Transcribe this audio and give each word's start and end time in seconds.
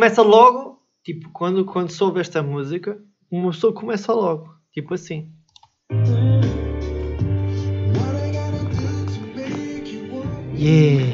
Começa 0.00 0.22
logo, 0.22 0.78
tipo, 1.04 1.28
quando, 1.30 1.62
quando 1.62 1.90
soube 1.90 2.20
esta 2.20 2.42
música, 2.42 2.98
uma 3.30 3.50
pessoa 3.50 3.70
começa 3.70 4.14
logo, 4.14 4.48
tipo 4.72 4.94
assim. 4.94 5.30
Yeah. 10.56 11.04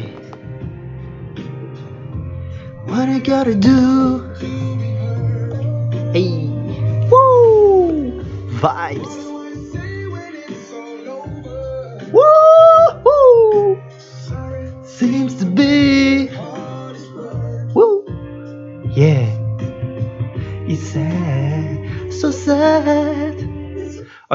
What 2.86 3.10
I 3.10 3.18
gotta 3.18 3.56
do? 3.56 4.22
Hey. 6.14 6.48
Woo! 7.10 8.22
Vibes. 8.52 9.16
Woo! 12.12 13.78
Seems 14.84 15.34
to 15.34 15.46
be. 15.46 15.75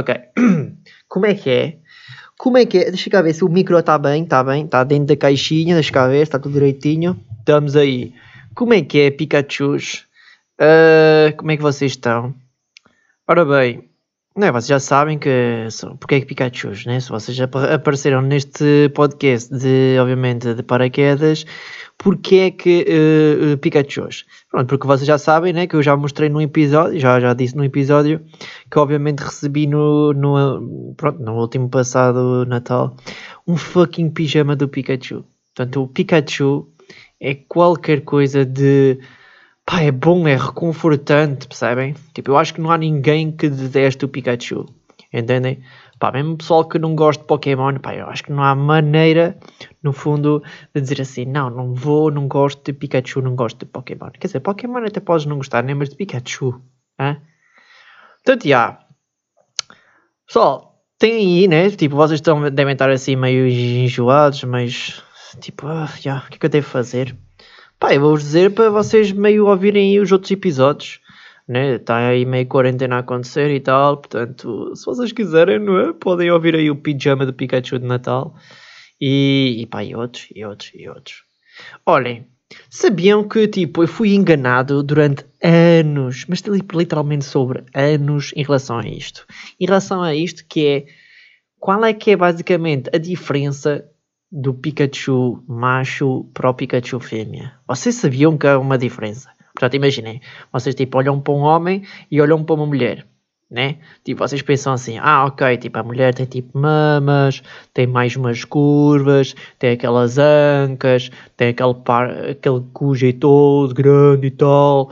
Ok. 0.02 0.16
Como 1.08 1.26
é 1.26 1.36
que 1.36 1.50
é? 1.50 1.78
Como 2.38 2.58
é 2.58 2.66
que 2.66 2.80
é? 2.80 2.86
Deixa 2.86 3.10
cá 3.10 3.22
ver 3.22 3.34
se 3.34 3.46
o 3.46 3.50
micro 3.50 3.78
está 3.78 3.98
bem, 4.00 4.24
está 4.24 4.44
bem, 4.44 4.66
está 4.66 4.84
dentro 4.84 5.06
da 5.06 5.16
caixinha, 5.16 5.76
deixa 5.76 5.92
cá 5.92 6.08
ver, 6.08 6.24
está 6.24 6.40
tudo 6.40 6.54
direitinho. 6.54 7.20
Estamos 7.40 7.76
aí. 7.76 8.14
Como 8.56 8.74
é 8.74 8.82
que 8.82 9.00
é, 9.00 9.12
Pikachus? 9.12 10.08
Uh, 10.60 11.36
como 11.38 11.52
é 11.52 11.58
que 11.58 11.62
vocês 11.64 11.92
estão? 11.92 12.34
Ora 13.28 13.46
bem, 13.46 13.92
não 14.36 14.52
vocês 14.54 14.68
já 14.68 14.80
sabem 14.80 15.20
que 15.20 15.68
porque 16.00 16.16
é 16.16 16.20
que 16.22 16.26
Pikachu, 16.26 16.72
né? 16.86 17.00
Se 17.00 17.10
vocês 17.10 17.36
já 17.36 17.46
apareceram 17.46 18.22
neste 18.22 18.90
podcast 18.96 19.54
de, 19.54 19.98
obviamente, 20.00 20.54
de 20.54 20.64
paraquedas, 20.64 21.46
porque 22.04 22.36
é 22.38 22.52
que 22.52 22.86
uh, 23.54 23.58
Pikachu? 23.60 24.08
Pronto, 24.50 24.68
porque 24.68 24.88
vocês 24.88 25.06
já 25.06 25.20
sabem, 25.20 25.54
né? 25.54 25.68
Que 25.68 25.76
eu 25.76 25.84
já 25.84 25.96
mostrei 25.96 26.30
num 26.30 26.42
episódio, 26.42 27.00
já, 27.00 27.20
já 27.20 27.32
disse 27.36 27.56
num 27.56 27.64
episódio, 27.64 28.20
que 28.72 28.80
obviamente 28.80 29.20
recebi 29.20 29.68
no, 29.68 30.12
no, 30.12 30.96
pronto, 30.98 31.22
no 31.22 31.36
último 31.36 31.70
passado 31.70 32.44
Natal, 32.48 32.98
um 33.48 33.56
fucking 33.56 34.10
pijama 34.10 34.56
do 34.56 34.68
Pikachu. 34.68 35.24
Portanto, 35.54 35.84
o 35.84 35.88
Pikachu 35.88 36.68
é 37.20 37.36
qualquer 37.36 38.02
coisa 38.02 38.44
de 38.44 38.98
pá, 39.64 39.82
é 39.82 39.92
bom, 39.92 40.28
é 40.28 40.36
reconfortante, 40.36 41.48
percebem? 41.48 41.94
Tipo, 42.16 42.32
eu 42.32 42.38
acho 42.38 42.56
que 42.56 42.62
não 42.62 42.72
há 42.72 42.80
ninguém 42.80 43.32
que 43.32 43.48
deteste 43.48 44.06
o 44.06 44.10
Pikachu, 44.10 44.66
entendem? 45.14 45.64
Pá, 46.00 46.12
mesmo 46.12 46.38
pessoal 46.38 46.66
que 46.66 46.80
não 46.80 46.96
gosta 46.96 47.22
de 47.22 47.28
Pokémon, 47.28 47.78
pá, 47.80 47.96
eu 47.96 48.08
acho 48.08 48.24
que 48.24 48.32
não 48.32 48.44
há 48.44 48.56
maneira, 48.56 49.38
no 49.84 49.94
fundo, 49.94 50.42
de 50.74 50.82
dizer 50.82 51.02
assim, 51.02 51.26
não, 51.26 51.50
não 51.50 51.74
vou, 51.74 52.10
não 52.10 52.28
gosto 52.28 52.64
de 52.64 52.74
Pikachu, 52.74 53.22
não 53.22 53.36
gosto 53.36 53.60
de 53.60 53.66
Pokémon. 53.66 54.10
Quer 54.12 54.28
dizer, 54.28 54.40
Pokémon 54.40 54.86
até 54.86 55.00
podes 55.00 55.26
não 55.26 55.38
gostar, 55.38 55.64
nem, 55.64 55.76
mas 55.76 55.90
de 55.90 55.96
Pikachu, 55.96 56.62
hein? 57.00 57.18
Portanto, 58.24 58.48
já. 58.48 58.80
Pessoal, 60.26 60.84
tem 60.98 61.14
aí, 61.14 61.48
né? 61.48 61.70
Tipo, 61.72 61.96
vocês 61.96 62.20
estão, 62.20 62.50
devem 62.50 62.74
estar 62.74 62.90
assim 62.90 63.16
meio 63.16 63.48
enjoados, 63.48 64.44
mas, 64.44 65.04
tipo, 65.40 65.68
ah, 65.68 65.90
já, 66.00 66.20
o 66.20 66.30
que 66.30 66.36
é 66.36 66.38
que 66.38 66.46
eu 66.46 66.50
devo 66.50 66.68
fazer? 66.68 67.16
Pá, 67.80 67.96
eu 67.96 68.02
vou-vos 68.02 68.22
dizer 68.22 68.54
para 68.54 68.70
vocês 68.70 69.12
meio 69.12 69.48
ouvirem 69.48 70.00
os 70.00 70.12
outros 70.12 70.30
episódios. 70.30 71.01
Né? 71.52 71.76
Está 71.76 71.98
aí 72.08 72.24
meio 72.26 72.48
quarentena 72.48 72.96
a 72.96 73.00
acontecer 73.00 73.54
e 73.54 73.60
tal. 73.60 73.98
Portanto, 73.98 74.74
se 74.74 74.86
vocês 74.86 75.12
quiserem, 75.12 75.60
não 75.60 75.78
é? 75.78 75.92
podem 75.92 76.32
ouvir 76.32 76.56
aí 76.56 76.72
o 76.72 76.78
pijama 76.78 77.26
do 77.26 77.34
Pikachu 77.34 77.78
de 77.78 77.86
Natal. 77.86 78.34
E, 79.02 79.58
e 79.60 79.66
pá, 79.66 79.84
e 79.84 79.94
outros, 79.94 80.30
e 80.34 80.46
outros, 80.46 80.72
e 80.74 80.88
outros. 80.88 81.24
Olhem, 81.86 82.26
sabiam 82.70 83.28
que 83.28 83.50
tipo, 83.50 83.84
eu 83.84 83.88
fui 83.90 84.14
enganado 84.14 84.82
durante 84.82 85.26
anos, 85.44 86.26
mas 86.30 86.42
literalmente 86.42 87.26
sobre 87.26 87.66
anos 87.74 88.32
em 88.34 88.44
relação 88.44 88.78
a 88.78 88.88
isto. 88.88 89.26
Em 89.60 89.66
relação 89.66 90.02
a 90.02 90.16
isto 90.16 90.46
que 90.48 90.66
é 90.66 90.86
qual 91.60 91.84
é 91.84 91.94
que 91.94 92.12
é 92.12 92.16
basicamente 92.16 92.90
a 92.94 92.98
diferença 92.98 93.84
do 94.32 94.54
Pikachu 94.54 95.44
macho 95.46 96.30
para 96.34 96.50
o 96.50 96.54
Pikachu 96.54 96.98
fêmea. 97.02 97.52
Vocês 97.68 97.96
sabiam 97.96 98.38
que 98.38 98.48
há 98.48 98.58
uma 98.58 98.78
diferença? 98.78 99.30
Portanto, 99.62 99.76
imaginem, 99.76 100.20
vocês 100.52 100.74
tipo 100.74 100.98
olham 100.98 101.22
para 101.22 101.34
um 101.34 101.42
homem 101.42 101.84
e 102.10 102.20
olham 102.20 102.44
para 102.44 102.56
uma 102.56 102.66
mulher, 102.66 103.06
né? 103.48 103.78
Tipo, 104.04 104.28
vocês 104.28 104.42
pensam 104.42 104.74
assim, 104.74 104.98
ah, 104.98 105.26
ok, 105.26 105.56
tipo, 105.58 105.78
a 105.78 105.84
mulher 105.84 106.16
tem 106.16 106.26
tipo 106.26 106.58
mamas, 106.58 107.44
tem 107.72 107.86
mais 107.86 108.16
umas 108.16 108.44
curvas, 108.44 109.36
tem 109.60 109.74
aquelas 109.74 110.18
ancas, 110.18 111.12
tem 111.38 111.50
aquele, 111.50 111.76
par, 111.76 112.10
aquele 112.10 112.62
cu 112.74 112.96
jeitoso, 112.96 113.72
grande 113.76 114.28
e 114.28 114.32
tal. 114.32 114.90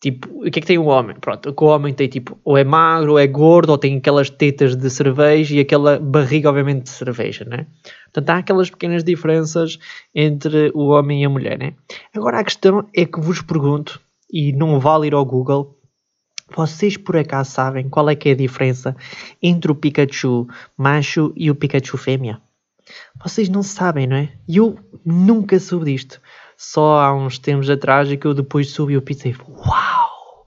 Tipo, 0.00 0.46
o 0.46 0.50
que 0.50 0.58
é 0.58 0.62
que 0.62 0.66
tem 0.66 0.78
o 0.78 0.86
homem? 0.86 1.14
Pronto, 1.20 1.54
o 1.54 1.64
homem 1.66 1.92
tem 1.92 2.08
tipo, 2.08 2.38
ou 2.42 2.56
é 2.56 2.64
magro, 2.64 3.12
ou 3.12 3.18
é 3.18 3.26
gordo, 3.26 3.70
ou 3.70 3.76
tem 3.76 3.98
aquelas 3.98 4.30
tetas 4.30 4.74
de 4.74 4.88
cerveja 4.88 5.54
e 5.54 5.60
aquela 5.60 5.98
barriga, 5.98 6.48
obviamente, 6.48 6.84
de 6.84 6.90
cerveja, 6.90 7.44
né? 7.44 7.66
Portanto, 8.04 8.30
há 8.30 8.38
aquelas 8.38 8.70
pequenas 8.70 9.04
diferenças 9.04 9.78
entre 10.14 10.70
o 10.74 10.88
homem 10.88 11.22
e 11.22 11.26
a 11.26 11.28
mulher, 11.28 11.58
né? 11.58 11.74
Agora 12.14 12.40
a 12.40 12.44
questão 12.44 12.88
é 12.96 13.04
que 13.04 13.20
vos 13.20 13.42
pergunto, 13.42 14.00
e 14.32 14.52
não 14.52 14.80
vale 14.80 15.08
ir 15.08 15.14
ao 15.14 15.24
Google, 15.24 15.76
vocês 16.56 16.96
por 16.96 17.16
acaso 17.16 17.50
sabem 17.50 17.88
qual 17.88 18.08
é 18.08 18.16
que 18.16 18.30
é 18.30 18.32
a 18.32 18.36
diferença 18.36 18.96
entre 19.42 19.70
o 19.70 19.74
Pikachu 19.74 20.48
macho 20.76 21.32
e 21.36 21.50
o 21.50 21.54
Pikachu 21.54 21.98
fêmea? 21.98 22.40
Vocês 23.22 23.48
não 23.48 23.62
sabem, 23.62 24.06
não 24.06 24.16
é? 24.16 24.32
E 24.48 24.56
eu 24.56 24.78
nunca 25.04 25.60
soube 25.60 25.92
disto 25.92 26.20
só 26.62 27.00
há 27.00 27.14
uns 27.14 27.38
tempos 27.38 27.70
atrás 27.70 28.12
e 28.12 28.18
que 28.18 28.26
eu 28.26 28.34
depois 28.34 28.68
subi 28.68 28.94
o 28.94 29.00
pizza 29.00 29.26
e 29.30 29.34
uau! 29.48 30.46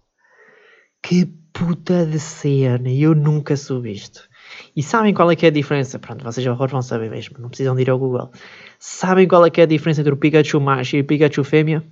Que 1.02 1.26
puta 1.52 2.06
de 2.06 2.20
cena! 2.20 2.88
Eu 2.88 3.16
nunca 3.16 3.58
soube 3.58 3.92
isto. 3.92 4.30
E 4.76 4.84
sabem 4.84 5.12
qual 5.12 5.32
é 5.32 5.36
que 5.36 5.48
é 5.48 5.50
a 5.50 5.52
diferença? 5.52 5.98
Pronto, 5.98 6.24
vocês 6.24 6.46
já 6.46 6.54
vão 6.54 6.84
saber 6.84 7.10
mesmo, 7.10 7.38
não 7.40 7.50
precisam 7.50 7.76
de 7.76 7.82
ir 7.82 7.90
ao 7.90 7.98
Google. 7.98 8.32
Sabem 8.78 9.28
qual 9.28 9.44
é 9.44 9.50
que 9.50 9.60
é 9.60 9.64
a 9.64 9.68
diferença 9.68 10.02
entre 10.02 10.14
o 10.14 10.18
Pikachu 10.18 10.62
macho 10.62 10.98
e 10.98 11.02
o 11.02 11.04
Pikachu 11.04 11.44
fêmea? 11.44 11.84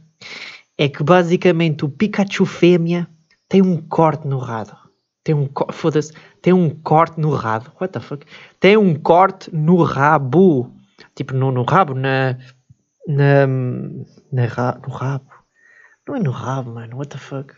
É 0.77 0.87
que 0.87 1.03
basicamente 1.03 1.83
o 1.83 1.89
Pikachu 1.89 2.45
fêmea 2.45 3.07
tem 3.49 3.63
um 3.63 3.81
corte 3.81 4.27
no 4.27 4.37
rabo. 4.37 4.77
Tem 5.23 5.33
um 5.33 5.49
foda-se, 5.71 6.13
tem 6.43 6.53
um 6.53 6.69
corte 6.69 7.19
no 7.19 7.31
rabo. 7.31 7.71
What 7.81 7.91
the 7.91 7.99
fuck? 7.99 8.23
Tem 8.59 8.77
um 8.77 8.93
corte 8.93 9.49
no 9.51 9.81
rabo. 9.81 10.71
Tipo, 11.15 11.33
no, 11.33 11.51
no 11.51 11.63
rabo, 11.63 11.95
na, 11.95 12.37
na, 13.11 13.47
na 14.31 14.45
ra, 14.45 14.79
no 14.85 14.93
rabo. 14.93 15.31
Não 16.07 16.15
é 16.15 16.19
no 16.19 16.31
rabo, 16.31 16.71
mano. 16.71 16.97
What 16.97 17.09
the 17.09 17.17
fuck? 17.17 17.53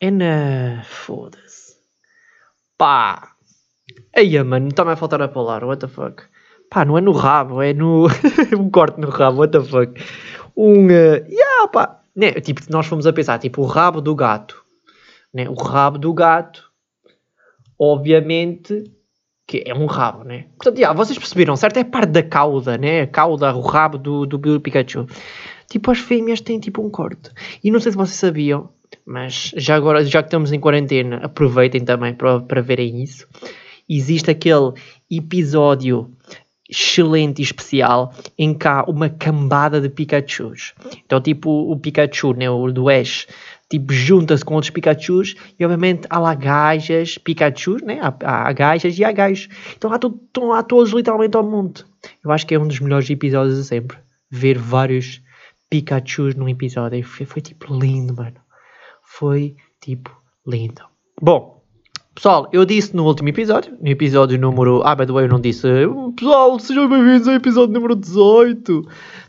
É 0.00 0.10
na. 0.10 0.82
Foda-se. 0.84 1.76
Pá! 2.76 3.32
Eia, 4.14 4.44
mano, 4.44 4.68
está-me 4.68 4.92
a 4.92 4.96
faltar 4.96 5.22
a 5.22 5.28
palavra. 5.28 5.66
What 5.66 5.80
the 5.80 5.88
fuck? 5.88 6.24
Pá, 6.70 6.84
não 6.84 6.98
é 6.98 7.00
no 7.00 7.12
rabo, 7.12 7.62
é 7.62 7.72
no. 7.72 8.06
um 8.58 8.70
corte 8.70 9.00
no 9.00 9.08
rabo. 9.08 9.38
What 9.38 9.52
the 9.52 9.62
fuck? 9.62 10.00
Um. 10.56 10.86
Uh... 10.86 11.24
Yeah, 11.28 11.68
pá! 11.72 12.00
Né? 12.14 12.32
Tipo, 12.32 12.62
nós 12.70 12.86
fomos 12.86 13.06
a 13.06 13.12
pensar, 13.12 13.38
tipo, 13.38 13.62
o 13.62 13.66
rabo 13.66 14.00
do 14.00 14.14
gato. 14.14 14.62
Né? 15.32 15.48
O 15.48 15.54
rabo 15.54 15.98
do 15.98 16.12
gato. 16.12 16.68
Obviamente 17.78 18.97
que 19.48 19.64
é 19.66 19.74
um 19.74 19.86
rabo, 19.86 20.24
né? 20.24 20.44
Portanto, 20.58 20.76
yeah, 20.76 20.94
vocês 20.94 21.18
perceberam, 21.18 21.56
certo? 21.56 21.78
É 21.78 21.84
parte 21.84 22.10
da 22.10 22.22
cauda, 22.22 22.76
né? 22.76 23.00
A 23.00 23.06
cauda, 23.06 23.56
o 23.56 23.62
rabo 23.62 23.96
do, 23.96 24.26
do 24.26 24.60
Pikachu. 24.60 25.06
Tipo, 25.66 25.90
as 25.90 25.98
fêmeas 25.98 26.42
têm 26.42 26.60
tipo 26.60 26.84
um 26.84 26.90
corte. 26.90 27.30
E 27.64 27.70
não 27.70 27.80
sei 27.80 27.92
se 27.92 27.96
vocês 27.96 28.18
sabiam, 28.18 28.68
mas 29.06 29.52
já 29.56 29.74
agora, 29.74 30.04
já 30.04 30.22
que 30.22 30.28
estamos 30.28 30.52
em 30.52 30.60
quarentena, 30.60 31.16
aproveitem 31.22 31.82
também 31.82 32.12
para, 32.12 32.40
para 32.40 32.60
verem 32.60 33.02
isso. 33.02 33.26
Existe 33.88 34.30
aquele 34.30 34.74
episódio 35.10 36.10
excelente 36.68 37.40
e 37.40 37.42
especial 37.42 38.12
em 38.38 38.52
que 38.52 38.68
há 38.68 38.84
uma 38.84 39.08
cambada 39.08 39.80
de 39.80 39.88
Pikachus. 39.88 40.74
Então, 41.06 41.22
tipo, 41.22 41.50
o 41.50 41.74
Pikachu, 41.78 42.34
né, 42.34 42.50
o 42.50 42.70
do 42.70 42.90
Ash, 42.90 43.26
tipo, 43.68 43.92
junta-se 43.92 44.44
com 44.44 44.54
outros 44.54 44.70
Pikachus 44.70 45.34
e 45.58 45.64
obviamente 45.64 46.06
há 46.08 46.18
lá 46.18 46.34
gajas, 46.34 47.18
Pikachus, 47.18 47.82
né? 47.82 48.00
Há, 48.00 48.48
há 48.48 48.52
gajas 48.52 48.98
e 48.98 49.04
há 49.04 49.12
gajos. 49.12 49.48
Então 49.76 49.92
há 49.92 49.96
estão 49.96 50.48
lá 50.48 50.62
todos 50.62 50.92
literalmente 50.92 51.36
ao 51.36 51.42
mundo. 51.42 51.84
Eu 52.24 52.30
acho 52.30 52.46
que 52.46 52.54
é 52.54 52.58
um 52.58 52.66
dos 52.66 52.80
melhores 52.80 53.08
episódios 53.10 53.56
de 53.56 53.64
sempre. 53.64 53.98
Ver 54.30 54.58
vários 54.58 55.22
Pikachus 55.68 56.34
num 56.34 56.48
episódio. 56.48 57.02
Foi, 57.04 57.26
foi 57.26 57.42
tipo 57.42 57.74
lindo, 57.74 58.14
mano. 58.14 58.36
Foi 59.02 59.56
tipo 59.80 60.10
lindo. 60.46 60.82
Bom, 61.20 61.62
pessoal, 62.14 62.48
eu 62.52 62.64
disse 62.64 62.94
no 62.96 63.04
último 63.04 63.28
episódio, 63.28 63.76
no 63.80 63.88
episódio 63.88 64.38
número. 64.38 64.82
Ah, 64.84 64.94
by 64.94 65.06
the 65.06 65.12
way, 65.12 65.24
eu 65.24 65.28
não 65.28 65.40
disse. 65.40 65.66
Pessoal, 66.16 66.58
sejam 66.58 66.88
bem-vindos 66.88 67.28
ao 67.28 67.34
episódio 67.34 67.74
número 67.74 67.94
18. 67.94 68.82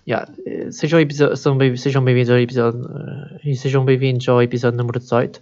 Yeah, 0.10 0.26
sejam, 0.72 0.98
bem-vindos 0.98 1.82
sejam 1.82 2.04
bem 2.04 2.16
ao 2.28 2.40
episódio 2.40 2.82
e 3.44 3.56
sejam 3.56 3.86
bem-vindos 3.86 4.28
ao 4.28 4.42
episódio 4.42 4.76
número 4.76 5.00
18. 5.00 5.40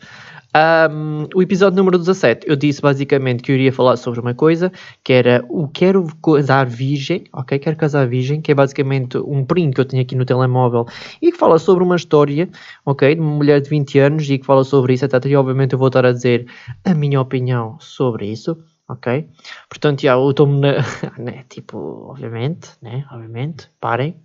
Um, 0.91 1.27
o 1.35 1.41
episódio 1.41 1.77
número 1.77 1.97
17, 1.97 2.49
eu 2.49 2.55
disse 2.55 2.81
basicamente 2.81 3.43
que 3.43 3.51
eu 3.51 3.55
iria 3.55 3.71
falar 3.71 3.95
sobre 3.95 4.19
uma 4.19 4.33
coisa, 4.33 4.69
que 5.05 5.13
era 5.13 5.45
o 5.47 5.69
quero 5.69 6.05
casar 6.21 6.65
virgem, 6.65 7.23
ok? 7.31 7.57
Quero 7.59 7.77
casar 7.77 8.07
virgem, 8.07 8.41
que 8.41 8.51
é 8.51 8.55
basicamente 8.55 9.17
um 9.17 9.45
print 9.45 9.73
que 9.73 9.81
eu 9.81 9.85
tenho 9.85 10.01
aqui 10.01 10.15
no 10.15 10.25
telemóvel 10.25 10.85
e 11.21 11.31
que 11.31 11.37
fala 11.37 11.59
sobre 11.59 11.83
uma 11.83 11.95
história, 11.95 12.49
ok? 12.85 13.15
De 13.15 13.21
uma 13.21 13.35
mulher 13.35 13.61
de 13.61 13.69
20 13.69 13.99
anos 13.99 14.29
e 14.29 14.37
que 14.37 14.45
fala 14.45 14.65
sobre 14.65 14.93
isso, 14.93 15.05
etc. 15.05 15.23
E 15.27 15.35
obviamente 15.37 15.73
eu 15.73 15.79
vou 15.79 15.87
estar 15.87 16.05
a 16.05 16.11
dizer 16.11 16.45
a 16.83 16.93
minha 16.93 17.21
opinião 17.21 17.77
sobre 17.79 18.25
isso, 18.25 18.57
ok? 18.89 19.29
Portanto, 19.69 20.01
já, 20.01 20.13
eu 20.13 20.29
estou-me 20.29 20.59
na... 20.59 20.73
né? 21.17 21.45
Tipo, 21.47 22.09
obviamente, 22.09 22.71
né? 22.81 23.05
Obviamente, 23.11 23.69
parem, 23.79 24.15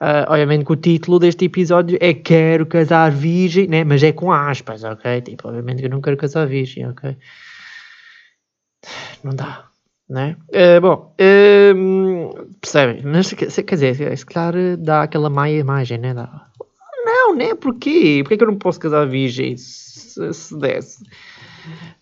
Uh, 0.00 0.24
obviamente 0.28 0.64
que 0.64 0.72
o 0.72 0.76
título 0.76 1.18
deste 1.18 1.44
episódio 1.44 1.98
é 2.00 2.14
Quero 2.14 2.64
casar 2.64 3.10
virgem, 3.10 3.66
né? 3.66 3.84
mas 3.84 4.02
é 4.02 4.12
com 4.12 4.32
aspas, 4.32 4.82
ok? 4.82 5.20
Tipo, 5.20 5.48
obviamente 5.48 5.80
que 5.80 5.86
eu 5.86 5.90
não 5.90 6.00
quero 6.00 6.16
casar 6.16 6.46
virgem, 6.46 6.88
ok? 6.88 7.18
Não 9.22 9.34
dá, 9.34 9.66
né? 10.08 10.38
Uh, 10.48 10.80
bom, 10.80 11.14
uh, 11.20 12.46
percebem? 12.62 13.02
Mas, 13.04 13.30
quer 13.34 13.74
dizer, 13.74 14.16
se 14.16 14.24
calhar 14.24 14.78
dá 14.78 15.02
aquela 15.02 15.28
má 15.28 15.50
imagem, 15.50 15.98
né? 15.98 16.14
Dá. 16.14 16.46
Não, 17.04 17.36
né? 17.36 17.54
Porquê? 17.54 18.20
Porquê 18.22 18.38
que 18.38 18.42
eu 18.42 18.48
não 18.48 18.56
posso 18.56 18.80
casar 18.80 19.06
virgem 19.06 19.54
se, 19.58 20.32
se 20.32 20.58
desse? 20.58 21.04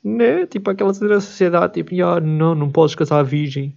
Né? 0.05 0.47
Tipo, 0.47 0.71
aquela 0.71 0.95
sociedade, 0.95 1.75
tipo, 1.75 1.97
não, 2.21 2.55
não 2.55 2.71
podes 2.71 2.95
casar 2.95 3.25
virgem. 3.25 3.75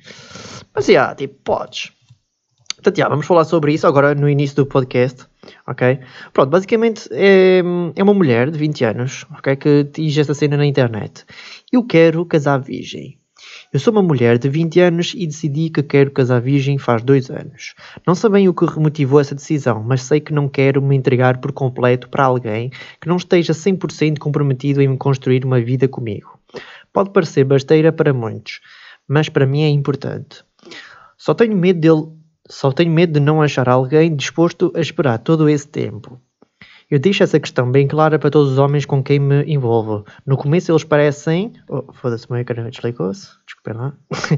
Mas, 0.76 0.88
yeah, 0.88 1.16
tipo, 1.16 1.34
podes. 1.44 1.92
Portanto, 2.82 2.98
já, 2.98 3.08
vamos 3.08 3.28
falar 3.28 3.44
sobre 3.44 3.74
isso 3.76 3.86
agora 3.86 4.16
no 4.16 4.28
início 4.28 4.56
do 4.56 4.66
podcast, 4.66 5.28
ok? 5.68 6.00
Pronto, 6.34 6.50
basicamente 6.50 7.08
é, 7.12 7.62
é 7.96 8.04
uma 8.04 8.14
mulher 8.14 8.50
de 8.50 8.58
20 8.58 8.86
anos, 8.86 9.24
ok? 9.38 9.56
Que 9.56 9.84
diz 9.84 10.18
esta 10.18 10.34
cena 10.34 10.58
na 10.58 10.66
internet. 10.66 11.24
Eu 11.72 11.84
quero 11.86 12.26
casar 12.26 12.58
virgem. 12.58 13.20
Eu 13.72 13.80
sou 13.80 13.94
uma 13.94 14.02
mulher 14.02 14.40
de 14.40 14.50
20 14.50 14.80
anos 14.80 15.14
e 15.16 15.28
decidi 15.28 15.70
que 15.70 15.84
quero 15.84 16.10
casar 16.10 16.42
virgem 16.42 16.80
faz 16.80 17.04
dois 17.04 17.30
anos. 17.30 17.76
Não 18.06 18.16
sei 18.16 18.32
bem 18.32 18.50
o 18.50 18.54
que 18.54 18.66
remotivou 18.66 19.20
essa 19.20 19.36
decisão, 19.36 19.84
mas 19.84 20.02
sei 20.02 20.20
que 20.20 20.34
não 20.34 20.50
quero 20.50 20.82
me 20.82 20.96
entregar 20.96 21.40
por 21.40 21.52
completo 21.52 22.10
para 22.10 22.26
alguém 22.26 22.72
que 23.00 23.08
não 23.08 23.18
esteja 23.18 23.54
100% 23.54 24.18
comprometido 24.18 24.82
em 24.82 24.98
construir 24.98 25.46
uma 25.46 25.62
vida 25.62 25.88
comigo. 25.88 26.40
Pode 26.92 27.12
parecer 27.12 27.44
besteira 27.44 27.92
para 27.92 28.12
muitos, 28.12 28.60
mas 29.08 29.30
para 29.30 29.46
mim 29.46 29.62
é 29.62 29.70
importante. 29.70 30.44
Só 31.16 31.36
tenho 31.36 31.56
medo 31.56 31.80
dele 31.80 32.21
só 32.52 32.72
tenho 32.72 32.92
medo 32.92 33.14
de 33.14 33.20
não 33.20 33.42
achar 33.42 33.70
alguém 33.70 34.14
disposto 34.14 34.72
a 34.76 34.82
esperar 34.82 35.18
todo 35.20 35.48
esse 35.48 35.68
tempo. 35.68 36.20
Eu 36.90 37.00
deixo 37.00 37.24
essa 37.24 37.40
questão 37.40 37.72
bem 37.72 37.88
clara 37.88 38.20
para 38.20 38.30
todos 38.30 38.52
os 38.52 38.58
homens 38.58 38.86
com 38.86 39.02
quem 39.02 39.18
me 39.18 39.44
envolvo. 39.46 40.04
No 40.26 40.36
começo 40.36 40.70
eles 40.70 40.84
parecem. 40.84 41.54
Oh, 41.70 41.94
foda-se, 41.94 42.30
meu 42.30 42.42
ecrã 42.42 42.70
desligou-se. 42.70 43.30
Desculpem 43.46 43.82
lá. 43.82 43.94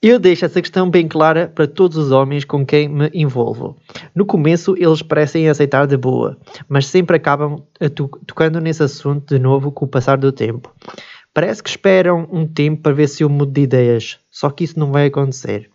Eu 0.00 0.18
deixo 0.18 0.44
essa 0.44 0.60
questão 0.60 0.90
bem 0.90 1.08
clara 1.08 1.48
para 1.48 1.66
todos 1.66 1.96
os 1.96 2.10
homens 2.10 2.44
com 2.44 2.64
quem 2.64 2.88
me 2.88 3.10
envolvo. 3.14 3.76
No 4.14 4.26
começo 4.26 4.74
eles 4.78 5.00
parecem 5.00 5.48
aceitar 5.48 5.86
de 5.86 5.96
boa, 5.96 6.38
mas 6.68 6.86
sempre 6.86 7.16
acabam 7.16 7.62
tocando 8.26 8.60
nesse 8.60 8.82
assunto 8.82 9.34
de 9.34 9.40
novo 9.40 9.72
com 9.72 9.86
o 9.86 9.88
passar 9.88 10.18
do 10.18 10.30
tempo. 10.30 10.70
Parece 11.32 11.62
que 11.62 11.70
esperam 11.70 12.28
um 12.30 12.46
tempo 12.46 12.82
para 12.82 12.92
ver 12.92 13.08
se 13.08 13.22
eu 13.22 13.30
mudo 13.30 13.52
de 13.52 13.62
ideias, 13.62 14.18
só 14.30 14.50
que 14.50 14.64
isso 14.64 14.78
não 14.78 14.92
vai 14.92 15.06
acontecer. 15.06 15.70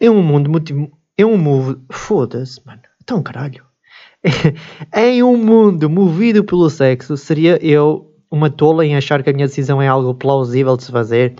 É 0.00 0.10
um 0.10 0.22
mundo 0.22 0.50
muito. 0.50 0.90
É 1.16 1.26
um 1.26 1.36
mundo. 1.36 1.82
Foda-se, 1.90 2.64
mano. 2.64 2.82
Então, 3.02 3.22
caralho. 3.22 3.64
em 4.94 5.22
um 5.22 5.36
mundo 5.36 5.88
movido 5.88 6.44
pelo 6.44 6.68
sexo, 6.68 7.16
seria 7.16 7.58
eu 7.64 8.12
uma 8.30 8.50
tola 8.50 8.84
em 8.84 8.96
achar 8.96 9.22
que 9.22 9.30
a 9.30 9.32
minha 9.32 9.46
decisão 9.46 9.80
é 9.80 9.88
algo 9.88 10.14
plausível 10.14 10.76
de 10.76 10.84
se 10.84 10.92
fazer? 10.92 11.34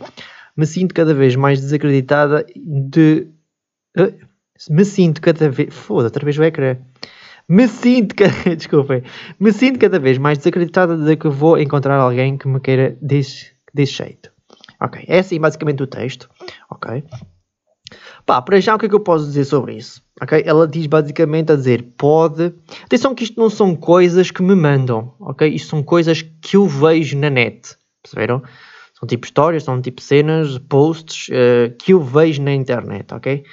Me 0.56 0.66
sinto 0.66 0.94
cada 0.94 1.14
vez 1.14 1.36
mais 1.36 1.60
desacreditada 1.60 2.44
de. 2.56 3.28
Uh, 3.96 4.12
me 4.70 4.84
sinto 4.84 5.20
cada 5.20 5.48
vez. 5.50 5.72
Foda, 5.72 6.04
outra 6.04 6.24
vez 6.24 6.38
o 6.38 6.42
ecrã. 6.42 6.76
Me 7.48 7.68
sinto. 7.68 8.14
Cada... 8.14 8.32
Desculpem. 8.56 9.02
Me 9.38 9.52
sinto 9.52 9.78
cada 9.78 9.98
vez 9.98 10.18
mais 10.18 10.38
desacreditada 10.38 10.96
de 10.96 11.16
que 11.16 11.28
vou 11.28 11.58
encontrar 11.58 11.98
alguém 11.98 12.36
que 12.36 12.48
me 12.48 12.60
queira 12.60 12.96
desse, 13.00 13.52
desse 13.72 13.92
jeito. 13.92 14.30
Ok. 14.80 15.04
É 15.06 15.20
assim 15.20 15.40
basicamente 15.40 15.82
o 15.82 15.86
texto. 15.86 16.28
Ok. 16.70 17.04
Pá, 18.28 18.42
para 18.42 18.60
já 18.60 18.74
o 18.74 18.78
que 18.78 18.84
é 18.84 18.88
que 18.90 18.94
eu 18.94 19.00
posso 19.00 19.24
dizer 19.24 19.46
sobre 19.46 19.74
isso? 19.76 20.02
Ok? 20.20 20.42
Ela 20.44 20.68
diz 20.68 20.84
basicamente 20.84 21.50
a 21.50 21.56
dizer, 21.56 21.82
pode. 21.96 22.52
Atenção 22.84 23.14
que 23.14 23.24
isto 23.24 23.40
não 23.40 23.48
são 23.48 23.74
coisas 23.74 24.30
que 24.30 24.42
me 24.42 24.54
mandam, 24.54 25.14
ok? 25.18 25.48
Isto 25.48 25.70
são 25.70 25.82
coisas 25.82 26.20
que 26.42 26.54
eu 26.54 26.66
vejo 26.66 27.16
na 27.16 27.30
net. 27.30 27.74
Perceberam? 28.02 28.42
São 28.92 29.08
tipo 29.08 29.24
histórias, 29.24 29.64
são 29.64 29.80
tipo 29.80 30.02
cenas, 30.02 30.58
posts 30.58 31.28
uh, 31.28 31.74
que 31.78 31.94
eu 31.94 32.02
vejo 32.02 32.42
na 32.42 32.52
internet, 32.52 33.14
ok? 33.14 33.44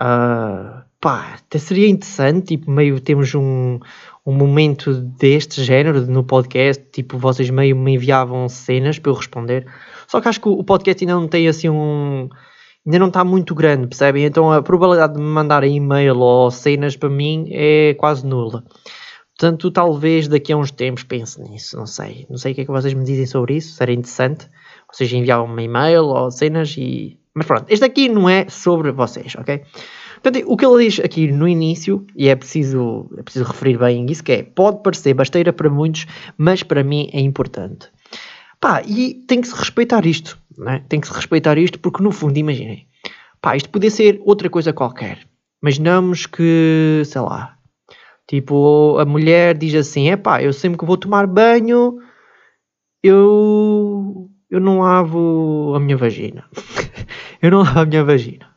Uh, 0.00 0.82
pá, 0.98 1.34
até 1.34 1.58
seria 1.58 1.86
interessante, 1.86 2.56
tipo, 2.56 2.70
meio 2.70 2.98
temos 2.98 3.34
um, 3.34 3.78
um 4.24 4.32
momento 4.32 4.94
deste 4.94 5.62
género 5.62 6.06
no 6.06 6.24
podcast, 6.24 6.82
tipo, 6.90 7.18
vocês 7.18 7.50
meio 7.50 7.76
me 7.76 7.92
enviavam 7.92 8.48
cenas 8.48 8.98
para 8.98 9.10
eu 9.10 9.14
responder. 9.14 9.66
Só 10.08 10.22
que 10.22 10.28
acho 10.28 10.40
que 10.40 10.48
o 10.48 10.64
podcast 10.64 11.04
ainda 11.04 11.16
não 11.16 11.28
tem 11.28 11.46
assim 11.48 11.68
um 11.68 12.30
ainda 12.86 12.98
não 13.00 13.08
está 13.08 13.24
muito 13.24 13.54
grande, 13.54 13.88
percebem? 13.88 14.24
Então 14.24 14.52
a 14.52 14.62
probabilidade 14.62 15.14
de 15.14 15.20
me 15.20 15.26
mandarem 15.26 15.76
e-mail 15.76 16.18
ou 16.18 16.50
cenas 16.50 16.96
para 16.96 17.10
mim 17.10 17.48
é 17.50 17.94
quase 17.94 18.24
nula. 18.24 18.62
Portanto, 19.38 19.70
talvez 19.70 20.28
daqui 20.28 20.52
a 20.52 20.56
uns 20.56 20.70
tempos 20.70 21.02
pense 21.02 21.38
nisso, 21.42 21.76
não 21.76 21.86
sei. 21.86 22.26
Não 22.30 22.38
sei 22.38 22.52
o 22.52 22.54
que 22.54 22.62
é 22.62 22.64
que 22.64 22.70
vocês 22.70 22.94
me 22.94 23.04
dizem 23.04 23.26
sobre 23.26 23.56
isso, 23.56 23.74
seria 23.74 23.94
interessante. 23.94 24.48
Vocês 24.90 25.12
enviavam 25.12 25.46
um 25.46 25.60
e-mail 25.60 26.04
ou 26.04 26.30
cenas 26.30 26.74
e... 26.78 27.18
Mas 27.34 27.44
pronto, 27.44 27.66
este 27.68 27.84
aqui 27.84 28.08
não 28.08 28.30
é 28.30 28.48
sobre 28.48 28.90
vocês, 28.92 29.34
ok? 29.36 29.62
Portanto, 30.22 30.42
o 30.46 30.56
que 30.56 30.64
ele 30.64 30.84
diz 30.86 31.00
aqui 31.00 31.30
no 31.30 31.46
início, 31.46 32.06
e 32.16 32.28
é 32.28 32.34
preciso, 32.34 33.10
é 33.18 33.22
preciso 33.22 33.44
referir 33.44 33.78
bem 33.78 34.06
isso, 34.06 34.24
que 34.24 34.32
é, 34.32 34.42
pode 34.42 34.82
parecer 34.82 35.12
besteira 35.12 35.52
para 35.52 35.68
muitos, 35.68 36.06
mas 36.38 36.62
para 36.62 36.82
mim 36.82 37.10
é 37.12 37.20
importante. 37.20 37.88
Pá, 38.58 38.82
e 38.86 39.14
tem 39.26 39.42
que 39.42 39.48
se 39.48 39.54
respeitar 39.54 40.06
isto, 40.06 40.38
né? 40.58 40.84
tem 40.88 41.00
que 41.00 41.06
se 41.06 41.12
respeitar 41.12 41.58
isto 41.58 41.78
porque 41.78 42.02
no 42.02 42.10
fundo, 42.10 42.38
imaginem, 42.38 42.86
pá, 43.40 43.56
isto 43.56 43.70
podia 43.70 43.90
ser 43.90 44.20
outra 44.24 44.48
coisa 44.50 44.72
qualquer. 44.72 45.26
Imaginamos 45.62 46.26
que, 46.26 47.02
sei 47.04 47.20
lá, 47.20 47.56
tipo, 48.26 48.98
a 48.98 49.04
mulher 49.04 49.56
diz 49.56 49.74
assim, 49.74 50.10
é 50.10 50.16
pá, 50.16 50.42
eu 50.42 50.52
sempre 50.52 50.78
que 50.78 50.84
vou 50.84 50.96
tomar 50.96 51.26
banho, 51.26 51.98
eu, 53.02 54.30
eu 54.50 54.60
não 54.60 54.80
lavo 54.80 55.74
a 55.74 55.80
minha 55.80 55.96
vagina. 55.96 56.44
eu 57.42 57.50
não 57.50 57.62
lavo 57.62 57.80
a 57.80 57.86
minha 57.86 58.04
vagina. 58.04 58.48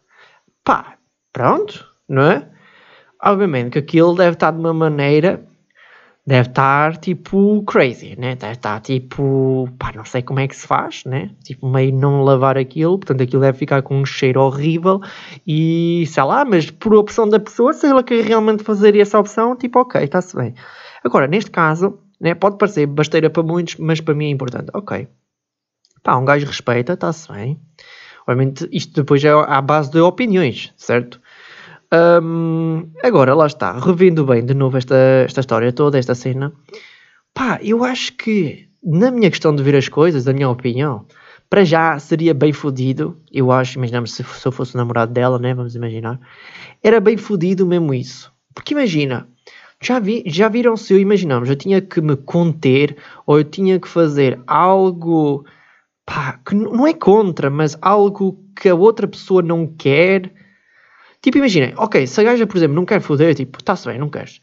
Pá, 0.64 0.98
pronto, 1.32 1.86
não 2.08 2.24
é? 2.24 2.50
Obviamente 3.22 3.72
que 3.72 3.80
aquilo 3.80 4.16
deve 4.16 4.34
estar 4.34 4.52
de 4.52 4.60
uma 4.60 4.74
maneira 4.74 5.49
deve 6.30 6.50
estar 6.50 6.96
tipo 6.98 7.64
crazy, 7.64 8.16
né? 8.16 8.36
Deve 8.36 8.54
estar 8.54 8.80
tipo, 8.82 9.68
pá, 9.80 9.92
não 9.96 10.06
sei 10.06 10.22
como 10.22 10.40
é 10.40 10.48
que 10.48 10.56
se 10.56 10.68
faz, 10.68 11.04
né? 11.04 11.32
Tipo, 11.44 11.68
meio 11.68 11.92
não 11.92 12.22
lavar 12.22 12.56
aquilo, 12.56 13.00
portanto 13.00 13.24
aquilo 13.24 13.42
deve 13.42 13.58
ficar 13.58 13.82
com 13.82 14.00
um 14.00 14.06
cheiro 14.06 14.40
horrível 14.40 15.02
e 15.46 16.06
sei 16.06 16.24
lá, 16.24 16.46
mas 16.46 16.70
por 16.70 16.94
opção 16.94 17.28
da 17.28 17.40
pessoa, 17.40 17.74
se 17.74 17.88
ela 17.88 18.04
quer 18.04 18.24
realmente 18.24 18.64
fazer 18.64 18.96
essa 18.96 19.18
opção, 19.18 19.56
tipo, 19.56 19.80
ok, 19.80 20.04
está-se 20.04 20.36
bem. 20.36 20.54
Agora, 21.04 21.26
neste 21.26 21.50
caso, 21.50 21.98
né, 22.22 22.36
pode 22.36 22.60
parecer 22.60 22.86
besteira 22.86 23.28
para 23.32 23.42
muitos, 23.42 23.78
mas 23.78 24.00
para 24.00 24.14
mim 24.14 24.28
é 24.28 24.30
importante. 24.30 24.70
Ok, 24.76 25.08
pá, 26.04 26.16
um 26.16 26.26
gajo 26.26 26.46
respeita, 26.46 26.94
está-se 26.94 27.28
bem. 27.34 27.60
Obviamente, 28.28 28.70
isto 28.72 28.94
depois 28.94 29.24
é 29.24 29.32
à 29.32 29.60
base 29.64 29.90
de 29.90 30.00
opiniões, 30.00 30.72
certo? 30.78 31.20
Um, 31.92 32.92
agora, 33.04 33.34
lá 33.34 33.48
está, 33.48 33.78
revendo 33.80 34.24
bem 34.24 34.46
de 34.46 34.54
novo 34.54 34.78
esta, 34.78 34.96
esta 35.26 35.40
história 35.40 35.74
toda, 35.74 35.98
esta 35.98 36.14
cena, 36.14 36.54
pá, 37.34 37.60
eu 37.64 37.84
acho 37.84 38.14
que 38.14 38.70
na 38.84 39.10
minha 39.10 39.30
questão 39.30 39.56
de 39.56 39.64
ver 39.64 39.76
as 39.76 39.90
coisas, 39.90 40.24
da 40.24 40.34
minha 40.34 40.50
opinião, 40.50 41.06
para 41.50 41.66
já 41.66 41.98
seria 41.98 42.34
bem 42.34 42.54
fodido, 42.54 43.20
eu 43.32 43.52
acho, 43.52 43.78
imaginamos 43.78 44.14
se, 44.14 44.24
se 44.24 44.48
eu 44.48 44.52
fosse 44.52 44.76
o 44.76 44.78
namorado 44.78 45.12
dela, 45.12 45.40
né, 45.40 45.54
vamos 45.54 45.76
imaginar, 45.76 46.20
era 46.84 47.00
bem 47.00 47.18
fodido 47.18 47.66
mesmo 47.66 47.92
isso, 47.92 48.32
porque 48.54 48.76
imagina, 48.76 49.28
já, 49.82 50.00
vi, 50.00 50.24
já 50.28 50.48
viram 50.48 50.78
se 50.78 50.94
eu 50.94 51.00
imaginamos, 51.00 51.50
eu 51.50 51.56
tinha 51.56 51.82
que 51.82 52.00
me 52.02 52.16
conter 52.16 52.98
ou 53.26 53.40
eu 53.40 53.44
tinha 53.44 53.80
que 53.80 53.88
fazer 53.88 54.40
algo 54.46 55.44
pá, 56.06 56.40
que 56.46 56.54
não 56.54 56.86
é 56.86 56.94
contra, 56.94 57.50
mas 57.50 57.76
algo 57.82 58.38
que 58.56 58.70
a 58.70 58.76
outra 58.76 59.08
pessoa 59.08 59.42
não 59.42 59.66
quer 59.66 60.32
Tipo, 61.22 61.38
imaginem, 61.38 61.74
ok, 61.78 62.08
se 62.08 62.22
a 62.22 62.24
gaja, 62.24 62.48
por 62.48 62.58
exemplo, 62.58 62.76
não 62.76 62.86
quer 62.86 63.02
foder, 63.02 63.36
tipo, 63.36 63.60
está-se 63.60 63.88
bem, 63.88 64.00
não 64.00 64.10
queres. 64.10 64.42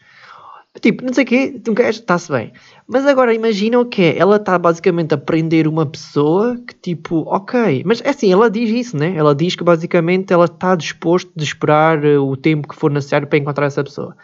Tipo, 0.80 1.04
não 1.04 1.12
sei 1.12 1.24
o 1.24 1.26
quê, 1.26 1.60
tu 1.64 1.74
queres, 1.74 1.96
está-se 1.96 2.30
bem. 2.30 2.52
Mas 2.86 3.06
agora 3.06 3.32
imagina 3.32 3.80
o 3.80 3.86
que 3.86 4.02
é, 4.02 4.18
ela 4.18 4.36
está 4.36 4.58
basicamente 4.58 5.14
a 5.14 5.18
prender 5.18 5.66
uma 5.66 5.86
pessoa 5.86 6.56
que 6.66 6.74
tipo, 6.74 7.22
ok, 7.26 7.82
mas 7.86 8.02
é 8.02 8.10
assim, 8.10 8.30
ela 8.30 8.50
diz 8.50 8.68
isso, 8.68 8.96
né? 8.96 9.14
Ela 9.16 9.34
diz 9.34 9.56
que 9.56 9.64
basicamente 9.64 10.32
ela 10.32 10.44
está 10.44 10.74
disposto 10.74 11.30
de 11.34 11.44
esperar 11.44 12.04
eh, 12.04 12.18
o 12.18 12.36
tempo 12.36 12.68
que 12.68 12.76
for 12.76 12.90
necessário 12.90 13.26
para 13.26 13.38
encontrar 13.38 13.66
essa 13.66 13.82
pessoa. 13.82 14.14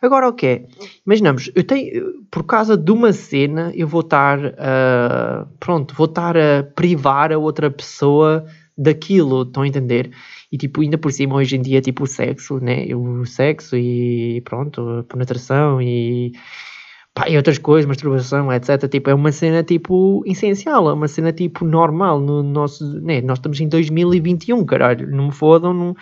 Agora 0.00 0.28
o 0.28 0.32
que 0.32 0.46
é? 0.46 0.64
Imaginamos, 1.04 1.50
eu 1.54 1.64
tenho, 1.64 2.24
por 2.30 2.44
causa 2.44 2.76
de 2.76 2.90
uma 2.90 3.12
cena, 3.12 3.72
eu 3.74 3.86
vou 3.86 4.00
estar, 4.00 4.38
uh, 4.38 5.46
pronto, 5.58 5.92
vou 5.94 6.06
estar 6.06 6.36
a 6.36 6.62
privar 6.62 7.32
a 7.32 7.38
outra 7.38 7.68
pessoa 7.68 8.46
daquilo, 8.76 9.42
estão 9.42 9.64
a 9.64 9.68
entender? 9.68 10.12
E 10.50 10.56
tipo, 10.56 10.80
ainda 10.80 10.96
por 10.96 11.12
cima 11.12 11.34
hoje 11.36 11.56
em 11.56 11.62
dia, 11.62 11.80
tipo, 11.80 12.04
o 12.04 12.06
sexo, 12.06 12.58
né? 12.58 12.86
O 12.94 13.24
sexo 13.26 13.76
e 13.76 14.40
pronto, 14.42 15.04
penetração 15.08 15.80
e, 15.82 16.32
pá, 17.14 17.28
e 17.28 17.36
outras 17.36 17.58
coisas, 17.58 17.86
masturbação, 17.86 18.52
etc. 18.52 18.88
Tipo, 18.88 19.10
é 19.10 19.14
uma 19.14 19.30
cena 19.32 19.62
tipo 19.62 20.22
essencial, 20.26 20.88
é 20.88 20.92
uma 20.92 21.08
cena 21.08 21.32
tipo 21.32 21.64
normal 21.64 22.20
no 22.20 22.42
nosso, 22.42 23.00
né? 23.00 23.20
Nós 23.20 23.38
estamos 23.38 23.60
em 23.60 23.68
2021, 23.68 24.64
caralho, 24.64 25.10
não 25.10 25.26
me 25.26 25.32
fodam, 25.32 25.74
não, 25.74 25.94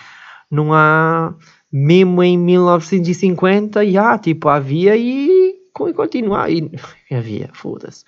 não 0.51 0.73
há 0.73 1.35
mesmo 1.73 2.23
em 2.23 2.39
1950, 2.39 3.85
e 3.85 3.99
há, 3.99 4.17
tipo, 4.19 4.49
havia 4.49 4.97
e, 4.97 5.57
e 5.89 5.93
continua, 5.93 6.49
e 6.49 6.71
havia, 7.11 7.51
foda-se. 7.53 8.05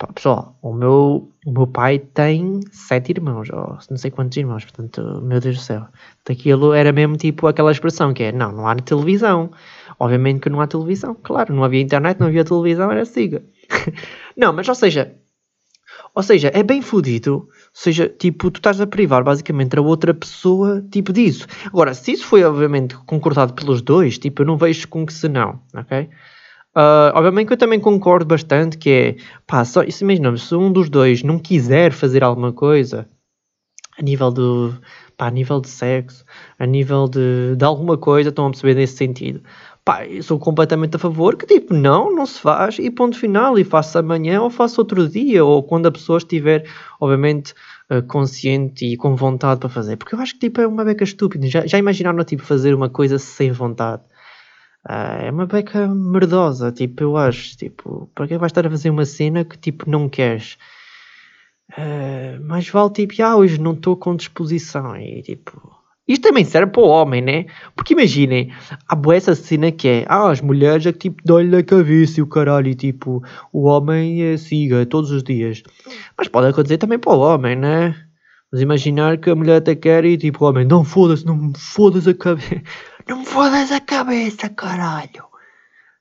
Pá, 0.00 0.06
pessoal, 0.14 0.56
o 0.62 0.72
meu, 0.72 1.30
o 1.44 1.52
meu 1.52 1.66
pai 1.66 1.98
tem 1.98 2.60
sete 2.72 3.10
irmãos, 3.10 3.50
ou 3.50 3.78
não 3.90 3.98
sei 3.98 4.10
quantos 4.10 4.38
irmãos, 4.38 4.64
portanto, 4.64 5.20
meu 5.22 5.38
Deus 5.40 5.58
do 5.58 5.62
céu. 5.62 5.86
Daquilo 6.26 6.72
era 6.72 6.90
mesmo 6.90 7.18
tipo 7.18 7.46
aquela 7.46 7.70
expressão 7.70 8.14
que 8.14 8.22
é, 8.22 8.32
não, 8.32 8.50
não 8.50 8.66
há 8.66 8.74
televisão. 8.76 9.50
Obviamente 9.98 10.40
que 10.40 10.48
não 10.48 10.62
há 10.62 10.66
televisão, 10.66 11.14
claro, 11.22 11.54
não 11.54 11.62
havia 11.62 11.82
internet, 11.82 12.18
não 12.18 12.28
havia 12.28 12.46
televisão, 12.46 12.90
era 12.90 13.04
siga. 13.04 13.44
não, 14.34 14.54
mas 14.54 14.66
ou 14.70 14.74
seja, 14.74 15.14
ou 16.14 16.22
seja, 16.22 16.50
é 16.54 16.62
bem 16.62 16.80
fodido. 16.80 17.34
Ou 17.34 17.48
seja, 17.74 18.08
tipo, 18.08 18.50
tu 18.50 18.56
estás 18.56 18.80
a 18.80 18.86
privar 18.86 19.22
basicamente 19.22 19.78
a 19.78 19.82
outra 19.82 20.14
pessoa, 20.14 20.82
tipo, 20.90 21.12
disso. 21.12 21.46
Agora, 21.66 21.92
se 21.92 22.12
isso 22.12 22.24
foi 22.24 22.42
obviamente 22.42 22.96
concordado 23.04 23.52
pelos 23.52 23.82
dois, 23.82 24.16
tipo, 24.16 24.40
eu 24.40 24.46
não 24.46 24.56
vejo 24.56 24.88
com 24.88 25.04
que 25.04 25.12
se 25.12 25.28
não, 25.28 25.60
ok? 25.74 26.08
Uh, 26.76 27.10
obviamente 27.14 27.48
que 27.48 27.52
eu 27.54 27.58
também 27.58 27.80
concordo 27.80 28.26
bastante 28.26 28.78
que 28.78 28.90
é, 28.90 29.16
pá, 29.44 29.64
só, 29.64 29.82
isso 29.82 30.04
imaginamos, 30.04 30.46
se 30.46 30.54
um 30.54 30.72
dos 30.72 30.88
dois 30.88 31.22
não 31.22 31.36
quiser 31.36 31.92
fazer 31.92 32.22
alguma 32.22 32.52
coisa 32.52 33.08
a 33.98 34.02
nível 34.02 34.30
do, 34.30 34.74
pá, 35.16 35.26
a 35.26 35.30
nível 35.30 35.60
de 35.60 35.68
sexo, 35.68 36.24
a 36.58 36.66
nível 36.66 37.08
de, 37.08 37.54
de 37.56 37.64
alguma 37.64 37.98
coisa, 37.98 38.30
estão 38.30 38.46
a 38.46 38.50
perceber 38.50 38.74
nesse 38.74 38.96
sentido. 38.96 39.42
Pá, 39.84 40.06
eu 40.06 40.22
sou 40.22 40.38
completamente 40.38 40.96
a 40.96 40.98
favor 40.98 41.36
que 41.36 41.46
tipo, 41.46 41.74
não, 41.74 42.14
não 42.14 42.24
se 42.24 42.40
faz 42.40 42.78
e 42.78 42.90
ponto 42.90 43.18
final, 43.18 43.58
e 43.58 43.64
faço 43.64 43.98
amanhã 43.98 44.40
ou 44.40 44.48
faço 44.48 44.80
outro 44.80 45.08
dia, 45.08 45.44
ou 45.44 45.62
quando 45.62 45.86
a 45.86 45.92
pessoa 45.92 46.18
estiver, 46.18 46.64
obviamente, 47.00 47.52
uh, 47.90 48.02
consciente 48.06 48.86
e 48.86 48.96
com 48.96 49.16
vontade 49.16 49.60
para 49.60 49.68
fazer. 49.68 49.96
Porque 49.96 50.14
eu 50.14 50.20
acho 50.20 50.34
que 50.34 50.40
tipo, 50.40 50.60
é 50.60 50.66
uma 50.66 50.84
beca 50.84 51.04
estúpida. 51.04 51.46
Já, 51.48 51.66
já 51.66 51.78
imaginaram 51.78 52.22
tipo, 52.24 52.42
fazer 52.42 52.74
uma 52.74 52.88
coisa 52.88 53.18
sem 53.18 53.52
vontade? 53.52 54.02
Uh, 54.88 55.26
é 55.26 55.30
uma 55.30 55.46
beca 55.46 55.86
merdosa, 55.86 56.72
tipo, 56.72 57.02
eu 57.02 57.16
acho, 57.16 57.56
tipo, 57.56 58.10
para 58.14 58.26
que 58.26 58.38
vais 58.38 58.50
estar 58.50 58.66
a 58.66 58.70
fazer 58.70 58.88
uma 58.88 59.04
cena 59.04 59.44
que, 59.44 59.58
tipo, 59.58 59.90
não 59.90 60.08
queres? 60.08 60.56
Uh, 61.72 62.42
mais 62.46 62.68
vale, 62.68 62.90
tipo, 62.90 63.22
ah, 63.22 63.36
hoje 63.36 63.60
não 63.60 63.72
estou 63.72 63.96
com 63.96 64.16
disposição, 64.16 64.96
e, 64.96 65.22
tipo... 65.22 65.78
Isto 66.08 66.22
também 66.22 66.44
serve 66.44 66.72
para 66.72 66.82
o 66.82 66.88
homem, 66.88 67.22
né? 67.22 67.46
Porque 67.76 67.92
imaginem, 67.92 68.52
há 68.88 68.96
boa 68.96 69.14
essa 69.14 69.34
cena 69.34 69.70
que 69.70 69.86
é, 69.86 70.04
ah, 70.08 70.30
as 70.30 70.40
mulheres 70.40 70.84
é 70.86 70.92
que, 70.92 70.98
tipo, 70.98 71.22
dão-lhe 71.24 71.54
a 71.54 71.62
cabeça 71.62 72.18
e 72.18 72.22
o 72.22 72.26
caralho, 72.26 72.66
e, 72.66 72.74
tipo, 72.74 73.22
o 73.52 73.66
homem 73.68 74.22
é 74.22 74.36
siga 74.36 74.84
todos 74.86 75.12
os 75.12 75.22
dias. 75.22 75.62
Mas 76.18 76.26
pode 76.26 76.48
acontecer 76.48 76.78
também 76.78 76.98
para 76.98 77.12
o 77.12 77.20
homem, 77.20 77.54
né? 77.54 77.94
Mas 78.50 78.60
imaginar 78.60 79.18
que 79.18 79.30
a 79.30 79.36
mulher 79.36 79.58
até 79.58 79.76
quer 79.76 80.04
e, 80.04 80.18
tipo, 80.18 80.44
o 80.44 80.48
homem, 80.48 80.66
não 80.66 80.82
foda-se, 80.84 81.24
não 81.24 81.36
me 81.36 81.52
foda-se 81.56 82.10
a 82.10 82.14
cabeça. 82.14 82.60
Não 83.10 83.18
me 83.18 83.26
fodas 83.26 83.72
a 83.72 83.80
cabeça, 83.80 84.48
caralho. 84.48 85.26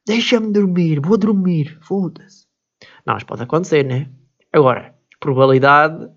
Deixa-me 0.05 0.53
dormir, 0.53 0.99
vou 0.99 1.17
dormir, 1.17 1.75
foda-se. 1.81 2.45
Não, 3.03 3.15
mas 3.15 3.23
pode 3.23 3.41
acontecer, 3.41 3.83
né? 3.83 4.11
Agora, 4.53 4.93
probabilidade 5.19 6.07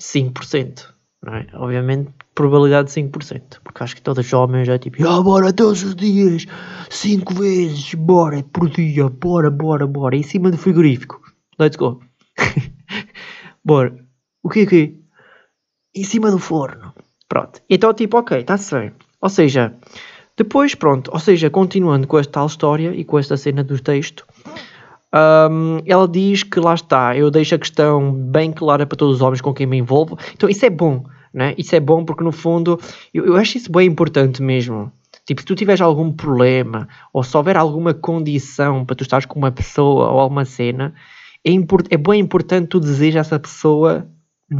5%, 0.00 0.88
não 1.20 1.34
é? 1.34 1.48
Obviamente, 1.54 2.12
probabilidade 2.32 2.92
5%, 2.92 3.58
porque 3.64 3.82
acho 3.82 3.96
que 3.96 4.02
todos 4.02 4.24
os 4.24 4.32
homens 4.32 4.68
já 4.68 4.74
é 4.74 4.78
tipo, 4.78 5.04
ah, 5.04 5.20
bora 5.20 5.52
todos 5.52 5.82
os 5.82 5.96
dias, 5.96 6.46
5 6.88 7.34
vezes, 7.34 7.92
bora, 7.94 8.40
por 8.40 8.70
dia, 8.70 9.08
bora, 9.08 9.50
bora, 9.50 9.84
bora, 9.84 10.14
em 10.14 10.22
cima 10.22 10.48
do 10.48 10.56
frigorífico. 10.56 11.20
Let's 11.58 11.76
go. 11.76 12.00
bora. 13.64 13.98
O 14.44 14.48
que 14.48 14.60
é 14.60 14.66
que 14.66 15.00
Em 15.92 16.04
cima 16.04 16.30
do 16.30 16.38
forno. 16.38 16.94
Pronto. 17.28 17.60
Então, 17.68 17.92
tipo, 17.92 18.16
ok, 18.16 18.38
está-se 18.38 18.72
bem. 18.72 18.92
Ou 19.24 19.30
seja, 19.30 19.72
depois, 20.36 20.74
pronto, 20.74 21.10
ou 21.10 21.18
seja, 21.18 21.48
continuando 21.48 22.06
com 22.06 22.18
esta 22.18 22.34
tal 22.34 22.46
história 22.46 22.94
e 22.94 23.02
com 23.04 23.18
esta 23.18 23.38
cena 23.38 23.64
do 23.64 23.80
texto, 23.80 24.26
um, 25.50 25.78
ela 25.86 26.06
diz 26.06 26.42
que 26.42 26.60
lá 26.60 26.74
está, 26.74 27.16
eu 27.16 27.30
deixo 27.30 27.54
a 27.54 27.58
questão 27.58 28.12
bem 28.12 28.52
clara 28.52 28.84
para 28.84 28.98
todos 28.98 29.14
os 29.16 29.22
homens 29.22 29.40
com 29.40 29.54
quem 29.54 29.66
me 29.66 29.78
envolvo. 29.78 30.18
Então 30.34 30.46
isso 30.46 30.66
é 30.66 30.68
bom, 30.68 31.06
né? 31.32 31.54
Isso 31.56 31.74
é 31.74 31.80
bom 31.80 32.04
porque 32.04 32.22
no 32.22 32.32
fundo 32.32 32.78
eu, 33.14 33.24
eu 33.24 33.36
acho 33.36 33.56
isso 33.56 33.72
bem 33.72 33.88
importante 33.88 34.42
mesmo. 34.42 34.92
Tipo, 35.24 35.40
se 35.40 35.46
tu 35.46 35.54
tiveres 35.54 35.80
algum 35.80 36.12
problema 36.12 36.86
ou 37.10 37.24
se 37.24 37.34
houver 37.34 37.56
alguma 37.56 37.94
condição 37.94 38.84
para 38.84 38.94
tu 38.94 39.04
estares 39.04 39.24
com 39.24 39.38
uma 39.38 39.50
pessoa 39.50 40.10
ou 40.10 40.20
alguma 40.20 40.44
cena, 40.44 40.92
é, 41.42 41.50
import 41.50 41.86
é 41.88 41.96
bem 41.96 42.20
importante 42.20 42.66
tu 42.66 42.78
desejar 42.78 43.20
essa 43.20 43.40
pessoa 43.40 44.06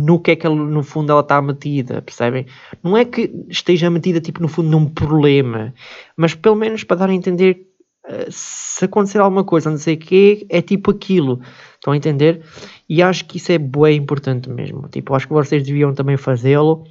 no 0.00 0.20
que 0.20 0.32
é 0.32 0.36
que 0.36 0.46
ela, 0.46 0.54
no 0.54 0.82
fundo 0.82 1.12
ela 1.12 1.20
está 1.20 1.40
metida, 1.40 2.02
percebem? 2.02 2.46
Não 2.82 2.96
é 2.96 3.04
que 3.04 3.30
esteja 3.48 3.90
metida 3.90 4.20
tipo 4.20 4.42
no 4.42 4.48
fundo 4.48 4.70
num 4.70 4.86
problema, 4.86 5.72
mas 6.16 6.34
pelo 6.34 6.56
menos 6.56 6.84
para 6.84 6.98
dar 6.98 7.10
a 7.10 7.14
entender 7.14 7.68
uh, 8.06 8.30
se 8.30 8.84
acontecer 8.84 9.18
alguma 9.18 9.44
coisa, 9.44 9.70
não 9.70 9.78
sei 9.78 9.94
o 9.94 9.98
que 9.98 10.46
é 10.48 10.60
tipo 10.60 10.90
aquilo, 10.90 11.40
estão 11.74 11.92
a 11.92 11.96
entender? 11.96 12.42
E 12.88 13.02
acho 13.02 13.24
que 13.24 13.36
isso 13.36 13.52
é 13.52 13.58
bem 13.58 13.96
importante 13.96 14.48
mesmo, 14.50 14.88
tipo, 14.88 15.14
acho 15.14 15.26
que 15.26 15.32
vocês 15.32 15.62
deviam 15.62 15.94
também 15.94 16.16
fazê-lo. 16.16 16.84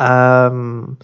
Um, 0.00 0.96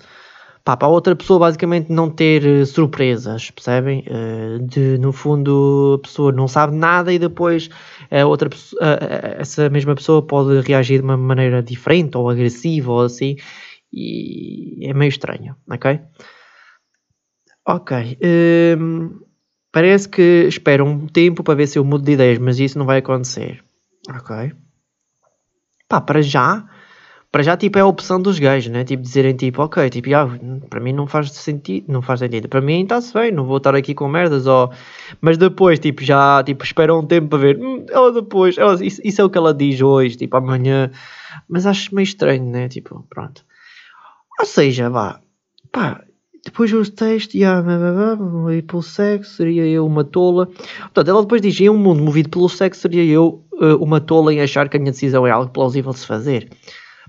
pá, 0.64 0.76
para 0.76 0.88
a 0.88 0.90
outra 0.90 1.14
pessoa 1.14 1.38
basicamente 1.38 1.92
não 1.92 2.11
ter 2.11 2.44
uh, 2.44 2.64
surpresas, 2.64 3.50
percebem? 3.50 4.04
Uh, 4.09 4.66
de 4.66 4.99
no 4.99 5.12
fundo 5.12 5.97
a 5.99 6.02
pessoa 6.02 6.33
não 6.33 6.49
sabe 6.49 6.75
nada 6.75 7.12
e 7.12 7.18
depois 7.18 7.68
a 8.11 8.25
outra 8.26 8.49
pessoa, 8.49 8.80
uh, 8.83 9.40
essa 9.40 9.68
mesma 9.68 9.94
pessoa 9.94 10.23
pode 10.23 10.61
reagir 10.66 10.99
de 10.99 11.04
uma 11.04 11.16
maneira 11.16 11.62
diferente 11.62 12.16
ou 12.16 12.30
agressiva 12.30 12.90
ou 12.90 13.02
assim 13.02 13.37
e 13.92 14.87
é 14.88 14.94
meio 14.94 15.09
estranho, 15.09 15.54
ok? 15.71 16.00
Ok. 17.66 18.18
Um, 18.78 19.21
parece 19.71 20.09
que 20.09 20.47
espera 20.49 20.85
um 20.85 21.06
tempo 21.06 21.42
para 21.42 21.54
ver 21.54 21.66
se 21.66 21.78
eu 21.78 21.85
mudo 21.85 22.04
de 22.04 22.12
ideias, 22.12 22.38
mas 22.38 22.59
isso 22.59 22.78
não 22.78 22.87
vai 22.87 22.99
acontecer. 22.99 23.62
Ok. 24.09 24.52
Pá, 25.88 26.00
para 26.00 26.21
já 26.21 26.68
para 27.34 27.42
já 27.42 27.56
tipo 27.56 27.76
é 27.76 27.80
a 27.80 27.86
opção 27.86 28.22
dos 28.22 28.38
gajos, 28.38 28.70
né? 28.70 28.84
Tipo 28.84 29.02
dizerem 29.02 29.34
tipo, 29.34 29.60
ok, 29.60 29.90
tipo, 29.90 30.08
ah, 30.14 30.30
para 30.70 30.78
mim 30.78 30.92
não 30.92 31.04
faz 31.08 31.32
sentido, 31.32 31.86
não 31.88 32.00
faz 32.00 32.20
sentido. 32.20 32.48
Para 32.48 32.60
mim 32.60 32.84
está-se 32.84 33.12
bem, 33.12 33.32
não 33.32 33.44
vou 33.44 33.56
estar 33.56 33.74
aqui 33.74 33.92
com 33.92 34.06
merdas, 34.06 34.46
ou... 34.46 34.70
mas 35.20 35.36
depois 35.36 35.80
tipo 35.80 36.04
já 36.04 36.44
tipo 36.44 36.62
espera 36.62 36.94
um 36.94 37.04
tempo 37.04 37.30
para 37.30 37.38
ver, 37.40 37.58
hum, 37.58 37.84
ela 37.90 38.12
depois, 38.12 38.56
ela, 38.56 38.74
isso, 38.74 39.00
isso, 39.02 39.20
é 39.20 39.24
o 39.24 39.28
que 39.28 39.36
ela 39.36 39.52
diz 39.52 39.80
hoje, 39.80 40.16
tipo 40.16 40.36
amanhã, 40.36 40.92
mas 41.48 41.66
acho 41.66 41.92
meio 41.92 42.04
estranho, 42.04 42.44
né? 42.44 42.68
Tipo, 42.68 43.04
pronto. 43.10 43.44
Ou 44.38 44.46
seja, 44.46 44.88
vá, 44.88 45.18
pá, 45.72 46.04
depois 46.44 46.72
os 46.72 46.88
textos, 46.88 47.34
e 47.34 47.42
vou 48.16 48.52
ir 48.52 48.62
pelo 48.62 48.80
sexo, 48.80 49.38
seria 49.38 49.66
eu 49.66 49.84
uma 49.84 50.04
tola. 50.04 50.46
Portanto, 50.82 51.08
ela 51.08 51.22
depois 51.22 51.42
diz, 51.42 51.60
em 51.60 51.68
um 51.68 51.78
mundo 51.78 52.00
movido 52.00 52.28
pelo 52.28 52.48
sexo, 52.48 52.82
seria 52.82 53.04
eu 53.04 53.44
uh, 53.54 53.82
uma 53.82 54.00
tola 54.00 54.32
em 54.32 54.40
achar 54.40 54.68
que 54.68 54.76
a 54.76 54.80
minha 54.80 54.92
decisão 54.92 55.26
é 55.26 55.32
algo 55.32 55.50
plausível 55.50 55.90
de 55.90 55.98
se 55.98 56.06
fazer. 56.06 56.48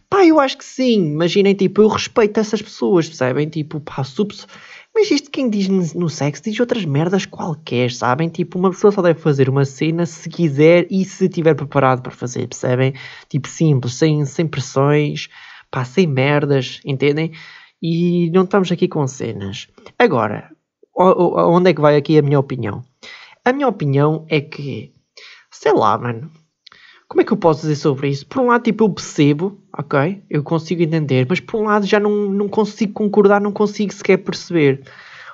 Pá, 0.10 0.26
eu 0.26 0.40
acho 0.40 0.58
que 0.58 0.66
sim. 0.66 1.14
Imaginem, 1.14 1.54
tipo, 1.54 1.82
eu 1.82 1.88
respeito 1.88 2.40
essas 2.40 2.62
pessoas, 2.62 3.08
percebem? 3.08 3.50
Tipo, 3.50 3.80
pá, 3.80 4.04
subs. 4.04 4.48
Mas 4.94 5.12
isto 5.12 5.30
quem 5.30 5.50
diz 5.50 5.68
no 5.94 6.10
sexo 6.10 6.44
diz 6.44 6.58
outras 6.58 6.86
merdas 6.86 7.26
qualquer, 7.26 7.92
sabem? 7.92 8.30
Tipo, 8.30 8.58
uma 8.58 8.70
pessoa 8.70 8.94
só 8.94 9.02
deve 9.02 9.20
fazer 9.20 9.50
uma 9.50 9.66
cena 9.66 10.06
se 10.06 10.30
quiser 10.30 10.88
e 10.90 11.04
se 11.04 11.26
estiver 11.26 11.54
preparado 11.54 12.02
para 12.02 12.14
fazer, 12.14 12.48
percebem? 12.48 12.94
Tipo, 13.28 13.50
simples, 13.50 13.96
sem, 13.96 14.24
sem 14.26 14.48
pressões, 14.48 15.28
pá, 15.70 15.84
sem 15.84 16.08
merdas, 16.08 16.80
entendem? 16.86 17.34
E 17.82 18.32
não 18.32 18.44
estamos 18.44 18.72
aqui 18.72 18.88
com 18.88 19.06
cenas. 19.06 19.68
Agora, 20.00 20.50
onde 20.96 21.72
é 21.72 21.74
que 21.74 21.82
vai 21.82 21.98
aqui 21.98 22.18
a 22.18 22.22
minha 22.22 22.40
opinião? 22.40 22.82
A 23.44 23.52
minha 23.52 23.68
opinião 23.68 24.26
é 24.30 24.40
que, 24.40 24.94
sei 25.52 25.74
lá, 25.74 25.98
mano, 25.98 26.32
como 27.08 27.22
é 27.22 27.24
que 27.24 27.32
eu 27.32 27.38
posso 27.38 27.62
dizer 27.62 27.76
sobre 27.76 28.10
isso? 28.10 28.26
Por 28.26 28.42
um 28.42 28.48
lado, 28.48 28.64
tipo, 28.64 28.84
eu 28.84 28.90
percebo, 28.90 29.60
ok? 29.78 30.24
Eu 30.30 30.44
consigo 30.44 30.82
entender, 30.82 31.26
mas 31.30 31.40
por 31.40 31.60
um 31.60 31.66
lado 31.66 31.86
já 31.86 32.00
não, 32.00 32.30
não 32.30 32.48
consigo 32.48 32.94
concordar, 32.94 33.40
não 33.40 33.52
consigo 33.52 33.94
sequer 33.94 34.18
perceber. 34.18 34.82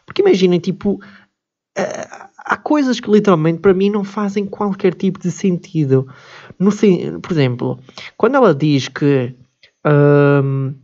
Porque 0.06 0.22
imaginem, 0.22 0.60
tipo, 0.60 0.96
uh, 0.96 2.30
há 2.38 2.58
coisas 2.58 3.00
que 3.00 3.10
literalmente 3.10 3.60
para 3.60 3.74
mim 3.74 3.90
não 3.90 4.04
fazem 4.04 4.46
qualquer 4.46 4.94
tipo 4.94 5.20
de 5.20 5.32
sentido. 5.32 6.08
No, 6.60 6.72
por 7.22 7.32
exemplo, 7.32 7.80
quando 8.18 8.36
ela 8.36 8.54
diz 8.54 8.88
que 8.88 9.34
um, 9.86 10.76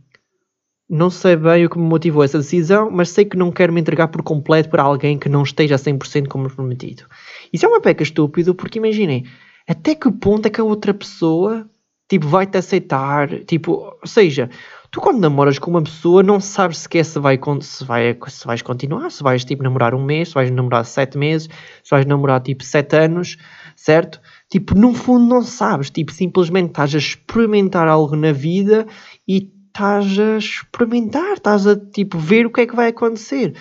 não 0.88 1.10
sei 1.10 1.36
bem 1.36 1.66
o 1.66 1.70
que 1.70 1.78
me 1.78 1.84
motivou 1.84 2.24
essa 2.24 2.38
decisão, 2.38 2.90
mas 2.90 3.10
sei 3.10 3.24
que 3.24 3.36
não 3.36 3.52
quero 3.52 3.72
me 3.72 3.80
entregar 3.80 4.08
por 4.08 4.22
completo 4.22 4.70
para 4.70 4.82
alguém 4.82 5.18
que 5.18 5.28
não 5.28 5.42
esteja 5.42 5.74
a 5.74 5.78
100% 5.78 6.28
como 6.28 6.48
prometido. 6.48 7.04
Isso 7.52 7.66
é 7.66 7.68
uma 7.68 7.80
peca 7.80 8.02
estúpido, 8.02 8.54
porque 8.54 8.78
imaginem, 8.78 9.26
até 9.68 9.94
que 9.94 10.10
ponto 10.10 10.46
é 10.46 10.50
que 10.50 10.60
a 10.60 10.64
outra 10.64 10.94
pessoa 10.94 11.68
tipo, 12.08 12.26
vai-te 12.26 12.56
aceitar, 12.56 13.28
tipo, 13.44 13.72
ou 13.72 14.06
seja, 14.06 14.48
tu 14.90 15.00
quando 15.00 15.20
namoras 15.20 15.58
com 15.58 15.70
uma 15.70 15.82
pessoa 15.82 16.22
não 16.22 16.40
sabes 16.40 16.78
sequer 16.78 17.04
se, 17.04 17.18
vai, 17.18 17.38
se, 17.60 17.84
vai, 17.84 18.18
se 18.28 18.46
vais 18.46 18.62
continuar, 18.62 19.10
se 19.10 19.22
vais 19.22 19.44
tipo 19.44 19.62
namorar 19.62 19.94
um 19.94 20.02
mês, 20.02 20.28
se 20.28 20.34
vais 20.34 20.50
namorar 20.50 20.86
sete 20.86 21.18
meses, 21.18 21.48
se 21.84 21.90
vais 21.90 22.06
namorar 22.06 22.40
tipo 22.40 22.64
sete 22.64 22.96
anos, 22.96 23.36
certo? 23.76 24.20
Tipo, 24.48 24.74
no 24.74 24.94
fundo 24.94 25.26
não 25.26 25.42
sabes, 25.42 25.90
tipo, 25.90 26.10
simplesmente 26.10 26.70
estás 26.70 26.94
a 26.94 26.98
experimentar 26.98 27.86
algo 27.86 28.16
na 28.16 28.32
vida 28.32 28.86
e 29.26 29.52
estás 29.66 30.18
a 30.18 30.38
experimentar, 30.38 31.34
estás 31.34 31.66
a 31.66 31.76
tipo 31.76 32.18
ver 32.18 32.46
o 32.46 32.50
que 32.50 32.62
é 32.62 32.66
que 32.66 32.74
vai 32.74 32.88
acontecer. 32.88 33.54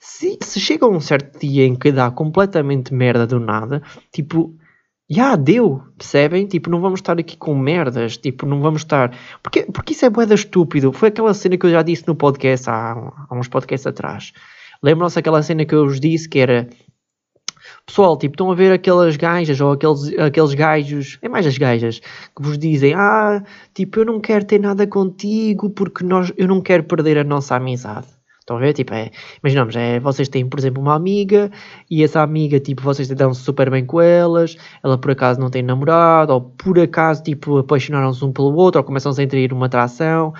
Se, 0.00 0.36
se 0.42 0.58
chega 0.58 0.88
um 0.88 0.98
certo 0.98 1.38
dia 1.38 1.64
em 1.64 1.76
que 1.76 1.92
dá 1.92 2.10
completamente 2.10 2.92
merda 2.92 3.24
do 3.24 3.38
nada, 3.38 3.80
tipo, 4.12 4.52
já 5.12 5.36
deu, 5.36 5.82
percebem? 5.96 6.46
Tipo, 6.46 6.70
não 6.70 6.80
vamos 6.80 7.00
estar 7.00 7.18
aqui 7.18 7.36
com 7.36 7.54
merdas, 7.54 8.16
tipo, 8.16 8.46
não 8.46 8.60
vamos 8.60 8.82
estar. 8.82 9.16
Porque, 9.42 9.62
porque 9.64 9.92
isso 9.92 10.04
é 10.04 10.10
boeda 10.10 10.34
estúpido. 10.34 10.92
Foi 10.92 11.08
aquela 11.08 11.34
cena 11.34 11.56
que 11.56 11.66
eu 11.66 11.70
já 11.70 11.82
disse 11.82 12.06
no 12.08 12.14
podcast 12.14 12.70
há, 12.70 12.92
há 13.28 13.34
uns 13.34 13.48
podcasts 13.48 13.86
atrás. 13.86 14.32
Lembram-se 14.82 15.18
aquela 15.18 15.42
cena 15.42 15.64
que 15.64 15.74
eu 15.74 15.86
vos 15.86 16.00
disse 16.00 16.28
que 16.28 16.38
era 16.38 16.68
Pessoal, 17.86 18.16
tipo, 18.16 18.34
estão 18.34 18.50
a 18.50 18.54
ver 18.54 18.72
aquelas 18.72 19.16
gajas 19.16 19.60
ou 19.60 19.72
aqueles, 19.72 20.18
aqueles 20.18 20.54
gajos, 20.54 21.18
é 21.20 21.28
mais 21.28 21.46
as 21.46 21.58
gajas, 21.58 22.00
que 22.00 22.42
vos 22.42 22.58
dizem, 22.58 22.94
ah, 22.94 23.42
tipo, 23.74 24.00
eu 24.00 24.04
não 24.04 24.20
quero 24.20 24.44
ter 24.44 24.60
nada 24.60 24.86
contigo 24.86 25.70
porque 25.70 26.04
nós, 26.04 26.32
eu 26.36 26.46
não 26.46 26.60
quero 26.60 26.84
perder 26.84 27.18
a 27.18 27.24
nossa 27.24 27.56
amizade. 27.56 28.06
Estão 28.42 28.56
a 28.56 28.60
ver? 28.60 28.72
Tipo, 28.72 28.92
é, 28.92 29.10
imaginamos, 29.42 29.76
é, 29.76 30.00
vocês 30.00 30.28
têm, 30.28 30.48
por 30.48 30.58
exemplo, 30.58 30.82
uma 30.82 30.96
amiga 30.96 31.48
e 31.88 32.02
essa 32.02 32.20
amiga, 32.20 32.58
tipo, 32.58 32.82
vocês 32.82 33.08
dão-se 33.08 33.40
super 33.40 33.70
bem 33.70 33.86
com 33.86 34.00
elas, 34.00 34.56
ela 34.82 34.98
por 34.98 35.12
acaso 35.12 35.38
não 35.38 35.48
tem 35.48 35.62
namorado, 35.62 36.32
ou 36.32 36.40
por 36.40 36.78
acaso, 36.80 37.22
tipo, 37.22 37.58
apaixonaram-se 37.58 38.24
um 38.24 38.32
pelo 38.32 38.52
outro, 38.54 38.80
ou 38.80 38.84
começam-se 38.84 39.20
a 39.20 39.24
entrar 39.24 39.52
uma 39.52 39.66
atração, 39.66 40.34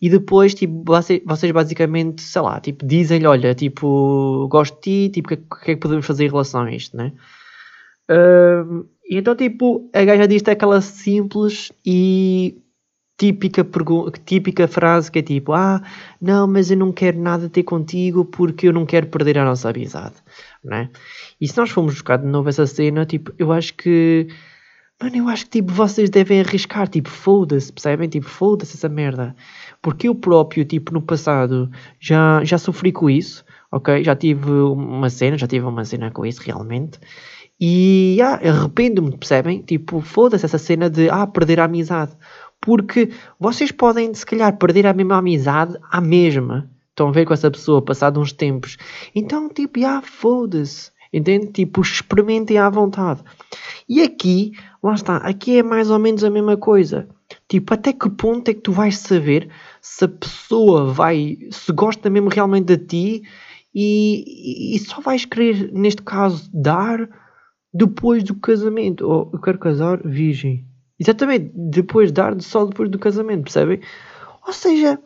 e 0.00 0.10
depois, 0.10 0.54
tipo, 0.54 0.82
vocês, 0.84 1.22
vocês 1.24 1.50
basicamente, 1.50 2.20
sei 2.20 2.42
lá, 2.42 2.60
tipo, 2.60 2.86
dizem-lhe, 2.86 3.26
olha, 3.26 3.54
tipo, 3.54 4.46
gosto 4.50 4.74
de 4.76 5.08
ti, 5.08 5.12
tipo, 5.14 5.32
o 5.32 5.36
que, 5.36 5.64
que, 5.64 5.70
é 5.70 5.74
que 5.74 5.80
podemos 5.80 6.04
fazer 6.04 6.26
em 6.26 6.30
relação 6.30 6.60
a 6.62 6.70
isto, 6.70 6.94
né? 6.94 7.12
Uh, 8.10 8.86
e 9.08 9.16
então, 9.16 9.34
tipo, 9.34 9.88
a 9.94 10.04
gaja 10.04 10.28
diz 10.28 10.42
aquela 10.46 10.80
simples 10.82 11.72
e 11.84 12.58
típica, 13.16 13.66
típica 14.24 14.68
frase 14.68 15.10
que 15.10 15.18
é 15.20 15.22
tipo: 15.22 15.52
Ah, 15.52 15.82
não, 16.20 16.46
mas 16.46 16.70
eu 16.70 16.76
não 16.76 16.92
quero 16.92 17.18
nada 17.18 17.48
ter 17.48 17.62
contigo 17.62 18.24
porque 18.24 18.68
eu 18.68 18.72
não 18.72 18.86
quero 18.86 19.06
perder 19.08 19.38
a 19.38 19.44
nossa 19.44 19.70
amizade, 19.70 20.16
né? 20.64 20.90
E 21.40 21.48
se 21.48 21.56
nós 21.56 21.70
formos 21.70 21.94
buscar 21.94 22.18
de 22.18 22.26
novo 22.26 22.48
essa 22.48 22.66
cena, 22.66 23.06
tipo, 23.06 23.32
eu 23.38 23.52
acho 23.52 23.74
que. 23.74 24.28
Mano, 25.00 25.16
eu 25.16 25.28
acho 25.28 25.44
que 25.44 25.50
tipo, 25.60 25.72
vocês 25.72 26.08
devem 26.08 26.40
arriscar, 26.40 26.88
tipo, 26.88 27.10
foda-se, 27.10 27.70
percebem? 27.72 28.08
Tipo, 28.08 28.26
foda-se 28.28 28.76
essa 28.76 28.88
merda. 28.88 29.36
Porque 29.82 30.08
eu 30.08 30.14
próprio, 30.14 30.64
tipo, 30.64 30.92
no 30.92 31.02
passado 31.02 31.70
já, 32.00 32.42
já 32.44 32.56
sofri 32.56 32.92
com 32.92 33.10
isso, 33.10 33.44
ok? 33.70 34.02
Já 34.02 34.16
tive 34.16 34.50
uma 34.50 35.10
cena, 35.10 35.36
já 35.36 35.46
tive 35.46 35.66
uma 35.66 35.84
cena 35.84 36.10
com 36.10 36.24
isso 36.24 36.42
realmente. 36.42 36.98
E 37.60 38.18
ah, 38.22 38.34
arrependo-me, 38.36 39.16
percebem? 39.16 39.62
Tipo, 39.62 40.00
foda-se 40.00 40.44
essa 40.44 40.58
cena 40.58 40.90
de 40.90 41.08
ah, 41.10 41.26
perder 41.26 41.60
a 41.60 41.64
amizade 41.64 42.12
porque 42.60 43.10
vocês 43.38 43.70
podem, 43.70 44.12
se 44.12 44.24
calhar, 44.24 44.56
perder 44.56 44.86
a 44.86 44.92
mesma 44.92 45.18
amizade 45.18 45.76
à 45.90 46.00
mesma. 46.00 46.70
Estão 46.90 47.08
a 47.08 47.12
ver 47.12 47.26
com 47.26 47.34
essa 47.34 47.50
pessoa 47.50 47.82
passado 47.82 48.20
uns 48.20 48.32
tempos. 48.32 48.76
Então, 49.14 49.48
tipo, 49.48 49.84
ah, 49.84 50.02
foda-se. 50.02 50.90
Entende? 51.12 51.46
Tipo, 51.46 51.80
experimentem 51.80 52.58
à 52.58 52.68
vontade. 52.68 53.22
E 53.88 54.02
aqui, 54.02 54.52
lá 54.82 54.94
está, 54.94 55.16
aqui 55.18 55.58
é 55.58 55.62
mais 55.62 55.90
ou 55.90 55.98
menos 55.98 56.24
a 56.24 56.30
mesma 56.30 56.56
coisa. 56.56 57.08
Tipo, 57.48 57.74
até 57.74 57.92
que 57.92 58.10
ponto 58.10 58.48
é 58.50 58.54
que 58.54 58.60
tu 58.60 58.72
vais 58.72 58.98
saber 58.98 59.48
se 59.80 60.04
a 60.04 60.08
pessoa 60.08 60.92
vai, 60.92 61.38
se 61.50 61.72
gosta 61.72 62.10
mesmo 62.10 62.28
realmente 62.28 62.76
de 62.76 62.78
ti 62.78 63.22
e, 63.74 64.74
e 64.74 64.78
só 64.78 65.00
vais 65.00 65.24
querer, 65.24 65.70
neste 65.72 66.02
caso, 66.02 66.50
dar 66.52 67.08
depois 67.72 68.24
do 68.24 68.34
casamento. 68.34 69.06
Ou 69.06 69.30
oh, 69.32 69.36
eu 69.36 69.40
quero 69.40 69.58
casar 69.58 70.00
virgem. 70.04 70.66
Exatamente, 70.98 71.50
depois 71.54 72.10
dar 72.10 72.40
só 72.40 72.64
depois 72.64 72.90
do 72.90 72.98
casamento, 72.98 73.44
percebem? 73.44 73.80
Ou 74.46 74.52
seja, 74.52 74.98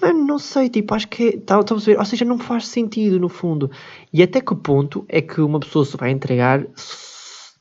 mano, 0.00 0.24
não 0.26 0.38
sei, 0.38 0.68
tipo, 0.68 0.94
acho 0.94 1.08
que 1.08 1.28
é, 1.28 1.36
tá, 1.38 1.56
a 1.56 1.74
ver? 1.74 1.98
Ou 1.98 2.04
seja, 2.04 2.24
não 2.24 2.38
faz 2.38 2.66
sentido 2.66 3.20
no 3.20 3.28
fundo. 3.28 3.70
E 4.12 4.22
até 4.22 4.40
que 4.40 4.54
ponto 4.54 5.04
é 5.08 5.20
que 5.20 5.40
uma 5.40 5.60
pessoa 5.60 5.84
se 5.84 5.96
vai 5.96 6.10
entregar 6.10 6.64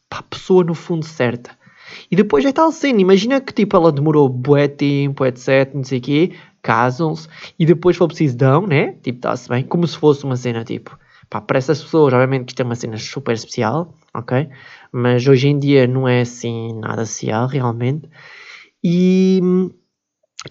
para 0.10 0.20
a 0.20 0.24
pessoa 0.24 0.64
no 0.64 0.74
fundo 0.74 1.06
certa? 1.06 1.52
E 2.10 2.16
depois 2.16 2.46
é 2.46 2.52
tal 2.52 2.72
cena, 2.72 3.02
imagina 3.02 3.42
que 3.42 3.54
tipo 3.54 3.76
ela 3.76 3.92
demorou 3.92 4.30
bué 4.30 4.68
tempo, 4.68 5.26
etc, 5.26 5.74
não 5.74 5.84
sei 5.84 6.00
o 6.00 6.02
quê, 6.02 6.32
casam-se 6.62 7.28
e 7.60 7.66
depois 7.66 7.98
for 7.98 8.08
preciso 8.08 8.38
dão, 8.38 8.66
né? 8.66 8.94
Tipo, 9.02 9.18
está-se 9.18 9.50
bem, 9.50 9.64
como 9.64 9.86
se 9.88 9.98
fosse 9.98 10.24
uma 10.24 10.36
cena 10.38 10.64
tipo, 10.64 10.98
pá, 11.30 11.42
para 11.42 11.58
essas 11.58 11.82
pessoas, 11.82 12.14
obviamente 12.14 12.46
que 12.46 12.52
isto 12.52 12.62
é 12.62 12.66
uma 12.66 12.76
cena 12.76 12.98
super 12.98 13.34
especial, 13.34 13.94
ok? 14.14 14.48
Mas 14.92 15.26
hoje 15.28 15.48
em 15.48 15.58
dia 15.58 15.88
não 15.88 16.08
é 16.08 16.22
assim 16.22 16.74
nada 16.80 17.06
social 17.06 17.48
realmente. 17.48 18.10
E, 18.84 19.40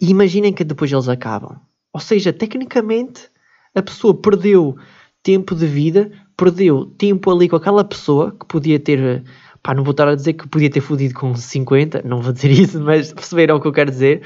e 0.00 0.10
imaginem 0.10 0.52
que 0.52 0.64
depois 0.64 0.90
eles 0.90 1.08
acabam. 1.08 1.60
Ou 1.92 2.00
seja, 2.00 2.32
tecnicamente 2.32 3.28
a 3.74 3.82
pessoa 3.82 4.14
perdeu 4.14 4.76
tempo 5.22 5.54
de 5.54 5.66
vida, 5.66 6.10
perdeu 6.36 6.86
tempo 6.86 7.30
ali 7.30 7.48
com 7.48 7.56
aquela 7.56 7.84
pessoa 7.84 8.32
que 8.32 8.46
podia 8.46 8.78
ter. 8.78 9.24
Pá, 9.62 9.74
não 9.74 9.84
vou 9.84 9.90
estar 9.90 10.08
a 10.08 10.14
dizer 10.14 10.32
que 10.32 10.48
podia 10.48 10.70
ter 10.70 10.80
fodido 10.80 11.14
com 11.14 11.34
50, 11.34 12.02
não 12.02 12.22
vou 12.22 12.32
dizer 12.32 12.50
isso, 12.50 12.80
mas 12.80 13.12
perceberam 13.12 13.56
o 13.56 13.60
que 13.60 13.68
eu 13.68 13.72
quero 13.72 13.90
dizer. 13.90 14.22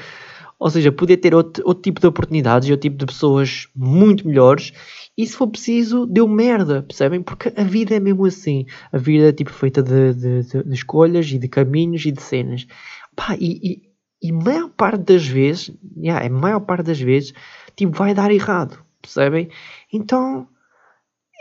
Ou 0.59 0.69
seja, 0.69 0.91
podia 0.91 1.17
ter 1.17 1.35
outro, 1.35 1.63
outro 1.65 1.83
tipo 1.83 1.99
de 1.99 2.07
oportunidades 2.07 2.67
e 2.67 2.71
outro 2.71 2.89
tipo 2.89 2.97
de 2.97 3.05
pessoas 3.05 3.67
muito 3.75 4.27
melhores 4.27 4.71
e 5.17 5.25
se 5.25 5.35
for 5.35 5.47
preciso, 5.47 6.05
deu 6.05 6.27
merda, 6.27 6.83
percebem? 6.83 7.21
Porque 7.21 7.53
a 7.55 7.63
vida 7.63 7.95
é 7.95 7.99
mesmo 7.99 8.25
assim. 8.25 8.65
A 8.91 8.97
vida 8.97 9.29
é 9.29 9.31
tipo 9.31 9.51
feita 9.51 9.81
de, 9.81 10.13
de, 10.13 10.43
de, 10.43 10.63
de 10.63 10.73
escolhas 10.73 11.31
e 11.31 11.39
de 11.39 11.47
caminhos 11.47 12.05
e 12.05 12.11
de 12.11 12.21
cenas. 12.21 12.67
Pá, 13.15 13.35
e, 13.39 13.59
e, 13.63 13.81
e 14.21 14.31
maior 14.33 14.69
parte 14.69 15.03
das 15.03 15.25
vezes, 15.25 15.71
yeah, 15.97 16.25
a 16.25 16.29
maior 16.29 16.59
parte 16.59 16.87
das 16.87 16.99
vezes, 16.99 17.33
tipo, 17.77 17.97
vai 17.97 18.13
dar 18.13 18.29
errado, 18.29 18.83
percebem? 19.01 19.49
Então, 19.91 20.49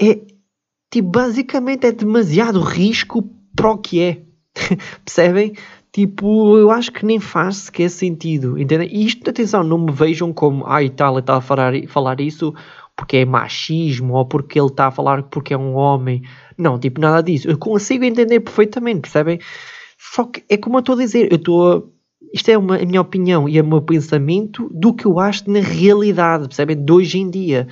é, 0.00 0.20
tipo, 0.88 1.08
basicamente 1.08 1.86
é 1.86 1.92
demasiado 1.92 2.60
risco 2.60 3.28
para 3.56 3.72
o 3.72 3.78
que 3.78 4.00
é. 4.00 4.22
percebem? 5.04 5.54
Tipo, 5.94 6.58
eu 6.58 6.72
acho 6.72 6.90
que 6.90 7.06
nem 7.06 7.20
faz 7.20 7.56
sequer 7.56 7.88
sentido, 7.88 8.58
entendem? 8.58 8.88
E 8.92 9.06
isto, 9.06 9.30
atenção, 9.30 9.62
não 9.62 9.78
me 9.78 9.92
vejam 9.92 10.32
como, 10.32 10.66
ah, 10.66 10.82
e 10.82 10.90
tal, 10.90 11.20
está 11.20 11.36
a 11.36 11.40
falar, 11.40 11.72
falar 11.86 12.20
isso 12.20 12.52
porque 12.96 13.18
é 13.18 13.24
machismo 13.24 14.14
ou 14.14 14.26
porque 14.26 14.58
ele 14.58 14.66
está 14.66 14.88
a 14.88 14.90
falar 14.90 15.22
porque 15.22 15.54
é 15.54 15.56
um 15.56 15.76
homem. 15.76 16.22
Não, 16.58 16.80
tipo, 16.80 17.00
nada 17.00 17.22
disso. 17.22 17.48
Eu 17.48 17.56
consigo 17.56 18.04
entender 18.04 18.40
perfeitamente, 18.40 19.02
percebem? 19.02 19.38
Só 19.96 20.24
que 20.24 20.42
é 20.48 20.56
como 20.56 20.78
eu 20.78 20.80
estou 20.80 20.96
a 20.96 20.98
dizer, 20.98 21.30
eu 21.30 21.36
estou. 21.36 21.92
Isto 22.32 22.50
é 22.50 22.58
uma, 22.58 22.74
a 22.76 22.84
minha 22.84 23.00
opinião 23.00 23.48
e 23.48 23.56
é 23.56 23.62
o 23.62 23.66
meu 23.66 23.80
pensamento 23.80 24.68
do 24.72 24.92
que 24.92 25.06
eu 25.06 25.20
acho 25.20 25.48
na 25.48 25.60
realidade, 25.60 26.48
percebem? 26.48 26.84
De 26.84 26.92
hoje 26.92 27.20
em 27.20 27.30
dia. 27.30 27.68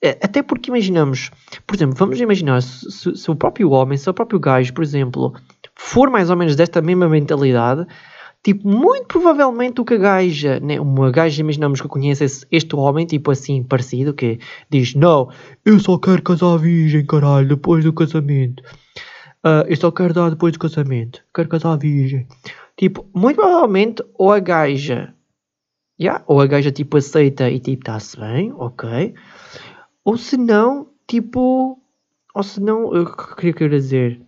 É, 0.00 0.10
até 0.22 0.44
porque 0.44 0.70
imaginamos, 0.70 1.32
por 1.66 1.74
exemplo, 1.74 1.96
vamos 1.96 2.20
imaginar 2.20 2.62
se, 2.62 2.88
se, 2.88 3.16
se 3.16 3.30
o 3.32 3.34
próprio 3.34 3.70
homem, 3.70 3.98
se 3.98 4.08
o 4.08 4.14
próprio 4.14 4.38
gajo, 4.38 4.72
por 4.72 4.84
exemplo, 4.84 5.34
for 5.78 6.10
mais 6.10 6.28
ou 6.28 6.36
menos 6.36 6.56
desta 6.56 6.82
mesma 6.82 7.08
mentalidade, 7.08 7.86
Tipo, 8.42 8.68
muito 8.68 9.06
provavelmente 9.06 9.80
o 9.80 9.84
que 9.84 9.94
a 9.94 9.98
gaja, 9.98 10.60
né, 10.60 10.80
uma 10.80 11.10
gaja, 11.10 11.40
imaginamos 11.40 11.80
que 11.80 11.88
conhece 11.88 12.24
este 12.50 12.76
homem, 12.76 13.04
tipo 13.04 13.32
assim, 13.32 13.64
parecido, 13.64 14.14
que 14.14 14.38
diz: 14.70 14.94
Não, 14.94 15.28
eu 15.64 15.78
só 15.80 15.98
quero 15.98 16.22
casar 16.22 16.56
virgem, 16.56 17.04
caralho, 17.04 17.48
depois 17.48 17.84
do 17.84 17.92
casamento. 17.92 18.62
Uh, 19.44 19.66
eu 19.66 19.76
só 19.76 19.90
quero 19.90 20.14
dar 20.14 20.30
depois 20.30 20.52
do 20.52 20.58
casamento. 20.60 21.20
Quero 21.34 21.48
casar 21.48 21.76
virgem. 21.76 22.28
Tipo, 22.76 23.04
muito 23.12 23.36
provavelmente, 23.36 24.04
ou 24.14 24.32
a 24.32 24.38
gaja, 24.38 25.12
yeah, 26.00 26.22
ou 26.26 26.40
a 26.40 26.46
gaja, 26.46 26.70
tipo, 26.70 26.96
aceita 26.96 27.50
e 27.50 27.58
tipo, 27.58 27.82
está-se 27.82 28.18
bem, 28.18 28.52
ok. 28.56 29.14
Ou 30.04 30.16
se 30.16 30.36
não, 30.36 30.88
tipo, 31.08 31.76
ou 32.32 32.42
se 32.42 32.60
não, 32.60 32.94
eu 32.94 33.12
queria 33.36 33.68
dizer 33.68 34.27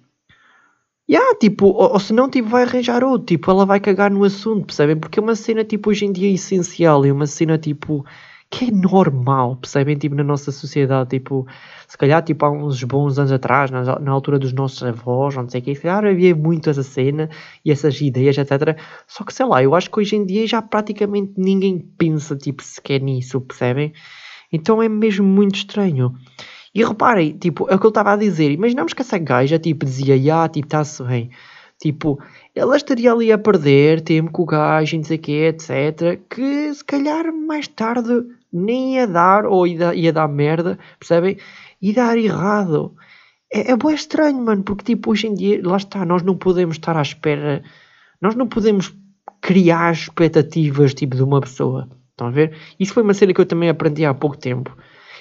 Yeah, 1.11 1.35
tipo, 1.40 1.66
ou, 1.66 1.92
ou 1.94 1.99
se 1.99 2.12
não, 2.12 2.31
tipo, 2.31 2.49
vai 2.49 2.62
arranjar 2.62 3.03
outro, 3.03 3.27
tipo, 3.27 3.51
ela 3.51 3.66
vai 3.66 3.81
cagar 3.81 4.12
no 4.12 4.23
assunto, 4.23 4.66
percebem? 4.66 4.96
Porque 4.96 5.18
é 5.18 5.23
uma 5.23 5.35
cena, 5.35 5.64
tipo, 5.64 5.90
hoje 5.90 6.05
em 6.05 6.12
dia 6.12 6.33
essencial, 6.33 7.05
é 7.05 7.12
uma 7.12 7.27
cena, 7.27 7.59
tipo, 7.59 8.07
que 8.49 8.66
é 8.66 8.70
normal, 8.70 9.57
percebem? 9.57 9.96
Tipo, 9.96 10.14
na 10.14 10.23
nossa 10.23 10.53
sociedade, 10.53 11.11
tipo, 11.11 11.49
se 11.88 11.99
calhar, 11.99 12.23
tipo, 12.23 12.44
há 12.44 12.51
uns 12.53 12.85
bons 12.85 13.18
anos 13.18 13.33
atrás, 13.33 13.73
na, 13.73 13.99
na 13.99 14.12
altura 14.12 14.38
dos 14.38 14.53
nossos 14.53 14.85
avós, 14.85 15.35
não 15.35 15.49
sei 15.49 15.61
o 15.61 15.64
que, 15.64 15.75
se 15.75 15.83
calhar 15.83 16.05
havia 16.05 16.33
muito 16.33 16.70
essa 16.70 16.85
cena 16.85 17.29
e 17.64 17.73
essas 17.73 18.01
ideias, 18.01 18.38
etc. 18.38 18.79
Só 19.09 19.25
que, 19.25 19.35
sei 19.35 19.46
lá, 19.46 19.61
eu 19.61 19.75
acho 19.75 19.90
que 19.90 19.99
hoje 19.99 20.14
em 20.14 20.25
dia 20.25 20.46
já 20.46 20.62
praticamente 20.62 21.33
ninguém 21.37 21.81
pensa, 21.99 22.37
tipo, 22.37 22.62
sequer 22.62 23.01
nisso, 23.01 23.40
percebem? 23.40 23.92
Então 24.53 24.81
é 24.81 24.88
mesmo 24.88 25.27
muito 25.27 25.57
estranho. 25.57 26.14
E 26.74 26.85
reparem, 26.85 27.37
tipo, 27.37 27.68
é 27.68 27.74
o 27.74 27.78
que 27.78 27.87
eu 27.87 27.88
estava 27.88 28.12
a 28.12 28.16
dizer. 28.16 28.50
Imaginamos 28.50 28.92
que 28.92 29.02
essa 29.02 29.18
gaja, 29.18 29.59
tipo, 29.59 29.85
dizia, 29.85 30.44
ah, 30.44 30.48
tipo, 30.48 30.66
está-se 30.66 31.02
bem. 31.02 31.30
Tipo, 31.80 32.20
ela 32.54 32.76
estaria 32.76 33.11
ali 33.11 33.33
a 33.33 33.38
perder 33.38 34.02
tempo 34.02 34.30
com 34.30 34.42
o 34.42 34.46
gajo, 34.46 34.96
não 34.96 35.04
sei 35.04 35.16
o 35.16 35.20
quê, 35.20 35.48
etc. 35.48 36.20
Que 36.28 36.72
se 36.74 36.85
calhar 36.85 37.33
mais 37.33 37.66
tarde 37.66 38.22
nem 38.52 38.96
ia 38.96 39.06
dar, 39.06 39.46
ou 39.46 39.66
ia, 39.66 39.94
ia 39.94 40.12
dar 40.12 40.28
merda, 40.28 40.78
percebem? 40.98 41.38
Ia 41.80 41.94
dar 41.94 42.18
errado. 42.18 42.94
É, 43.52 43.72
é 43.72 43.76
bem 43.76 43.94
estranho, 43.94 44.40
mano, 44.42 44.62
porque 44.62 44.85
tipo, 44.85 45.11
hoje 45.11 45.26
em 45.26 45.35
dia, 45.35 45.61
lá 45.64 45.76
está, 45.78 46.04
nós 46.04 46.22
não 46.22 46.37
podemos 46.37 46.76
estar 46.76 46.96
à 46.96 47.02
espera, 47.02 47.62
nós 48.20 48.35
não 48.35 48.46
podemos 48.46 48.94
criar 49.40 49.92
expectativas, 49.92 50.94
tipo, 50.94 51.16
de 51.16 51.22
uma 51.22 51.40
pessoa. 51.40 51.88
Estão 52.11 52.28
a 52.28 52.30
ver? 52.30 52.54
Isso 52.78 52.92
foi 52.92 53.02
uma 53.02 53.14
cena 53.14 53.33
que 53.33 53.40
eu 53.40 53.46
também 53.46 53.70
aprendi 53.70 54.04
há 54.04 54.12
pouco 54.12 54.37
tempo. 54.37 54.76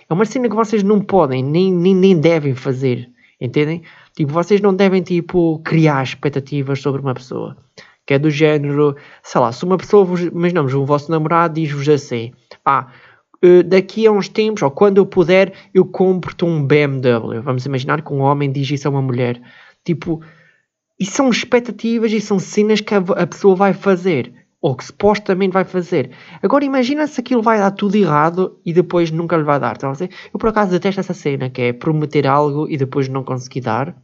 É 0.10 0.14
uma 0.14 0.26
cena 0.26 0.50
que 0.50 0.56
vocês 0.56 0.82
não 0.82 1.00
podem, 1.00 1.44
nem, 1.44 1.72
nem, 1.72 1.94
nem 1.94 2.20
devem 2.20 2.56
fazer. 2.56 3.10
Entendem? 3.40 3.84
Tipo, 4.16 4.34
vocês 4.34 4.60
não 4.60 4.74
devem, 4.74 5.02
tipo, 5.02 5.60
criar 5.60 6.04
expectativas 6.04 6.82
sobre 6.82 7.02
uma 7.02 7.14
pessoa. 7.14 7.56
Que 8.06 8.16
é 8.16 8.20
do 8.20 8.30
género, 8.30 8.96
sei 9.22 9.40
lá, 9.40 9.52
se 9.52 9.64
uma 9.64 9.78
pessoa 9.78 10.04
vos, 10.04 10.22
imaginamos, 10.22 10.74
o 10.74 10.84
vosso 10.84 11.12
namorado 11.12 11.54
diz-vos 11.54 11.88
assim, 11.88 12.32
ah, 12.66 12.92
daqui 13.68 14.08
a 14.08 14.12
uns 14.12 14.28
tempos, 14.28 14.64
ou 14.64 14.72
quando 14.72 14.98
eu 14.98 15.06
puder, 15.06 15.54
eu 15.74 15.86
compro-te 15.86 16.44
um 16.44 16.66
BMW. 16.66 17.42
Vamos 17.42 17.66
imaginar 17.66 18.02
que 18.02 18.12
um 18.12 18.20
homem 18.20 18.52
diz 18.52 18.70
isso 18.70 18.88
a 18.88 18.92
uma 18.92 19.02
mulher. 19.02 19.40
Tipo, 19.86 20.22
e 21.00 21.06
são 21.06 21.30
expectativas 21.30 22.12
e 22.12 22.20
são 22.20 22.40
cenas 22.40 22.82
que 22.82 22.94
a, 22.94 22.98
a 22.98 23.28
pessoa 23.28 23.56
vai 23.56 23.74
fazer 23.74 24.34
ou 24.62 24.76
que 24.76 24.86
supostamente 24.86 25.54
vai 25.54 25.64
fazer. 25.64 26.12
Agora 26.44 26.66
imagina 26.66 27.08
se 27.08 27.22
aquilo 27.22 27.42
vai 27.42 27.60
dar 27.60 27.72
tudo 27.72 27.96
errado 27.96 28.60
e 28.66 28.74
depois 28.74 29.10
nunca 29.10 29.38
lhe 29.38 29.44
vai 29.44 29.60
dar. 29.60 29.74
Estão 29.74 29.92
a? 29.92 29.96
Eu 30.02 30.40
por 30.40 30.50
acaso 30.50 30.72
detesto 30.72 31.00
essa 31.00 31.14
cena, 31.14 31.50
que 31.50 31.62
é 31.62 31.74
prometer 31.74 32.28
algo 32.28 32.68
e 32.70 32.78
depois 32.78 33.08
não 33.08 33.24
conseguir 33.24 33.62
dar. 33.62 33.96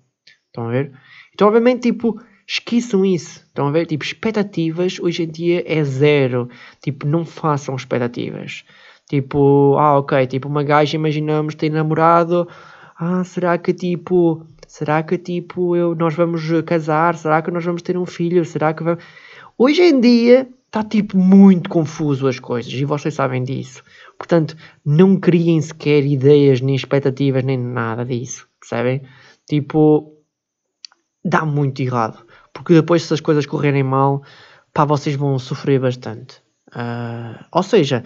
Estão 0.48 0.68
a 0.68 0.72
ver? 0.72 0.94
Então 1.34 1.48
obviamente 1.48 1.82
tipo, 1.82 2.20
esqueçam 2.48 3.06
isso. 3.06 3.42
Estão 3.48 3.68
a 3.68 3.72
ver? 3.72 3.86
Tipo, 3.86 4.04
expectativas 4.04 5.00
hoje 5.00 5.24
em 5.24 5.28
dia 5.30 5.64
é 5.68 5.84
zero. 5.84 6.50
Tipo, 6.82 7.06
não 7.06 7.26
façam 7.26 7.76
expectativas. 7.76 8.64
Tipo, 9.10 9.76
ah 9.78 10.00
ok, 10.00 10.26
tipo 10.28 10.48
uma 10.48 10.64
gaja 10.64 10.96
imaginamos 10.96 11.56
tem 11.56 11.70
namorado. 11.70 12.48
Ah, 12.98 13.24
será 13.24 13.58
que 13.58 13.74
tipo... 13.74 14.46
Será 14.68 15.04
que 15.04 15.18
tipo 15.18 15.76
eu, 15.76 15.96
nós 15.96 16.16
vamos 16.16 16.42
casar? 16.66 17.16
Será 17.16 17.42
que 17.42 17.52
nós 17.52 17.64
vamos 17.64 17.82
ter 17.82 17.98
um 17.98 18.06
filho? 18.06 18.44
Será 18.44 18.74
que 18.74 18.84
vamos 18.84 19.04
Hoje 19.58 19.84
em 19.84 20.02
dia 20.02 20.50
está 20.66 20.84
tipo 20.84 21.18
muito 21.18 21.70
confuso 21.70 22.28
as 22.28 22.40
coisas 22.40 22.74
e 22.74 22.84
vocês 22.84 23.14
sabem 23.14 23.42
disso. 23.42 23.82
Portanto, 24.18 24.58
não 24.86 25.18
criem 25.18 25.62
sequer 25.62 26.06
ideias, 26.06 26.60
nem 26.60 26.76
expectativas, 26.76 27.42
nem 27.42 27.58
nada 27.58 28.04
disso. 28.04 28.46
Percebem? 28.60 29.02
Tipo, 29.48 30.14
dá 31.24 31.46
muito 31.46 31.82
errado. 31.82 32.26
Porque 32.54 32.74
depois, 32.74 33.04
se 33.04 33.14
as 33.14 33.22
coisas 33.22 33.46
correrem 33.46 33.84
mal, 33.84 34.24
pá, 34.74 34.84
vocês 34.84 35.16
vão 35.16 35.40
sofrer 35.40 35.80
bastante. 35.80 36.42
Uh, 36.72 37.42
ou 37.54 37.64
seja, 37.64 38.04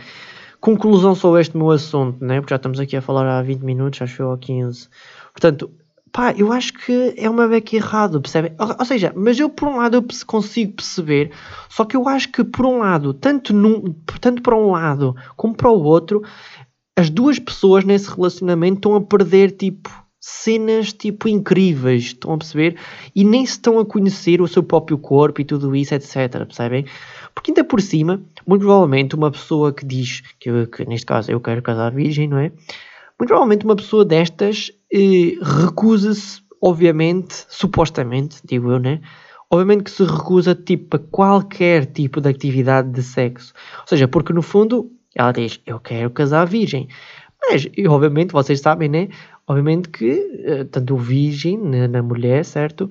conclusão 0.62 1.16
sobre 1.16 1.42
este 1.42 1.58
meu 1.58 1.72
assunto, 1.72 2.24
né? 2.24 2.40
Porque 2.40 2.52
já 2.52 2.58
estamos 2.58 2.80
aqui 2.80 2.96
a 2.96 3.02
falar 3.02 3.26
há 3.26 3.42
20 3.42 3.62
minutos, 3.62 4.02
acho 4.04 4.18
que 4.18 4.22
há 4.22 4.38
15. 4.38 4.88
Portanto, 5.34 5.72
Pá, 6.12 6.34
eu 6.36 6.52
acho 6.52 6.74
que 6.74 7.13
é 7.17 7.30
uma 7.30 7.48
beca 7.48 7.76
errado, 7.76 8.22
percebem? 8.22 8.54
Ou, 8.58 8.76
ou, 8.80 8.86
seja, 8.86 9.13
mas 9.15 9.39
eu 9.39 9.50
por 9.50 9.67
um 9.67 9.78
lado 9.78 9.98
eu 9.98 10.06
consigo 10.26 10.74
perceber, 10.74 11.32
só 11.69 11.86
que 11.86 11.95
eu 11.95 12.08
acho 12.08 12.32
que 12.32 12.43
por 12.43 12.65
um 12.65 12.80
lado, 12.80 13.13
tanto, 13.13 13.54
num, 13.54 13.93
tanto 14.19 14.41
para 14.41 14.56
um 14.56 14.72
lado 14.72 15.15
como 15.36 15.56
para 15.56 15.69
o 15.69 15.84
outro, 15.84 16.24
as 16.98 17.10
duas 17.10 17.38
pessoas 17.38 17.86
nesse 17.86 18.10
relacionamento 18.10 18.78
estão 18.78 18.95
a 18.95 19.02
perder 19.02 19.52
tipo 19.52 19.89
cenas 20.19 20.91
tipo 20.91 21.28
incríveis, 21.28 22.06
estão 22.06 22.34
a 22.34 22.38
perceber? 22.38 22.78
E 23.15 23.24
nem 23.24 23.45
se 23.45 23.54
estão 23.54 23.80
a 23.80 23.86
conhecer 23.86 24.41
o 24.41 24.48
seu 24.48 24.62
próprio 24.62 24.98
corpo 24.98 25.39
e 25.39 25.45
tudo 25.45 25.76
isso, 25.76 25.95
etc. 25.95 26.45
Percebem? 26.45 26.86
Porque 27.34 27.52
ainda 27.52 27.63
por 27.63 27.82
cima, 27.82 28.22
muito 28.45 28.62
provavelmente 28.62 29.15
uma 29.15 29.32
pessoa 29.32 29.72
que 29.72 29.86
diz 29.86 30.22
que, 30.39 30.67
que 30.67 30.86
neste 30.86 31.06
caso 31.06 31.32
eu 31.32 31.39
quero 31.39 31.62
casar 31.62 31.93
virgem, 31.93 32.28
não 32.28 32.38
é? 32.38 32.52
Muito 33.17 33.30
provavelmente 33.30 33.65
uma 33.65 33.76
pessoa 33.76 34.04
destas 34.04 34.72
recusa-se, 34.91 36.41
obviamente, 36.62 37.45
supostamente, 37.47 38.39
digo 38.43 38.71
eu, 38.71 38.80
né? 38.80 39.02
Obviamente 39.52 39.84
que 39.84 39.91
se 39.91 40.04
recusa 40.04 40.54
tipo 40.54 40.97
a 40.97 40.99
qualquer 40.99 41.86
tipo 41.88 42.21
de 42.21 42.30
atividade 42.30 42.91
de 42.91 43.02
sexo. 43.02 43.54
Ou 43.80 43.88
seja, 43.88 44.08
porque 44.08 44.32
no 44.32 44.41
fundo 44.41 44.91
ela 45.15 45.32
diz, 45.32 45.60
eu 45.65 45.80
quero 45.80 46.10
casar 46.12 46.45
virgem. 46.45 46.88
Mas, 47.49 47.67
e, 47.75 47.88
obviamente, 47.88 48.32
vocês 48.32 48.60
sabem, 48.60 48.89
né? 48.89 49.10
Obviamente 49.47 49.89
que 49.89 50.12
uh, 50.12 50.65
tanto 50.65 50.93
o 50.93 50.97
virgem 50.97 51.58
na, 51.58 51.88
na 51.88 52.04
mulher, 52.04 52.45
certo? 52.45 52.86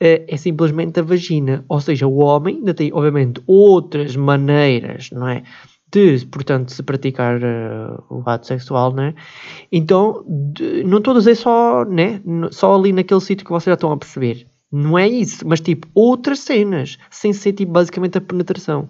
Uh, 0.00 0.24
é 0.26 0.36
simplesmente 0.36 0.98
a 1.00 1.02
vagina. 1.02 1.64
Ou 1.68 1.80
seja, 1.80 2.06
o 2.06 2.16
homem 2.16 2.56
ainda 2.56 2.72
tem, 2.72 2.92
obviamente, 2.92 3.42
outras 3.46 4.16
maneiras, 4.16 5.10
não 5.10 5.28
é? 5.28 5.42
De, 5.90 6.26
portanto, 6.26 6.72
se 6.72 6.82
praticar 6.82 7.40
uh, 7.42 8.04
o 8.10 8.22
ato 8.26 8.46
sexual, 8.46 8.92
né? 8.92 9.14
Então, 9.72 10.24
de, 10.26 10.84
não 10.84 10.98
estou 10.98 11.14
a 11.14 11.18
dizer 11.18 11.34
só, 11.34 11.84
né? 11.84 12.20
Só 12.50 12.74
ali 12.74 12.92
naquele 12.92 13.20
sítio 13.20 13.44
que 13.44 13.50
vocês 13.50 13.66
já 13.66 13.74
estão 13.74 13.92
a 13.92 13.96
perceber. 13.96 14.46
Não 14.70 14.98
é 14.98 15.08
isso, 15.08 15.48
mas 15.48 15.60
tipo 15.60 15.88
outras 15.94 16.40
cenas, 16.40 16.98
sem 17.10 17.32
ser 17.32 17.54
tipo 17.54 17.72
basicamente 17.72 18.18
a 18.18 18.20
penetração, 18.20 18.88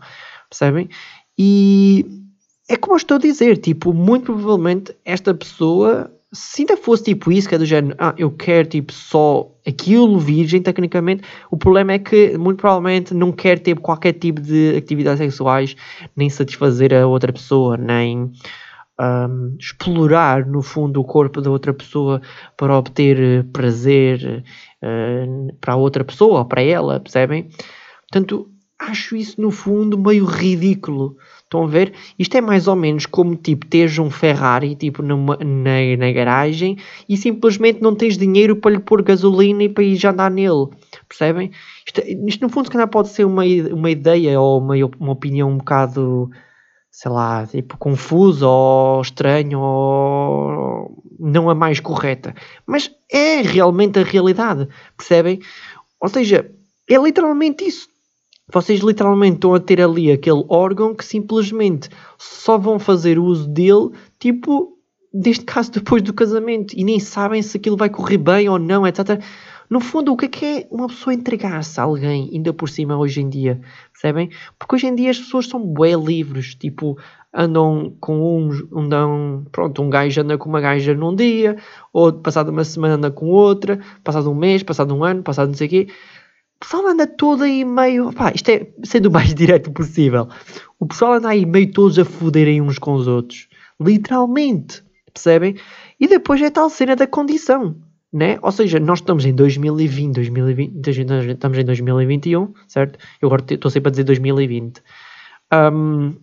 percebem? 0.50 0.88
E 1.38 2.04
é 2.68 2.76
como 2.76 2.94
eu 2.94 2.98
estou 2.98 3.16
a 3.16 3.20
dizer, 3.20 3.56
tipo, 3.58 3.94
muito 3.94 4.24
provavelmente 4.26 4.94
esta 5.04 5.32
pessoa 5.32 6.12
se 6.32 6.62
ainda 6.62 6.76
fosse 6.76 7.04
tipo 7.04 7.32
isso, 7.32 7.48
que 7.48 7.54
é 7.54 7.58
do 7.58 7.64
género, 7.64 7.96
ah, 7.98 8.14
eu 8.18 8.30
quero 8.30 8.68
tipo 8.68 8.92
só 8.92 9.50
aquilo 9.66 10.18
virgem, 10.18 10.60
tecnicamente, 10.60 11.22
o 11.50 11.56
problema 11.56 11.92
é 11.92 11.98
que 11.98 12.36
muito 12.36 12.58
provavelmente 12.58 13.14
não 13.14 13.32
quer 13.32 13.58
ter 13.58 13.78
qualquer 13.80 14.12
tipo 14.12 14.40
de 14.40 14.76
atividades 14.76 15.18
sexuais, 15.18 15.74
nem 16.14 16.28
satisfazer 16.28 16.92
a 16.92 17.06
outra 17.06 17.32
pessoa, 17.32 17.76
nem 17.76 18.30
um, 19.00 19.56
explorar 19.58 20.44
no 20.44 20.60
fundo 20.60 21.00
o 21.00 21.04
corpo 21.04 21.40
da 21.40 21.50
outra 21.50 21.72
pessoa 21.72 22.20
para 22.56 22.76
obter 22.76 23.18
eh, 23.18 23.42
prazer 23.52 24.44
uh, 24.82 25.56
para 25.60 25.74
a 25.74 25.76
outra 25.76 26.04
pessoa, 26.04 26.44
para 26.44 26.62
ela, 26.62 27.00
percebem? 27.00 27.48
Portanto, 28.10 28.50
acho 28.78 29.16
isso 29.16 29.40
no 29.40 29.50
fundo 29.50 29.96
meio 29.98 30.24
ridículo. 30.24 31.16
Estão 31.48 31.64
a 31.64 31.66
ver? 31.66 31.94
Isto 32.18 32.36
é 32.36 32.42
mais 32.42 32.68
ou 32.68 32.76
menos 32.76 33.06
como 33.06 33.34
tipo 33.34 33.66
teres 33.66 33.98
um 33.98 34.10
Ferrari 34.10 34.74
tipo 34.76 35.02
numa, 35.02 35.34
na, 35.38 35.96
na 35.96 36.12
garagem 36.12 36.76
e 37.08 37.16
simplesmente 37.16 37.80
não 37.80 37.94
tens 37.94 38.18
dinheiro 38.18 38.54
para 38.56 38.72
lhe 38.72 38.78
pôr 38.78 39.02
gasolina 39.02 39.62
e 39.62 39.68
para 39.70 39.82
ir 39.82 39.96
já 39.96 40.10
andar 40.10 40.30
nele. 40.30 40.66
Percebem? 41.08 41.50
Isto, 41.86 42.02
isto 42.28 42.42
no 42.42 42.50
fundo 42.50 42.66
se 42.66 42.72
calhar 42.72 42.86
pode 42.86 43.08
ser 43.08 43.24
uma, 43.24 43.44
uma 43.72 43.90
ideia 43.90 44.38
ou 44.38 44.58
uma, 44.60 44.74
uma 45.00 45.12
opinião 45.12 45.48
um 45.48 45.56
bocado 45.56 46.30
sei 46.90 47.10
lá, 47.10 47.46
tipo 47.46 47.78
confusa 47.78 48.46
ou 48.46 49.00
estranha 49.00 49.58
ou 49.58 51.02
não 51.18 51.48
a 51.48 51.54
mais 51.54 51.80
correta. 51.80 52.34
Mas 52.66 52.90
é 53.10 53.40
realmente 53.40 53.98
a 53.98 54.02
realidade. 54.02 54.68
Percebem? 54.98 55.40
Ou 55.98 56.10
seja, 56.10 56.50
é 56.86 56.98
literalmente 56.98 57.64
isso 57.64 57.88
vocês 58.52 58.80
literalmente 58.80 59.36
estão 59.36 59.54
a 59.54 59.60
ter 59.60 59.80
ali 59.80 60.10
aquele 60.10 60.42
órgão 60.48 60.94
que 60.94 61.04
simplesmente 61.04 61.90
só 62.16 62.56
vão 62.56 62.78
fazer 62.78 63.18
uso 63.18 63.46
dele, 63.48 63.90
tipo, 64.18 64.78
neste 65.12 65.44
caso 65.44 65.70
depois 65.72 66.02
do 66.02 66.14
casamento, 66.14 66.74
e 66.76 66.84
nem 66.84 66.98
sabem 66.98 67.42
se 67.42 67.56
aquilo 67.56 67.76
vai 67.76 67.90
correr 67.90 68.18
bem 68.18 68.48
ou 68.48 68.58
não, 68.58 68.86
etc. 68.86 69.22
No 69.68 69.80
fundo, 69.80 70.12
o 70.12 70.16
que 70.16 70.24
é 70.24 70.28
que 70.28 70.44
é 70.46 70.68
uma 70.70 70.86
pessoa 70.86 71.12
entregar-se 71.12 71.78
a 71.78 71.82
alguém, 71.82 72.30
ainda 72.32 72.54
por 72.54 72.70
cima, 72.70 72.96
hoje 72.96 73.20
em 73.20 73.28
dia? 73.28 73.60
Percebem? 73.92 74.30
Porque 74.58 74.76
hoje 74.76 74.86
em 74.86 74.94
dia 74.94 75.10
as 75.10 75.18
pessoas 75.18 75.46
são 75.46 75.60
bué 75.60 75.92
livres, 75.94 76.54
tipo, 76.54 76.96
andam 77.34 77.94
com 78.00 78.38
uns, 78.38 78.64
andam, 78.74 79.44
pronto, 79.52 79.82
um 79.82 79.90
gajo 79.90 80.22
anda 80.22 80.38
com 80.38 80.48
uma 80.48 80.62
gaja 80.62 80.94
num 80.94 81.14
dia, 81.14 81.58
ou 81.92 82.10
passado 82.14 82.48
uma 82.50 82.64
semana 82.64 82.94
anda 82.94 83.10
com 83.10 83.26
outra, 83.26 83.78
passado 84.02 84.30
um 84.30 84.34
mês, 84.34 84.62
passado 84.62 84.94
um 84.94 85.04
ano, 85.04 85.22
passado 85.22 85.48
não 85.48 85.54
sei 85.54 85.66
o 85.66 85.70
quê 85.70 85.88
o 86.58 86.64
pessoal 86.64 86.88
anda 86.88 87.06
todo 87.06 87.44
aí 87.44 87.64
meio. 87.64 88.12
Pá, 88.12 88.32
isto 88.34 88.48
é 88.50 88.66
sendo 88.84 89.06
o 89.06 89.12
mais 89.12 89.32
direto 89.34 89.70
possível. 89.70 90.28
O 90.78 90.86
pessoal 90.86 91.14
anda 91.14 91.28
aí 91.28 91.46
meio 91.46 91.72
todos 91.72 91.98
a 91.98 92.04
foderem 92.04 92.60
uns 92.60 92.78
com 92.78 92.94
os 92.94 93.06
outros. 93.06 93.48
Literalmente. 93.80 94.82
Percebem? 95.12 95.56
E 95.98 96.08
depois 96.08 96.42
é 96.42 96.50
tal 96.50 96.68
cena 96.68 96.96
da 96.96 97.06
condição. 97.06 97.76
Né? 98.12 98.38
Ou 98.42 98.50
seja, 98.50 98.80
nós 98.80 99.00
estamos 99.00 99.24
em 99.24 99.34
2020, 99.34 100.14
2020 100.14 101.30
estamos 101.30 101.58
em 101.58 101.64
2021, 101.64 102.54
certo? 102.66 102.98
Eu 103.20 103.28
agora 103.28 103.44
estou 103.50 103.70
sempre 103.70 103.88
a 103.88 103.90
dizer 103.90 104.04
2020. 104.04 104.82
Um, 105.52 106.14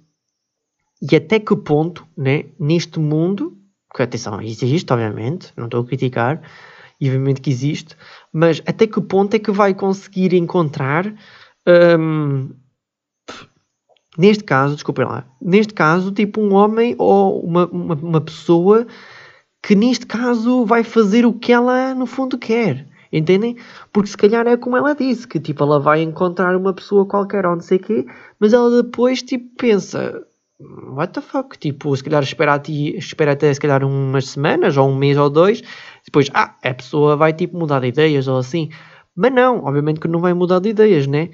e 0.99 1.15
até 1.15 1.39
que 1.39 1.55
ponto, 1.55 2.05
né, 2.17 2.45
neste 2.59 2.99
mundo, 2.99 3.55
que 3.95 4.01
atenção, 4.01 4.41
existe, 4.41 4.91
obviamente, 4.91 5.53
não 5.55 5.65
estou 5.65 5.81
a 5.81 5.85
criticar, 5.85 6.41
e 6.99 7.07
obviamente 7.07 7.41
que 7.41 7.49
existe, 7.49 7.95
mas 8.31 8.61
até 8.65 8.87
que 8.87 9.01
ponto 9.01 9.33
é 9.35 9.39
que 9.39 9.51
vai 9.51 9.73
conseguir 9.73 10.33
encontrar, 10.33 11.13
hum, 11.99 12.49
neste 14.17 14.43
caso, 14.43 14.75
desculpem 14.75 15.05
lá, 15.05 15.25
neste 15.41 15.73
caso, 15.73 16.11
tipo 16.11 16.41
um 16.41 16.53
homem 16.53 16.95
ou 16.97 17.41
uma, 17.41 17.65
uma, 17.67 17.95
uma 17.95 18.21
pessoa 18.21 18.87
que 19.61 19.75
neste 19.75 20.05
caso 20.05 20.63
vai 20.65 20.83
fazer 20.83 21.25
o 21.25 21.33
que 21.33 21.51
ela 21.51 21.95
no 21.95 22.05
fundo 22.05 22.37
quer. 22.37 22.87
Entendem? 23.11 23.55
Porque 23.93 24.09
se 24.09 24.17
calhar 24.17 24.45
é 24.45 24.57
como 24.57 24.75
ela 24.75 24.93
disse, 24.93 25.27
que 25.27 25.39
tipo, 25.39 25.63
ela 25.63 25.79
vai 25.79 26.01
encontrar 26.01 26.55
uma 26.55 26.73
pessoa 26.73 27.05
qualquer 27.05 27.45
ou 27.45 27.53
não 27.53 27.61
sei 27.61 27.77
o 27.77 27.81
quê, 27.81 28.05
mas 28.39 28.51
ela 28.51 28.83
depois 28.83 29.23
tipo 29.23 29.55
pensa, 29.55 30.21
what 30.59 31.13
the 31.13 31.21
fuck? 31.21 31.57
Tipo, 31.57 31.95
se 31.95 32.03
calhar 32.03 32.23
espera, 32.23 32.59
ti, 32.59 32.95
espera 32.97 33.33
até 33.33 33.53
se 33.53 33.59
calhar 33.59 33.83
umas 33.83 34.29
semanas, 34.29 34.77
ou 34.77 34.89
um 34.89 34.95
mês 34.95 35.17
ou 35.17 35.29
dois, 35.29 35.61
depois, 36.05 36.29
ah, 36.33 36.55
a 36.63 36.73
pessoa 36.73 37.15
vai 37.15 37.33
tipo 37.33 37.57
mudar 37.57 37.81
de 37.81 37.87
ideias 37.87 38.27
ou 38.27 38.37
assim. 38.37 38.69
Mas 39.15 39.33
não, 39.33 39.63
obviamente 39.65 39.99
que 39.99 40.07
não 40.07 40.19
vai 40.19 40.33
mudar 40.33 40.59
de 40.59 40.69
ideias, 40.69 41.07
né? 41.07 41.29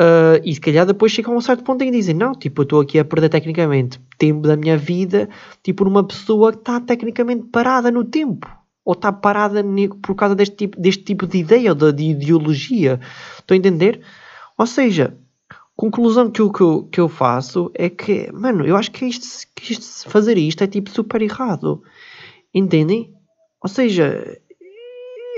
Uh, 0.00 0.38
e 0.44 0.54
se 0.54 0.60
calhar 0.60 0.86
depois 0.86 1.10
chega 1.10 1.28
a 1.28 1.34
um 1.34 1.40
certo 1.40 1.64
ponto 1.64 1.82
em 1.82 1.90
que 1.90 1.96
dizem, 1.96 2.14
não, 2.14 2.32
tipo, 2.32 2.62
eu 2.62 2.64
estou 2.64 2.80
aqui 2.80 2.98
a 2.98 3.04
perder 3.04 3.28
tecnicamente 3.28 4.00
tempo 4.16 4.46
da 4.46 4.56
minha 4.56 4.76
vida, 4.76 5.28
tipo, 5.62 5.84
numa 5.84 6.06
pessoa 6.06 6.52
que 6.52 6.58
está 6.58 6.80
tecnicamente 6.80 7.48
parada 7.50 7.90
no 7.90 8.04
tempo. 8.04 8.46
Ou 8.84 8.92
está 8.94 9.12
parada 9.12 9.62
por 10.02 10.14
causa 10.14 10.34
deste 10.34 10.56
tipo, 10.56 10.80
deste 10.80 11.04
tipo 11.04 11.26
de 11.26 11.38
ideia 11.38 11.70
ou 11.70 11.74
de, 11.74 11.92
de 11.92 12.04
ideologia. 12.10 13.00
Estou 13.38 13.54
a 13.54 13.58
entender? 13.58 14.00
Ou 14.56 14.66
seja, 14.66 15.14
conclusão 15.78 16.28
que 16.28 16.42
eu, 16.42 16.50
que, 16.50 16.60
eu, 16.60 16.88
que 16.90 17.00
eu 17.00 17.08
faço 17.08 17.70
é 17.72 17.88
que, 17.88 18.32
mano, 18.32 18.66
eu 18.66 18.76
acho 18.76 18.90
que, 18.90 19.06
isto, 19.06 19.46
que 19.54 19.72
isto, 19.72 20.10
fazer 20.10 20.36
isto 20.36 20.64
é 20.64 20.66
tipo 20.66 20.90
super 20.90 21.22
errado. 21.22 21.80
Entendem? 22.52 23.14
Ou 23.62 23.68
seja, 23.68 24.40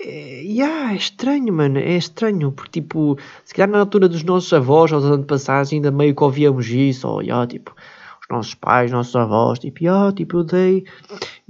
é, 0.03 0.43
yeah, 0.43 0.95
é 0.95 0.97
estranho, 0.97 1.53
mano. 1.53 1.79
É 1.79 1.95
estranho, 1.95 2.51
porque 2.53 2.81
tipo, 2.81 3.19
se 3.45 3.53
calhar 3.53 3.69
na 3.69 3.81
altura 3.81 4.09
dos 4.09 4.23
nossos 4.23 4.51
avós, 4.55 4.91
aos 4.91 5.05
anos 5.05 5.27
passados, 5.27 5.75
ainda 5.75 5.91
meio 5.91 6.15
que 6.15 6.25
ouvíamos 6.25 6.67
isso, 6.69 7.07
ou 7.07 7.21
yeah, 7.21 7.47
tipo, 7.47 7.75
os 8.23 8.29
nossos 8.31 8.55
pais, 8.55 8.91
nossos 8.91 9.15
avós, 9.15 9.59
tipo, 9.59 9.85
yeah, 9.85 10.11
tipo, 10.11 10.39
eu 10.39 10.45
dei, 10.45 10.85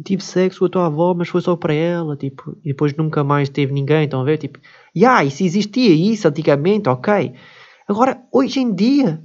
tive 0.05 0.25
sexo 0.25 0.59
com 0.59 0.65
a 0.65 0.69
tua 0.69 0.87
avó, 0.87 1.15
mas 1.15 1.29
foi 1.29 1.41
só 1.41 1.55
para 1.55 1.75
ela, 1.75 2.17
tipo, 2.17 2.57
e 2.65 2.69
depois 2.71 2.93
nunca 2.97 3.23
mais 3.23 3.49
teve 3.49 3.73
ninguém, 3.73 4.05
estão 4.05 4.21
a 4.21 4.25
ver? 4.25 4.39
Tipo, 4.39 4.59
yeah, 4.97 5.23
isso 5.23 5.45
existia 5.45 5.91
isso 5.91 6.27
antigamente, 6.27 6.89
ok. 6.89 7.35
Agora, 7.91 8.23
hoje 8.31 8.61
em 8.61 8.73
dia, 8.73 9.21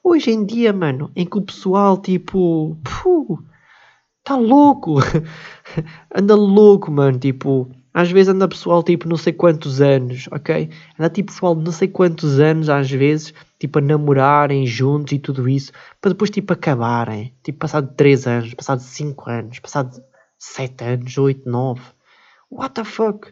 hoje 0.00 0.30
em 0.30 0.46
dia, 0.46 0.72
mano, 0.72 1.10
em 1.16 1.26
que 1.26 1.36
o 1.36 1.42
pessoal, 1.42 2.00
tipo, 2.00 2.78
está 4.20 4.36
louco, 4.36 4.98
anda 6.14 6.36
louco, 6.36 6.92
mano, 6.92 7.18
tipo, 7.18 7.68
às 7.92 8.12
vezes 8.12 8.32
anda 8.32 8.46
pessoal, 8.46 8.84
tipo, 8.84 9.08
não 9.08 9.16
sei 9.16 9.32
quantos 9.32 9.80
anos, 9.80 10.28
ok? 10.30 10.70
Anda, 10.96 11.10
tipo, 11.10 11.32
pessoal, 11.32 11.56
não 11.56 11.72
sei 11.72 11.88
quantos 11.88 12.38
anos, 12.38 12.68
às 12.68 12.88
vezes, 12.88 13.34
tipo, 13.58 13.80
a 13.80 13.82
namorarem 13.82 14.64
juntos 14.64 15.12
e 15.12 15.18
tudo 15.18 15.48
isso, 15.48 15.72
para 16.00 16.12
depois, 16.12 16.30
tipo, 16.30 16.52
acabarem, 16.52 17.34
tipo, 17.42 17.58
passado 17.58 17.92
3 17.96 18.28
anos, 18.28 18.54
passado 18.54 18.78
5 18.78 19.28
anos, 19.28 19.58
passado 19.58 20.00
7 20.38 20.84
anos, 20.84 21.18
8, 21.18 21.50
9, 21.50 21.82
what 22.48 22.72
the 22.74 22.84
fuck? 22.84 23.26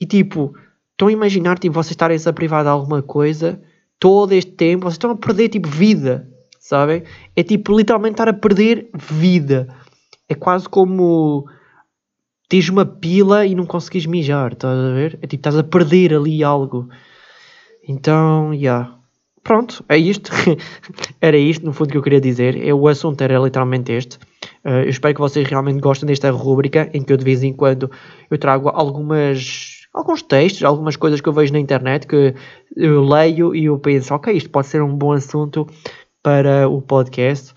E, 0.00 0.06
tipo, 0.06 0.56
estão 0.92 1.08
a 1.08 1.12
imaginar, 1.12 1.58
tipo, 1.58 1.74
vocês 1.74 1.90
estarem-se 1.90 2.26
a 2.26 2.32
privar 2.32 2.62
de 2.62 2.70
alguma 2.70 3.02
coisa 3.02 3.60
todo 4.02 4.32
este 4.32 4.50
tempo, 4.50 4.82
vocês 4.82 4.94
estão 4.94 5.12
a 5.12 5.16
perder 5.16 5.48
tipo 5.48 5.68
vida, 5.68 6.28
sabem? 6.58 7.04
É 7.36 7.44
tipo 7.44 7.72
literalmente 7.72 8.14
estar 8.14 8.28
a 8.28 8.32
perder 8.32 8.90
vida. 8.94 9.68
É 10.28 10.34
quase 10.34 10.68
como 10.68 11.46
tens 12.48 12.68
uma 12.68 12.84
pila 12.84 13.46
e 13.46 13.54
não 13.54 13.64
consegues 13.64 14.04
mijar, 14.04 14.54
estás 14.54 14.76
a 14.76 14.92
ver? 14.92 15.20
É 15.22 15.26
tipo 15.28 15.36
estás 15.36 15.56
a 15.56 15.62
perder 15.62 16.14
ali 16.14 16.42
algo. 16.42 16.88
Então, 17.88 18.52
já. 18.52 18.58
Yeah. 18.58 18.98
Pronto, 19.44 19.84
é 19.88 19.96
isto. 19.96 20.32
era 21.20 21.38
isto, 21.38 21.64
no 21.64 21.72
fundo, 21.72 21.90
que 21.90 21.96
eu 21.96 22.02
queria 22.02 22.20
dizer. 22.20 22.60
É, 22.60 22.74
o 22.74 22.88
assunto 22.88 23.22
era 23.22 23.38
literalmente 23.38 23.92
este. 23.92 24.16
Uh, 24.64 24.82
eu 24.82 24.88
espero 24.88 25.14
que 25.14 25.20
vocês 25.20 25.46
realmente 25.46 25.80
gostem 25.80 26.08
desta 26.08 26.28
rúbrica 26.32 26.90
em 26.92 27.04
que 27.04 27.12
eu 27.12 27.16
de 27.16 27.24
vez 27.24 27.44
em 27.44 27.52
quando 27.52 27.88
eu 28.28 28.36
trago 28.36 28.68
algumas 28.68 29.81
alguns 29.92 30.22
textos, 30.22 30.62
algumas 30.64 30.96
coisas 30.96 31.20
que 31.20 31.28
eu 31.28 31.32
vejo 31.32 31.52
na 31.52 31.58
internet 31.58 32.06
que 32.06 32.34
eu 32.76 33.04
leio 33.04 33.54
e 33.54 33.66
eu 33.66 33.78
penso, 33.78 34.14
ok, 34.14 34.34
isto 34.34 34.50
pode 34.50 34.66
ser 34.68 34.82
um 34.82 34.96
bom 34.96 35.12
assunto 35.12 35.66
para 36.22 36.68
o 36.68 36.80
podcast. 36.80 37.54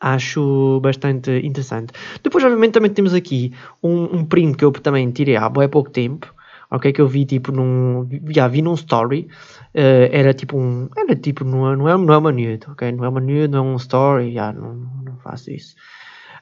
Acho 0.00 0.80
bastante 0.82 1.30
interessante. 1.30 1.92
Depois, 2.22 2.44
obviamente, 2.44 2.72
também 2.72 2.90
temos 2.90 3.14
aqui 3.14 3.52
um, 3.82 4.18
um 4.18 4.24
print 4.24 4.56
que 4.56 4.64
eu 4.64 4.72
também 4.72 5.10
tirei 5.10 5.36
há 5.36 5.48
bem 5.48 5.68
pouco 5.68 5.90
tempo. 5.90 6.32
Ok, 6.70 6.92
que 6.92 7.00
eu 7.00 7.06
vi 7.06 7.24
tipo 7.24 7.52
num. 7.52 8.06
Já 8.30 8.48
vi 8.48 8.60
num 8.60 8.74
story. 8.74 9.28
Uh, 9.74 10.10
era 10.10 10.34
tipo 10.34 10.58
um. 10.58 10.88
Era 10.96 11.14
tipo. 11.14 11.44
Não 11.44 11.72
é, 11.72 11.76
não 11.76 11.88
é, 11.88 11.96
não 11.96 12.12
é 12.12 12.18
uma 12.18 12.32
nude, 12.32 12.60
ok? 12.68 12.90
Não 12.92 13.04
é 13.04 13.08
uma 13.08 13.20
nude, 13.20 13.48
não 13.48 13.58
é 13.58 13.62
um 13.62 13.76
story. 13.76 14.32
Já, 14.34 14.52
não, 14.52 14.74
não 14.74 15.16
faço 15.18 15.50
isso. 15.50 15.74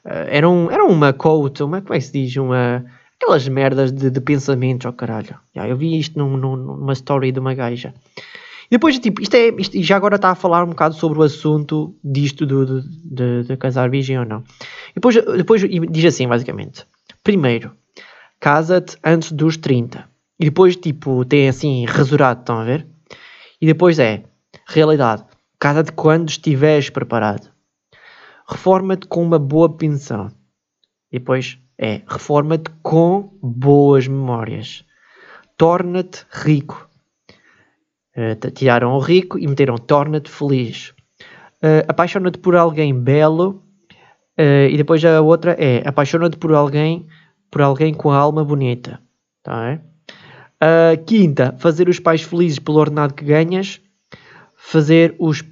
Uh, 0.04 0.26
era, 0.28 0.48
um, 0.48 0.70
era 0.70 0.84
uma 0.84 1.12
quote, 1.12 1.62
uma, 1.62 1.82
como 1.82 1.94
é 1.94 1.98
que 1.98 2.04
se 2.04 2.12
diz? 2.12 2.34
Uma 2.36 2.84
aquelas 3.22 3.46
merdas 3.46 3.92
de, 3.92 4.10
de 4.10 4.20
pensamentos, 4.20 4.84
oh 4.84 4.92
caralho. 4.92 5.38
Eu 5.54 5.76
vi 5.76 5.98
isto 5.98 6.18
num, 6.18 6.36
num, 6.36 6.56
numa 6.56 6.92
story 6.92 7.30
de 7.30 7.38
uma 7.38 7.54
gaja. 7.54 7.94
E 8.66 8.74
depois, 8.74 8.98
tipo, 8.98 9.22
isto 9.22 9.34
é, 9.34 9.48
isto, 9.58 9.80
já 9.82 9.96
agora 9.96 10.16
está 10.16 10.30
a 10.30 10.34
falar 10.34 10.64
um 10.64 10.70
bocado 10.70 10.94
sobre 10.94 11.20
o 11.20 11.22
assunto 11.22 11.94
disto 12.02 12.44
do, 12.44 12.82
de, 12.82 12.88
de, 13.04 13.44
de 13.44 13.56
casar 13.56 13.88
virgem 13.88 14.18
ou 14.18 14.24
não. 14.24 14.42
E 14.90 14.94
depois, 14.94 15.14
depois 15.14 15.62
diz 15.90 16.04
assim, 16.06 16.26
basicamente. 16.26 16.84
Primeiro, 17.22 17.72
casa-te 18.40 18.96
antes 19.04 19.30
dos 19.30 19.56
30. 19.56 20.08
E 20.40 20.46
depois, 20.46 20.74
tipo, 20.74 21.24
tem 21.24 21.48
assim, 21.48 21.86
resurado, 21.86 22.40
estão 22.40 22.58
a 22.58 22.64
ver? 22.64 22.86
E 23.60 23.66
depois 23.66 23.98
é, 24.00 24.24
realidade, 24.66 25.24
casa-te 25.58 25.92
quando 25.92 26.30
estiveres 26.30 26.90
preparado. 26.90 27.48
Reforma-te 28.48 29.06
com 29.06 29.22
uma 29.22 29.38
boa 29.38 29.76
pensão. 29.76 30.32
E 31.12 31.18
depois, 31.18 31.58
é 31.82 32.00
reforma-te 32.06 32.70
com 32.80 33.36
boas 33.42 34.06
memórias. 34.06 34.84
Torna-te 35.56 36.24
rico. 36.30 36.88
Uh, 38.16 38.50
tiraram 38.52 38.92
o 38.92 39.00
rico 39.00 39.36
e 39.36 39.48
meteram 39.48 39.76
torna-te 39.76 40.30
feliz. 40.30 40.94
Uh, 41.60 41.82
apaixona-te 41.88 42.38
por 42.38 42.54
alguém 42.54 42.94
belo. 42.94 43.64
Uh, 44.38 44.70
e 44.70 44.76
depois 44.76 45.04
a 45.04 45.20
outra 45.20 45.56
é 45.58 45.82
apaixona-te 45.86 46.36
por 46.36 46.54
alguém 46.54 47.08
por 47.50 47.60
alguém 47.60 47.92
com 47.92 48.12
a 48.12 48.16
alma 48.16 48.44
bonita. 48.44 49.00
Tá, 49.42 49.72
é? 49.72 49.80
Uh, 50.62 51.04
quinta, 51.04 51.54
fazer 51.58 51.88
os 51.88 51.98
pais 51.98 52.22
felizes 52.22 52.60
pelo 52.60 52.78
ordenado 52.78 53.12
que 53.12 53.24
ganhas. 53.24 53.80
Fazer 54.56 55.16
os, 55.18 55.42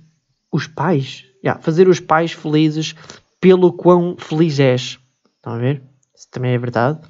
os 0.53 0.69
pais, 0.69 1.25
yeah, 1.45 1.61
fazer 1.61 1.88
os 1.88 1.99
pais 1.99 2.31
felizes 2.31 2.95
pelo 3.40 3.73
quão 3.73 4.16
feliz 4.16 4.61
és. 4.61 4.99
Estão 5.37 5.55
a 5.55 5.59
ver? 5.59 5.89
Isso 6.20 6.28
também 6.30 6.52
é 6.52 6.59
verdade. 6.59 7.00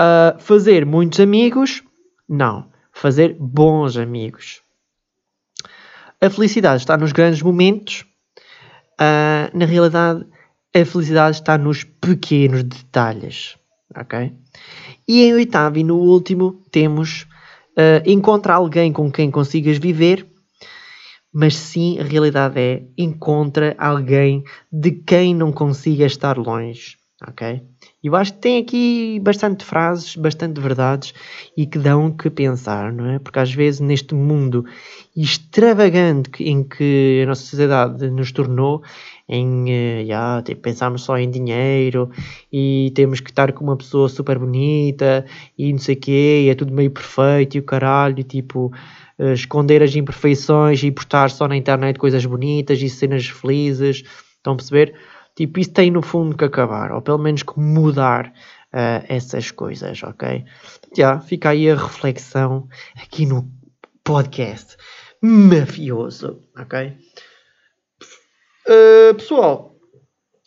Uh, 0.00 0.40
fazer 0.40 0.86
muitos 0.86 1.20
amigos? 1.20 1.82
Não. 2.26 2.70
Fazer 2.90 3.36
bons 3.38 3.98
amigos. 3.98 4.62
A 6.18 6.30
felicidade 6.30 6.80
está 6.80 6.96
nos 6.96 7.12
grandes 7.12 7.42
momentos. 7.42 8.06
Uh, 8.98 9.52
na 9.52 9.66
realidade, 9.66 10.24
a 10.74 10.82
felicidade 10.82 11.36
está 11.36 11.58
nos 11.58 11.84
pequenos 11.84 12.62
detalhes. 12.62 13.58
Ok? 13.94 14.32
E 15.06 15.24
em 15.24 15.34
oitavo 15.34 15.76
e 15.76 15.84
no 15.84 15.96
último 15.98 16.64
temos 16.70 17.26
uh, 17.76 18.02
encontra 18.06 18.54
alguém 18.54 18.94
com 18.94 19.12
quem 19.12 19.30
consigas 19.30 19.76
viver, 19.76 20.26
mas 21.30 21.54
sim 21.54 22.00
a 22.00 22.02
realidade 22.02 22.58
é 22.58 22.82
encontra 22.96 23.76
alguém 23.78 24.42
de 24.72 24.90
quem 24.90 25.34
não 25.34 25.52
consigas 25.52 26.12
estar 26.12 26.38
longe. 26.38 26.96
Ok? 27.28 27.62
Eu 28.08 28.16
acho 28.16 28.32
que 28.32 28.38
tem 28.38 28.58
aqui 28.58 29.20
bastante 29.20 29.66
frases, 29.66 30.16
bastante 30.16 30.58
verdades 30.58 31.12
e 31.54 31.66
que 31.66 31.78
dão 31.78 32.10
que 32.10 32.30
pensar, 32.30 32.90
não 32.90 33.04
é? 33.10 33.18
Porque 33.18 33.38
às 33.38 33.52
vezes 33.52 33.80
neste 33.80 34.14
mundo 34.14 34.64
extravagante 35.14 36.42
em 36.42 36.64
que 36.64 37.20
a 37.22 37.26
nossa 37.26 37.42
sociedade 37.42 38.08
nos 38.10 38.32
tornou, 38.32 38.82
em 39.28 39.64
uh, 39.64 40.00
yeah, 40.00 40.42
tipo, 40.42 40.62
pensarmos 40.62 41.02
só 41.02 41.18
em 41.18 41.30
dinheiro 41.30 42.10
e 42.50 42.90
temos 42.94 43.20
que 43.20 43.28
estar 43.28 43.52
com 43.52 43.62
uma 43.62 43.76
pessoa 43.76 44.08
super 44.08 44.38
bonita 44.38 45.26
e 45.58 45.70
não 45.70 45.78
sei 45.78 45.94
o 45.94 46.00
quê, 46.00 46.44
e 46.46 46.48
é 46.48 46.54
tudo 46.54 46.72
meio 46.72 46.90
perfeito 46.90 47.58
e 47.58 47.60
o 47.60 47.62
caralho, 47.62 48.20
e, 48.20 48.24
tipo, 48.24 48.72
uh, 49.18 49.32
esconder 49.34 49.82
as 49.82 49.94
imperfeições 49.94 50.82
e 50.82 50.90
postar 50.90 51.28
só 51.30 51.46
na 51.46 51.58
internet 51.58 51.98
coisas 51.98 52.24
bonitas 52.24 52.80
e 52.80 52.88
cenas 52.88 53.26
felizes, 53.26 54.02
estão 54.38 54.54
a 54.54 54.56
perceber? 54.56 54.94
Tipo, 55.38 55.60
isso 55.60 55.70
tem 55.70 55.88
no 55.88 56.02
fundo 56.02 56.36
que 56.36 56.44
acabar, 56.44 56.90
ou 56.90 57.00
pelo 57.00 57.18
menos 57.18 57.44
que 57.44 57.60
mudar 57.60 58.26
uh, 58.26 59.06
essas 59.08 59.52
coisas, 59.52 60.02
ok? 60.02 60.44
Já, 60.96 61.20
fica 61.20 61.50
aí 61.50 61.70
a 61.70 61.76
reflexão 61.76 62.68
aqui 63.00 63.24
no 63.24 63.48
podcast 64.02 64.76
mafioso, 65.22 66.40
ok? 66.58 66.92
Uh, 68.66 69.14
pessoal, 69.14 69.76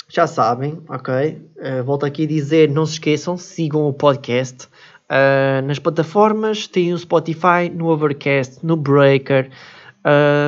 já 0.09 0.27
sabem, 0.27 0.83
ok? 0.89 1.41
Uh, 1.55 1.85
volto 1.85 2.05
aqui 2.05 2.25
a 2.25 2.27
dizer, 2.27 2.69
não 2.69 2.85
se 2.85 2.95
esqueçam, 2.95 3.37
sigam 3.37 3.87
o 3.87 3.93
podcast. 3.93 4.67
Uh, 5.05 5.65
nas 5.65 5.79
plataformas 5.79 6.67
tem 6.67 6.93
o 6.93 6.97
Spotify, 6.97 7.69
no 7.73 7.87
Overcast, 7.87 8.57
no 8.61 8.75
Breaker, 8.75 9.49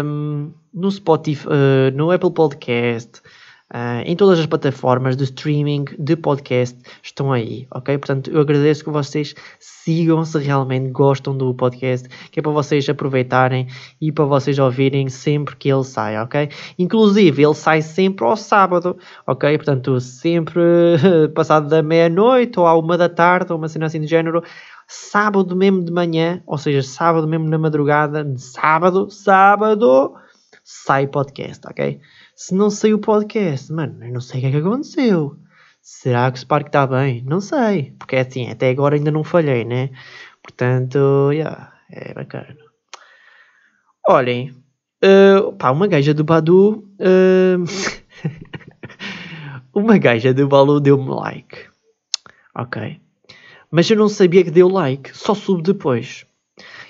um, 0.04 0.52
no 0.74 0.92
Spotify, 0.92 1.48
uh, 1.48 1.96
no 1.96 2.12
Apple 2.12 2.32
Podcast, 2.32 3.22
Uh, 3.74 4.06
em 4.06 4.16
todas 4.16 4.38
as 4.38 4.46
plataformas 4.46 5.18
de 5.18 5.24
streaming 5.24 5.86
de 5.98 6.16
podcast 6.16 6.78
estão 7.02 7.34
aí, 7.34 7.66
ok? 7.72 7.98
Portanto, 7.98 8.30
eu 8.30 8.40
agradeço 8.40 8.84
que 8.84 8.92
vocês 8.92 9.34
sigam 9.58 10.24
se 10.24 10.38
realmente 10.38 10.92
gostam 10.92 11.36
do 11.36 11.52
podcast, 11.56 12.08
que 12.30 12.40
é 12.40 12.44
para 12.44 12.52
vocês 12.52 12.88
aproveitarem 12.88 13.66
e 14.00 14.12
para 14.12 14.26
vocês 14.26 14.60
ouvirem 14.60 15.10
sempre 15.10 15.56
que 15.56 15.70
ele 15.70 15.84
sai, 15.84 16.22
ok? 16.22 16.50
Inclusive, 16.78 17.44
ele 17.44 17.56
sai 17.56 17.82
sempre 17.82 18.24
ao 18.24 18.38
sábado, 18.38 18.96
ok? 19.26 19.58
Portanto, 19.58 20.00
sempre 20.00 20.62
passado 21.34 21.68
da 21.68 21.82
meia-noite 21.82 22.60
ou 22.60 22.68
à 22.68 22.78
uma 22.78 22.96
da 22.96 23.10
tarde, 23.10 23.52
ou 23.52 23.58
uma 23.58 23.68
cena 23.68 23.88
assim 23.88 24.00
do 24.00 24.08
género, 24.08 24.44
sábado 24.88 25.56
mesmo 25.56 25.84
de 25.84 25.92
manhã, 25.92 26.44
ou 26.46 26.60
seja, 26.60 26.84
sábado 26.84 27.28
mesmo 27.28 27.50
na 27.50 27.58
madrugada, 27.58 28.32
sábado, 28.38 29.10
sábado, 29.10 30.14
sai 30.64 31.08
podcast, 31.08 31.66
ok? 31.68 32.00
Se 32.36 32.56
não 32.56 32.70
saiu 32.70 32.98
o 32.98 33.00
podcast, 33.00 33.72
mano, 33.72 34.04
eu 34.04 34.12
não 34.12 34.22
sei 34.22 34.40
o 34.40 34.42
que 34.42 34.48
é 34.48 34.52
que 34.52 34.58
aconteceu. 34.58 35.38
Será 35.82 36.32
que 36.32 36.38
o 36.38 36.42
Spark 36.42 36.68
está 36.68 36.88
bem? 36.88 37.24
Não 37.26 37.40
sei. 37.40 37.94
Porque 38.00 38.16
assim, 38.16 38.50
até 38.50 38.70
agora 38.70 38.96
ainda 38.96 39.12
não 39.12 39.24
falhei, 39.24 39.64
né? 39.64 39.92
Portanto, 40.42 41.32
yeah, 41.32 41.74
é 41.92 42.14
bacana. 42.14 42.56
Olhem, 44.08 44.52
uh, 45.04 45.54
pá, 45.54 45.72
uma 45.72 45.88
gaja 45.88 46.14
do 46.14 46.24
Badu. 46.24 46.90
Uh, 47.00 47.64
uma 49.74 49.98
gaja 49.98 50.34
do 50.34 50.48
Balu 50.48 50.80
deu-me 50.80 51.10
like. 51.10 51.68
Ok. 52.56 53.00
Mas 53.70 53.90
eu 53.90 53.98
não 53.98 54.10
sabia 54.10 54.44
que 54.44 54.52
deu 54.52 54.68
like, 54.68 55.16
só 55.16 55.34
soube 55.34 55.64
depois. 55.64 56.26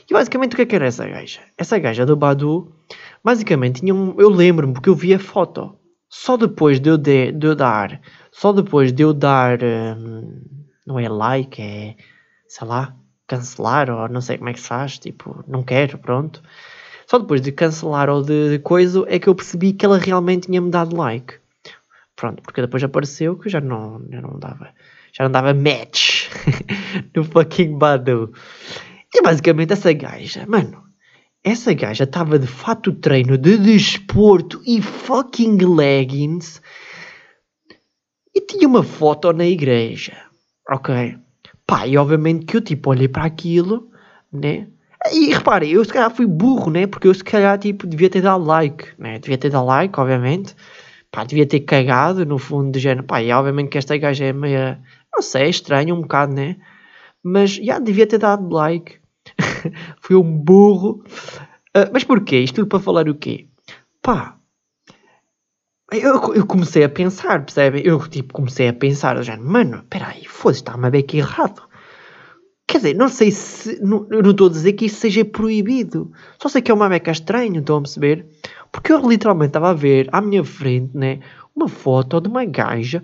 E 0.09 0.13
basicamente 0.13 0.53
o 0.53 0.55
que 0.55 0.63
é 0.63 0.65
que 0.65 0.75
era 0.75 0.87
essa 0.87 1.07
gaja? 1.07 1.39
Essa 1.57 1.79
gaja 1.79 2.05
do 2.05 2.15
Badu 2.15 2.71
Basicamente, 3.23 3.81
tinha 3.81 3.93
um, 3.93 4.15
eu 4.19 4.29
lembro-me 4.29 4.73
porque 4.73 4.89
eu 4.89 4.95
vi 4.95 5.13
a 5.13 5.19
foto. 5.19 5.77
Só 6.09 6.37
depois 6.37 6.79
de 6.79 6.89
eu, 6.89 6.97
de, 6.97 7.31
de 7.31 7.47
eu 7.47 7.55
dar, 7.55 7.99
só 8.31 8.53
depois 8.53 8.93
de 8.93 9.01
eu 9.01 9.13
dar, 9.13 9.59
hum, 9.63 10.43
não 10.85 10.99
é 10.99 11.09
like, 11.09 11.59
é, 11.61 11.95
sei 12.47 12.67
lá, 12.67 12.95
cancelar 13.27 13.89
ou 13.89 14.07
não 14.07 14.21
sei 14.21 14.37
como 14.37 14.49
é 14.49 14.53
que 14.53 14.59
se 14.59 14.67
faz, 14.67 14.99
tipo, 14.99 15.43
não 15.47 15.63
quero, 15.63 15.97
pronto. 15.97 16.43
Só 17.07 17.17
depois 17.17 17.41
de 17.41 17.51
cancelar 17.51 18.09
ou 18.09 18.21
de, 18.21 18.59
coisa 18.59 19.03
é 19.07 19.19
que 19.19 19.27
eu 19.27 19.35
percebi 19.35 19.73
que 19.73 19.85
ela 19.85 19.97
realmente 19.97 20.47
tinha-me 20.47 20.69
dado 20.69 20.95
like. 20.95 21.35
Pronto, 22.15 22.41
porque 22.43 22.61
depois 22.61 22.83
apareceu 22.83 23.35
que 23.37 23.49
já 23.49 23.59
não, 23.59 24.05
já 24.09 24.21
não 24.21 24.37
dava, 24.37 24.69
já 25.11 25.23
não 25.23 25.31
dava 25.31 25.53
match 25.53 26.29
no 27.15 27.23
fucking 27.23 27.77
Badu. 27.77 28.31
E 29.13 29.21
basicamente 29.21 29.73
essa 29.73 29.91
gaja, 29.93 30.45
mano, 30.47 30.82
essa 31.43 31.73
gaja 31.73 32.05
estava 32.05 32.39
de 32.39 32.47
fato 32.47 32.93
treino 32.93 33.37
de 33.37 33.57
desporto 33.57 34.61
e 34.65 34.81
fucking 34.81 35.57
leggings 35.57 36.61
e 38.33 38.39
tinha 38.41 38.67
uma 38.67 38.83
foto 38.83 39.31
na 39.33 39.45
igreja. 39.45 40.13
Ok? 40.69 41.17
Pá, 41.67 41.85
e 41.85 41.97
obviamente 41.97 42.45
que 42.45 42.57
eu 42.57 42.61
tipo 42.61 42.89
olhei 42.89 43.07
para 43.07 43.25
aquilo, 43.25 43.89
né? 44.31 44.67
E 45.11 45.33
reparem, 45.33 45.71
eu 45.71 45.83
se 45.83 45.91
calhar 45.91 46.09
fui 46.09 46.25
burro, 46.25 46.71
né? 46.71 46.87
Porque 46.87 47.07
eu 47.07 47.13
se 47.13 47.23
calhar 47.23 47.57
tipo 47.59 47.85
devia 47.85 48.09
ter 48.09 48.21
dado 48.21 48.43
like, 48.43 48.89
né? 48.97 49.19
Devia 49.19 49.37
ter 49.37 49.49
dado 49.49 49.65
like, 49.65 49.99
obviamente. 49.99 50.55
Pá, 51.11 51.23
devia 51.25 51.45
ter 51.45 51.59
cagado 51.59 52.25
no 52.25 52.39
fundo 52.39 52.71
de 52.71 52.79
género. 52.79 53.03
Pá, 53.03 53.21
e 53.21 53.31
obviamente 53.31 53.69
que 53.69 53.77
esta 53.77 53.97
gaja 53.97 54.25
é 54.25 54.33
meio, 54.33 54.77
não 55.13 55.21
sei, 55.21 55.49
estranha 55.49 55.93
um 55.93 56.01
bocado, 56.01 56.33
né? 56.33 56.55
Mas 57.21 57.51
já 57.55 57.79
devia 57.79 58.07
ter 58.07 58.17
dado 58.17 58.49
like. 58.49 59.02
Fui 60.01 60.15
um 60.15 60.37
burro. 60.37 61.03
Uh, 61.75 61.89
mas 61.91 62.03
porquê? 62.03 62.39
Isto 62.39 62.55
tudo 62.55 62.67
para 62.67 62.79
falar 62.79 63.09
o 63.09 63.15
quê? 63.15 63.47
Pá, 64.01 64.37
eu, 65.91 66.33
eu 66.33 66.45
comecei 66.45 66.83
a 66.83 66.89
pensar, 66.89 67.43
percebem? 67.45 67.83
Eu 67.85 67.99
tipo 68.07 68.33
comecei 68.33 68.67
a 68.67 68.73
pensar, 68.73 69.21
já, 69.23 69.37
mano, 69.37 69.77
espera 69.77 70.07
aí, 70.07 70.25
foda-se, 70.25 70.61
está-me 70.61 70.87
a 70.87 70.89
ver 70.89 71.03
que 71.03 71.17
errado. 71.17 71.61
Quer 72.67 72.77
dizer, 72.77 72.95
não 72.95 73.09
sei 73.09 73.29
se. 73.31 73.79
Não, 73.83 74.07
estou 74.29 74.47
a 74.47 74.51
dizer 74.51 74.73
que 74.73 74.85
isso 74.85 74.99
seja 74.99 75.23
proibido. 75.25 76.11
Só 76.41 76.49
sei 76.49 76.61
que 76.61 76.71
é 76.71 76.73
uma 76.73 76.89
beca 76.89 77.11
estranha, 77.11 77.59
estão 77.59 77.77
a 77.77 77.81
perceber? 77.81 78.25
Porque 78.71 78.91
eu 78.91 79.07
literalmente 79.07 79.49
estava 79.49 79.69
a 79.69 79.73
ver 79.73 80.09
à 80.11 80.21
minha 80.21 80.43
frente, 80.43 80.95
né? 80.97 81.19
Uma 81.55 81.67
foto 81.67 82.19
de 82.19 82.29
uma 82.29 82.45
gaja 82.45 83.03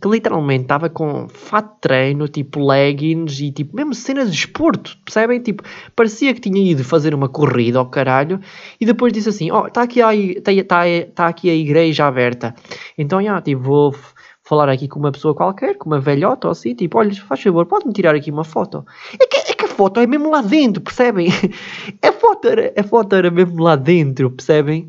que 0.00 0.08
literalmente 0.08 0.62
estava 0.62 0.88
com 0.88 1.28
fato 1.28 1.74
de 1.74 1.80
treino, 1.80 2.26
tipo 2.26 2.66
leggings 2.66 3.40
e 3.40 3.52
tipo 3.52 3.76
mesmo 3.76 3.94
cenas 3.94 4.30
de 4.30 4.38
esporto, 4.38 4.96
percebem? 5.04 5.40
Tipo, 5.40 5.62
parecia 5.94 6.32
que 6.32 6.40
tinha 6.40 6.72
ido 6.72 6.82
fazer 6.82 7.14
uma 7.14 7.28
corrida 7.28 7.78
ao 7.78 7.86
caralho 7.86 8.40
e 8.80 8.86
depois 8.86 9.12
disse 9.12 9.28
assim: 9.28 9.50
Ó, 9.50 9.64
oh, 9.64 9.66
está 9.66 9.82
aqui, 9.82 10.00
tá, 10.40 10.52
tá, 10.66 10.84
tá 11.14 11.26
aqui 11.26 11.50
a 11.50 11.54
igreja 11.54 12.06
aberta. 12.06 12.54
Então, 12.96 13.22
já, 13.22 13.40
tipo, 13.42 13.60
vou 13.62 13.94
falar 14.42 14.68
aqui 14.68 14.88
com 14.88 14.98
uma 14.98 15.12
pessoa 15.12 15.34
qualquer, 15.34 15.76
com 15.76 15.88
uma 15.88 16.00
velhota 16.00 16.48
ou 16.48 16.52
assim, 16.52 16.74
tipo, 16.74 16.98
olha, 16.98 17.14
faz 17.14 17.40
favor, 17.42 17.66
pode-me 17.66 17.92
tirar 17.92 18.14
aqui 18.14 18.30
uma 18.30 18.42
foto. 18.42 18.84
É 19.14 19.26
que, 19.26 19.36
é 19.36 19.54
que 19.54 19.64
a 19.64 19.68
foto 19.68 20.00
é 20.00 20.06
mesmo 20.06 20.30
lá 20.30 20.40
dentro, 20.40 20.82
percebem? 20.82 21.28
A 22.02 22.12
foto, 22.12 22.48
era, 22.48 22.72
a 22.76 22.82
foto 22.82 23.14
era 23.14 23.30
mesmo 23.30 23.62
lá 23.62 23.76
dentro, 23.76 24.30
percebem? 24.30 24.88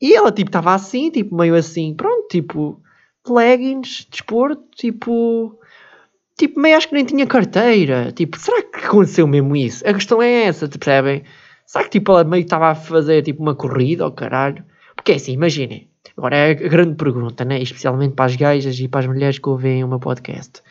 E 0.00 0.14
ela, 0.14 0.30
tipo, 0.30 0.48
estava 0.48 0.74
assim, 0.74 1.10
tipo, 1.10 1.34
meio 1.34 1.54
assim, 1.54 1.94
pronto, 1.94 2.28
tipo 2.28 2.80
leggings, 3.28 4.06
desporto, 4.10 4.64
tipo. 4.74 5.58
Tipo, 6.36 6.58
meio 6.60 6.76
acho 6.76 6.88
que 6.88 6.94
nem 6.94 7.04
tinha 7.04 7.26
carteira. 7.26 8.10
Tipo, 8.12 8.38
será 8.38 8.62
que 8.62 8.86
aconteceu 8.86 9.26
mesmo 9.26 9.54
isso? 9.54 9.86
A 9.86 9.94
questão 9.94 10.20
é 10.20 10.44
essa, 10.44 10.68
percebem? 10.68 11.22
Será 11.64 11.84
que 11.84 11.90
tipo, 11.90 12.10
ela 12.12 12.24
meio 12.24 12.42
estava 12.42 12.70
a 12.70 12.74
fazer 12.74 13.22
tipo 13.22 13.42
uma 13.42 13.54
corrida 13.54 14.04
ou 14.04 14.12
caralho? 14.12 14.64
Porque 14.96 15.12
é 15.12 15.14
assim, 15.14 15.32
imaginem. 15.32 15.88
Agora 16.16 16.36
é 16.36 16.50
a 16.50 16.54
grande 16.54 16.96
pergunta, 16.96 17.44
né? 17.44 17.60
Especialmente 17.60 18.14
para 18.14 18.26
as 18.26 18.36
gajas 18.36 18.78
e 18.78 18.88
para 18.88 19.00
as 19.00 19.06
mulheres 19.06 19.38
que 19.38 19.48
ouvem 19.48 19.82
o 19.82 19.88
meu 19.88 19.98
podcast. 19.98 20.62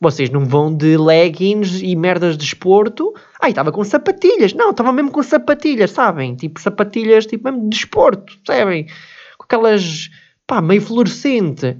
Vocês 0.00 0.30
não 0.30 0.46
vão 0.46 0.74
de 0.74 0.96
leggings 0.96 1.82
e 1.82 1.94
merdas 1.94 2.36
de 2.36 2.44
desporto. 2.44 3.14
Ai, 3.40 3.50
estava 3.50 3.70
com 3.70 3.84
sapatilhas. 3.84 4.54
Não, 4.54 4.70
estava 4.70 4.92
mesmo 4.92 5.10
com 5.10 5.22
sapatilhas, 5.22 5.90
sabem? 5.90 6.34
Tipo, 6.34 6.60
sapatilhas, 6.60 7.26
tipo, 7.26 7.44
mesmo 7.44 7.64
de 7.64 7.76
desporto, 7.76 8.38
sabem? 8.46 8.86
Com 9.36 9.44
aquelas, 9.44 10.10
pá, 10.46 10.60
meio 10.60 10.80
fluorescente. 10.80 11.76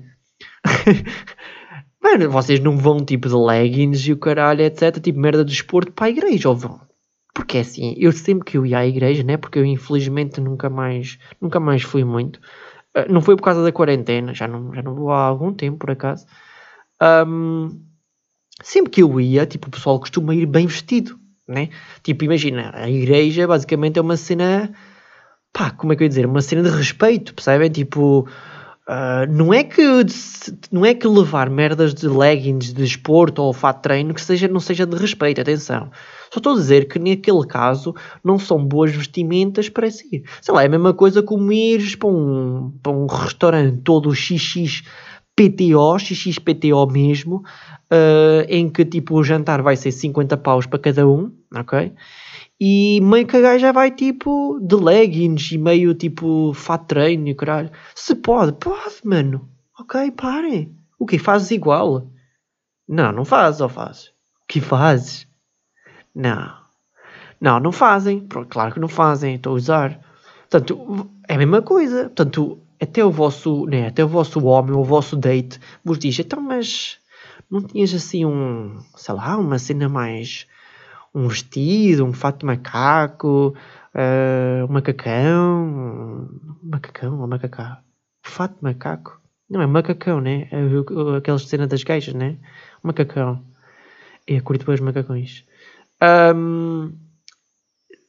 Mano, 2.02 2.30
vocês 2.30 2.60
não 2.60 2.76
vão 2.76 3.04
tipo 3.04 3.28
de 3.28 3.34
leggings 3.34 4.08
e 4.08 4.12
o 4.12 4.18
caralho, 4.18 4.62
etc. 4.62 4.98
Tipo 5.00 5.18
merda 5.18 5.44
de 5.44 5.52
esporte 5.52 5.92
para 5.92 6.06
a 6.06 6.10
igreja, 6.10 6.48
ou 6.48 6.56
vão? 6.56 6.80
Porque 7.34 7.58
é 7.58 7.60
assim, 7.60 7.94
eu 7.96 8.10
sempre 8.12 8.44
que 8.44 8.58
eu 8.58 8.66
ia 8.66 8.78
à 8.78 8.86
igreja, 8.86 9.22
né? 9.22 9.36
Porque 9.36 9.58
eu 9.58 9.64
infelizmente 9.64 10.40
nunca 10.40 10.68
mais, 10.68 11.18
nunca 11.40 11.60
mais 11.60 11.82
fui 11.82 12.04
muito. 12.04 12.40
Uh, 12.96 13.12
não 13.12 13.20
foi 13.20 13.36
por 13.36 13.42
causa 13.42 13.62
da 13.62 13.70
quarentena, 13.70 14.34
já 14.34 14.48
não, 14.48 14.74
já 14.74 14.82
não 14.82 14.94
vou 14.94 15.10
há 15.12 15.22
algum 15.22 15.52
tempo 15.52 15.78
por 15.78 15.90
acaso. 15.90 16.26
Um, 17.00 17.80
sempre 18.62 18.90
que 18.90 19.02
eu 19.02 19.20
ia, 19.20 19.46
tipo, 19.46 19.68
o 19.68 19.70
pessoal 19.70 20.00
costuma 20.00 20.34
ir 20.34 20.46
bem 20.46 20.66
vestido, 20.66 21.18
né? 21.46 21.68
Tipo, 22.02 22.24
imagina, 22.24 22.72
a 22.74 22.90
igreja 22.90 23.46
basicamente 23.46 23.98
é 23.98 24.02
uma 24.02 24.16
cena, 24.16 24.72
pá, 25.52 25.70
como 25.70 25.92
é 25.92 25.96
que 25.96 26.02
eu 26.02 26.06
ia 26.06 26.08
dizer? 26.08 26.26
Uma 26.26 26.42
cena 26.42 26.62
de 26.62 26.76
respeito, 26.76 27.34
percebem? 27.34 27.70
Tipo, 27.70 28.28
Uh, 28.90 29.30
não, 29.30 29.54
é 29.54 29.62
que, 29.62 29.82
não 30.72 30.84
é 30.84 30.92
que 30.92 31.06
levar 31.06 31.48
merdas 31.48 31.94
de 31.94 32.08
leggings 32.08 32.72
de 32.72 32.82
esporte 32.82 33.40
ou 33.40 33.52
fato 33.52 33.76
de 33.76 33.82
treino 33.84 34.12
que 34.12 34.20
seja, 34.20 34.48
não 34.48 34.58
seja 34.58 34.84
de 34.84 34.96
respeito, 34.96 35.40
atenção. 35.40 35.92
Só 36.32 36.38
estou 36.38 36.54
a 36.54 36.56
dizer 36.56 36.88
que 36.88 36.98
naquele 36.98 37.46
caso 37.46 37.94
não 38.24 38.36
são 38.36 38.66
boas 38.66 38.90
vestimentas 38.90 39.68
para 39.68 39.88
seguir. 39.92 40.24
Sei 40.42 40.52
lá, 40.52 40.64
é 40.64 40.66
a 40.66 40.68
mesma 40.68 40.92
coisa 40.92 41.22
como 41.22 41.52
ires 41.52 41.94
para 41.94 42.08
um, 42.08 42.72
para 42.82 42.90
um 42.90 43.06
restaurante 43.06 43.80
todo 43.84 44.12
XX 44.12 44.82
PTO, 45.36 45.96
XXPTO 45.96 46.86
mesmo, 46.90 47.44
uh, 47.92 48.44
em 48.48 48.68
que 48.68 48.84
tipo 48.84 49.14
o 49.14 49.22
jantar 49.22 49.62
vai 49.62 49.76
ser 49.76 49.92
50 49.92 50.36
paus 50.36 50.66
para 50.66 50.80
cada 50.80 51.06
um, 51.06 51.32
ok? 51.54 51.92
E 52.60 53.00
meio 53.00 53.26
que 53.26 53.36
a 53.36 53.40
gaja 53.40 53.72
vai 53.72 53.90
tipo 53.90 54.60
de 54.60 54.76
leggings 54.76 55.52
e 55.52 55.58
meio 55.58 55.94
tipo 55.94 56.52
fato 56.52 56.88
treino 56.88 57.28
e 57.28 57.34
caralho. 57.34 57.70
Se 57.94 58.14
pode, 58.14 58.52
pode, 58.52 58.96
mano. 59.02 59.48
Ok, 59.78 60.10
parem. 60.10 60.76
O 60.98 61.06
que 61.06 61.18
fazes 61.18 61.50
igual? 61.52 62.06
Não, 62.86 63.12
não 63.12 63.24
fazes 63.24 63.62
ou 63.62 63.68
fazes? 63.68 64.08
O 64.08 64.46
que 64.46 64.60
fazes? 64.60 65.26
Não. 66.14 66.54
Não, 67.40 67.58
não 67.58 67.72
fazem. 67.72 68.26
Claro 68.50 68.74
que 68.74 68.80
não 68.80 68.88
fazem. 68.88 69.36
Estou 69.36 69.54
a 69.54 69.56
usar. 69.56 70.00
Portanto, 70.50 71.10
é 71.26 71.34
a 71.34 71.38
mesma 71.38 71.62
coisa. 71.62 72.04
Portanto, 72.04 72.60
até 72.80 73.04
o 73.04 73.10
vosso, 73.10 73.66
né, 73.66 73.86
até 73.86 74.04
o 74.04 74.08
vosso 74.08 74.42
homem, 74.44 74.74
o 74.74 74.82
vosso 74.82 75.16
date 75.16 75.60
vos 75.84 75.98
diz, 75.98 76.18
então, 76.18 76.40
mas 76.40 76.98
não 77.50 77.62
tinhas 77.62 77.92
assim 77.92 78.24
um, 78.24 78.78
sei 78.96 79.14
lá, 79.14 79.36
uma 79.36 79.58
cena 79.58 79.88
mais 79.88 80.46
um 81.14 81.28
vestido, 81.28 82.04
um 82.04 82.12
fato 82.12 82.40
de 82.40 82.46
macaco, 82.46 83.54
uh, 83.94 84.64
um 84.68 84.72
macacão, 84.72 86.28
um 86.62 86.68
macacão 86.68 87.20
ou 87.20 87.26
macacá, 87.26 87.82
fato 88.22 88.56
de 88.56 88.62
macaco, 88.62 89.20
Não 89.48 89.60
é 89.60 89.66
macacão, 89.66 90.20
né? 90.20 90.48
É 90.50 91.16
aquela 91.16 91.38
cena 91.38 91.66
das 91.66 91.82
queixas, 91.82 92.14
né? 92.14 92.38
Macacão. 92.82 93.44
É, 94.26 94.40
curto 94.40 94.64
bem 94.64 94.74
os 94.74 94.80
macacões. 94.80 95.44
Um, 96.34 96.92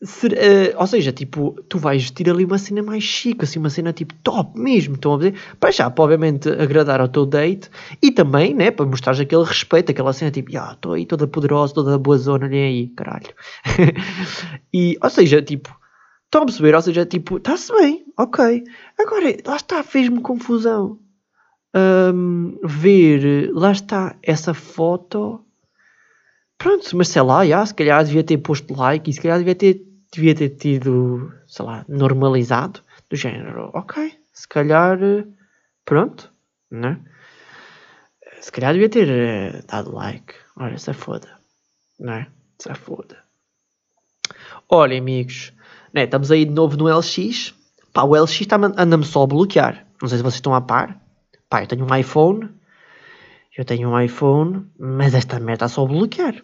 ser, 0.04 0.34
uh, 0.34 0.80
ou 0.80 0.88
seja, 0.88 1.12
tipo, 1.12 1.56
tu 1.70 1.78
vais 1.78 2.02
vestir 2.02 2.30
ali 2.30 2.44
uma 2.44 2.58
cena 2.58 2.82
mais 2.82 3.04
chique, 3.04 3.44
assim, 3.44 3.60
uma 3.60 3.70
cena 3.70 3.94
tipo 3.94 4.14
top 4.24 4.60
mesmo, 4.60 4.96
estão 4.96 5.14
a 5.14 5.18
ver? 5.18 5.36
Para 5.60 5.72
já, 5.72 5.90
para 5.90 6.04
obviamente 6.04 6.50
agradar 6.50 7.00
ao 7.00 7.08
teu 7.08 7.26
date 7.26 7.70
e 8.02 8.12
também, 8.12 8.54
né, 8.54 8.72
para 8.72 8.86
mostrar 8.86 9.20
aquele 9.20 9.44
respeito, 9.44 9.92
aquela 9.92 10.14
cena 10.14 10.32
tipo, 10.32 10.58
ah, 10.58 10.72
estou 10.74 10.94
aí 10.94 11.06
toda 11.06 11.28
poderosa, 11.28 11.74
toda 11.74 11.98
boa 11.98 12.18
zona, 12.18 12.48
nem 12.48 12.64
aí, 12.64 12.88
caralho. 12.90 13.34
e, 14.74 14.98
ou 15.02 15.10
seja, 15.10 15.42
tipo, 15.42 15.70
estão 16.26 16.44
a 16.44 16.46
perceber? 16.46 16.74
Ou 16.74 16.82
seja, 16.82 17.06
tipo, 17.06 17.38
está-se 17.38 17.72
bem, 17.74 18.06
ok. 18.18 18.64
Agora, 19.00 19.38
lá 19.46 19.56
está, 19.56 19.84
fez-me 19.84 20.22
confusão. 20.22 21.00
Um, 21.74 22.58
ver, 22.64 23.50
lá 23.54 23.72
está, 23.72 24.18
essa 24.24 24.54
foto 24.54 25.46
Pronto, 26.62 26.96
mas 26.96 27.08
sei 27.08 27.24
lá, 27.24 27.44
já, 27.44 27.66
se 27.66 27.74
calhar 27.74 28.06
devia 28.06 28.24
ter 28.24 28.38
posto 28.38 28.72
like 28.76 29.10
e 29.10 29.14
se 29.14 29.20
calhar 29.20 29.40
devia 29.40 29.56
ter, 29.56 29.84
devia 30.12 30.36
ter 30.36 30.50
tido, 30.50 31.32
sei 31.48 31.66
lá, 31.66 31.86
normalizado, 31.88 32.82
do 33.10 33.16
género, 33.16 33.72
ok, 33.74 34.18
se 34.34 34.48
calhar, 34.48 35.00
pronto, 35.86 36.32
né? 36.70 37.00
Se 38.42 38.52
calhar 38.52 38.74
devia 38.74 38.90
ter 38.90 39.08
uh, 39.08 39.68
dado 39.68 39.94
like. 39.94 40.34
Olha, 40.58 40.78
se 40.78 40.94
foda, 40.94 41.40
né? 42.00 42.28
Se 42.60 42.74
foda. 42.74 43.24
Olha, 44.68 44.98
amigos, 44.98 45.54
né, 45.94 46.06
estamos 46.06 46.32
aí 46.32 46.46
de 46.46 46.52
novo 46.52 46.76
no 46.76 46.88
LX. 46.88 47.54
Pá, 47.94 48.04
o 48.04 48.16
LX 48.16 48.46
tá, 48.48 48.56
anda-me 48.56 49.06
só 49.06 49.24
a 49.24 49.28
bloquear. 49.28 49.86
Não 50.02 50.10
sei 50.10 50.18
se 50.18 50.24
vocês 50.24 50.36
estão 50.36 50.56
a 50.56 50.62
par. 50.62 51.00
Pá, 51.50 51.62
eu 51.62 51.68
tenho 51.68 51.86
um 51.86 51.96
iPhone. 51.96 52.50
Eu 53.56 53.66
tenho 53.66 53.90
um 53.90 54.00
iPhone, 54.00 54.66
mas 54.80 55.14
esta 55.14 55.40
merda 55.40 55.66
está 55.66 55.68
só 55.68 55.84
a 55.84 55.88
bloquear. 55.88 56.42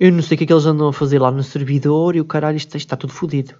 Eu 0.00 0.10
não 0.10 0.22
sei 0.22 0.34
o 0.34 0.38
que 0.38 0.44
é 0.44 0.46
que 0.46 0.52
eles 0.54 0.64
andam 0.64 0.88
a 0.88 0.92
fazer 0.94 1.18
lá 1.18 1.30
no 1.30 1.42
servidor 1.42 2.16
e 2.16 2.22
o 2.22 2.24
caralho, 2.24 2.56
isto 2.56 2.74
está 2.74 2.96
tudo 2.96 3.12
fodido. 3.12 3.54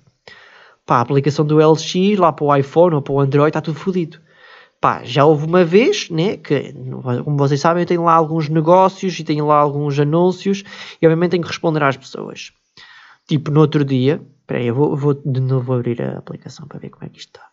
Pá, 0.87 0.97
a 0.97 1.01
aplicação 1.03 1.45
do 1.45 1.59
LX 1.59 2.19
lá 2.19 2.33
para 2.33 2.45
o 2.47 2.57
iPhone 2.57 2.95
ou 2.95 3.03
para 3.03 3.13
o 3.13 3.21
Android 3.21 3.51
está 3.51 3.61
tudo 3.61 3.79
fodido. 3.79 4.19
Pá, 4.81 5.05
já 5.05 5.27
houve 5.27 5.45
uma 5.45 5.67
vez, 5.67 6.09
né, 6.09 6.39
que, 6.39 6.73
como 7.25 7.37
vocês 7.37 7.61
sabem, 7.61 7.83
eu 7.83 7.87
tenho 7.87 8.05
lá 8.05 8.15
alguns 8.15 8.49
negócios 8.49 9.19
e 9.19 9.23
tenho 9.23 9.47
lá 9.47 9.57
alguns 9.57 10.01
anúncios 10.01 10.65
e 11.03 11.07
obviamente 11.07 11.33
tenho 11.33 11.43
que 11.43 11.51
responder 11.51 11.83
às 11.83 11.99
pessoas. 11.99 12.53
Tipo, 13.29 13.51
no 13.51 13.61
outro 13.61 13.85
dia, 13.85 14.23
espera 14.41 14.61
aí, 14.61 14.69
eu 14.69 14.75
vou, 14.75 14.97
vou 14.97 15.13
de 15.13 15.41
novo 15.41 15.75
abrir 15.75 16.01
a 16.01 16.17
aplicação 16.17 16.67
para 16.67 16.79
ver 16.79 16.89
como 16.89 17.05
é 17.05 17.11
que 17.11 17.19
isto 17.19 17.37
está. 17.37 17.47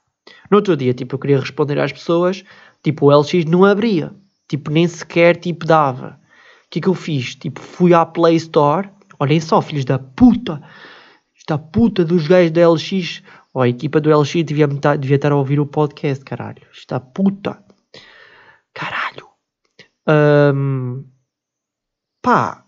No 0.50 0.56
outro 0.56 0.78
dia, 0.78 0.94
tipo, 0.94 1.16
eu 1.16 1.20
queria 1.20 1.40
responder 1.42 1.78
às 1.78 1.92
pessoas, 1.92 2.46
tipo, 2.82 3.08
o 3.08 3.20
LX 3.20 3.44
não 3.44 3.66
abria. 3.66 4.14
Tipo, 4.48 4.72
nem 4.72 4.88
sequer, 4.88 5.36
tipo, 5.36 5.66
dava. 5.66 6.18
O 6.68 6.70
que 6.70 6.80
é 6.80 6.82
que 6.82 6.88
eu 6.90 6.94
fiz? 6.94 7.36
Tipo, 7.36 7.62
fui 7.62 7.94
à 7.94 8.06
Play 8.06 8.36
Store. 8.36 8.90
Olhem 9.20 9.40
só, 9.40 9.62
filhos 9.62 9.86
da 9.86 9.98
puta. 9.98 10.62
Esta 11.36 11.58
puta 11.58 12.04
dos 12.04 12.28
gajos 12.28 12.52
da 12.52 12.70
LX. 12.70 13.24
Ó, 13.54 13.62
a 13.62 13.70
equipa 13.70 14.02
do 14.02 14.10
LX 14.10 14.44
devia, 14.44 14.68
devia 14.68 15.16
estar 15.16 15.32
a 15.32 15.36
ouvir 15.36 15.60
o 15.62 15.66
podcast, 15.66 16.24
caralho. 16.26 16.62
Esta 16.76 17.00
puta. 17.00 17.64
Caralho. 18.74 19.28
Um, 20.08 21.06
pá. 22.22 22.66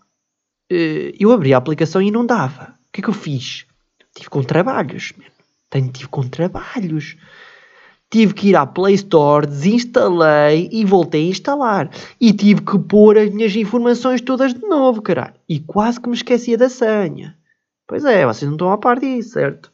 Eh, 0.70 1.12
eu 1.20 1.30
abri 1.30 1.52
a 1.52 1.58
aplicação 1.58 2.00
e 2.00 2.10
não 2.10 2.24
dava. 2.24 2.78
O 2.88 2.92
que 2.92 3.00
é 3.00 3.04
que 3.04 3.10
eu 3.10 3.14
fiz? 3.14 3.66
Tive 4.14 4.30
com 4.30 4.42
trabalhos, 4.42 5.12
mano. 5.16 5.30
Tenho, 5.68 5.92
tive 5.92 6.08
com 6.08 6.26
trabalhos 6.26 7.16
tive 8.10 8.34
que 8.34 8.48
ir 8.48 8.56
à 8.56 8.66
Play 8.66 8.94
Store, 8.94 9.46
desinstalei 9.46 10.68
e 10.72 10.84
voltei 10.84 11.26
a 11.26 11.30
instalar. 11.30 11.90
E 12.20 12.32
tive 12.32 12.62
que 12.62 12.78
pôr 12.78 13.16
as 13.16 13.30
minhas 13.30 13.54
informações 13.54 14.20
todas 14.20 14.52
de 14.52 14.60
novo, 14.60 15.00
caralho. 15.00 15.34
E 15.48 15.60
quase 15.60 16.00
que 16.00 16.08
me 16.08 16.16
esquecia 16.16 16.58
da 16.58 16.68
senha. 16.68 17.38
Pois 17.86 18.04
é, 18.04 18.26
vocês 18.26 18.48
não 18.48 18.56
estão 18.56 18.72
a 18.72 18.78
par 18.78 18.98
disso, 18.98 19.30
certo? 19.30 19.70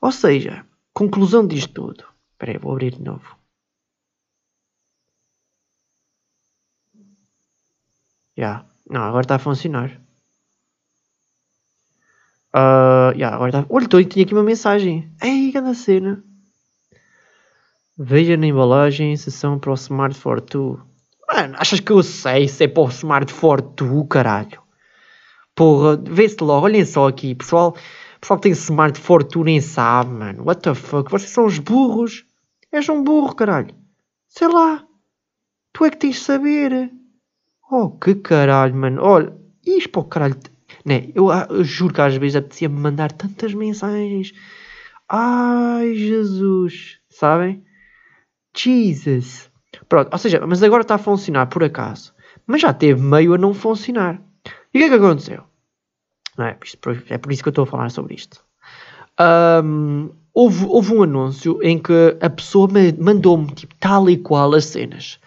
Ou 0.00 0.12
seja, 0.12 0.64
conclusão 0.92 1.46
disto 1.46 1.72
tudo. 1.72 2.04
Espera 2.32 2.52
aí, 2.52 2.58
vou 2.58 2.72
abrir 2.72 2.94
de 2.94 3.02
novo. 3.02 3.36
Já. 8.36 8.44
Yeah. 8.44 8.66
Não, 8.90 9.00
agora 9.00 9.22
está 9.22 9.36
a 9.36 9.38
funcionar. 9.38 10.00
Uh, 12.54 13.12
yeah, 13.14 13.34
agora 13.34 13.48
está... 13.48 13.66
Olha, 13.68 13.88
tinha 13.88 14.24
aqui 14.24 14.34
uma 14.34 14.42
mensagem. 14.42 15.10
Ei, 15.22 15.50
grande 15.50 15.74
cena. 15.76 16.22
Veja 17.96 18.36
na 18.36 18.46
embalagem 18.46 19.16
seção 19.16 19.56
para 19.56 19.70
o 19.70 19.74
Smart 19.74 20.18
Fortwo. 20.18 20.80
Mano, 21.28 21.54
achas 21.56 21.78
que 21.78 21.92
eu 21.92 22.02
sei 22.02 22.48
se 22.48 22.64
é 22.64 22.68
para 22.68 22.82
o 22.82 22.88
Smart 22.88 23.32
Fortwo, 23.32 24.04
caralho? 24.08 24.60
Porra, 25.54 25.96
vê-se 25.96 26.42
logo, 26.42 26.66
olhem 26.66 26.84
só 26.84 27.06
aqui, 27.06 27.36
pessoal. 27.36 27.76
Pessoal 28.20 28.40
que 28.40 28.42
tem 28.42 28.52
Smart 28.52 28.98
Fortwo 28.98 29.44
nem 29.44 29.60
sabe, 29.60 30.10
mano. 30.10 30.42
What 30.44 30.62
the 30.62 30.74
fuck? 30.74 31.08
Vocês 31.08 31.30
são 31.30 31.46
os 31.46 31.60
burros. 31.60 32.24
És 32.72 32.88
um 32.88 33.04
burro, 33.04 33.32
caralho. 33.32 33.72
Sei 34.28 34.48
lá. 34.48 34.84
Tu 35.72 35.84
é 35.84 35.90
que 35.90 35.96
tens 35.96 36.16
de 36.16 36.22
saber. 36.22 36.90
Oh, 37.70 37.90
que 37.90 38.16
caralho, 38.16 38.74
mano. 38.74 39.00
Olha, 39.02 39.32
isto 39.64 39.90
para 39.90 40.00
o 40.00 40.04
caralho. 40.04 40.36
Né, 40.84 41.10
eu, 41.14 41.28
eu 41.30 41.62
juro 41.62 41.94
que 41.94 42.00
às 42.00 42.16
vezes 42.16 42.34
apetecia-me 42.34 42.76
mandar 42.76 43.12
tantas 43.12 43.54
mensagens. 43.54 44.32
Ai, 45.08 45.94
Jesus. 45.94 46.98
Sabem? 47.08 47.62
Jesus. 48.56 49.50
Pronto, 49.88 50.10
ou 50.12 50.18
seja, 50.18 50.44
mas 50.46 50.62
agora 50.62 50.82
está 50.82 50.94
a 50.94 50.98
funcionar 50.98 51.46
por 51.46 51.64
acaso. 51.64 52.14
Mas 52.46 52.60
já 52.60 52.72
teve 52.72 53.02
meio 53.02 53.34
a 53.34 53.38
não 53.38 53.54
funcionar. 53.54 54.20
E 54.72 54.78
o 54.78 54.80
que 54.80 54.84
é 54.84 54.88
que 54.88 54.94
aconteceu? 54.94 55.44
Não 56.36 56.46
é, 56.46 56.58
é 57.08 57.18
por 57.18 57.32
isso 57.32 57.42
que 57.42 57.48
eu 57.48 57.52
estou 57.52 57.64
a 57.64 57.66
falar 57.66 57.90
sobre 57.90 58.14
isto. 58.14 58.44
Um, 59.20 60.10
houve, 60.32 60.64
houve 60.66 60.92
um 60.92 61.02
anúncio 61.02 61.60
em 61.62 61.78
que 61.78 62.16
a 62.20 62.28
pessoa 62.28 62.68
mandou-me 62.98 63.46
tipo, 63.54 63.74
tal 63.76 64.10
e 64.10 64.16
qual 64.16 64.54
as 64.54 64.66
cenas. 64.66 65.20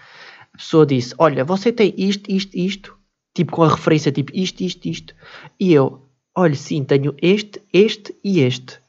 A 0.53 0.57
pessoa 0.57 0.85
disse: 0.85 1.15
Olha, 1.17 1.45
você 1.45 1.71
tem 1.71 1.93
isto, 1.97 2.29
isto, 2.29 2.55
isto, 2.57 2.97
tipo 3.33 3.53
com 3.53 3.63
a 3.63 3.69
referência 3.69 4.11
tipo 4.11 4.31
isto, 4.35 4.61
isto, 4.61 4.85
isto. 4.87 5.15
E 5.59 5.73
eu: 5.73 6.01
Olha, 6.35 6.55
sim, 6.55 6.83
tenho 6.83 7.15
este, 7.21 7.61
este 7.71 8.15
e 8.23 8.41
este. 8.41 8.79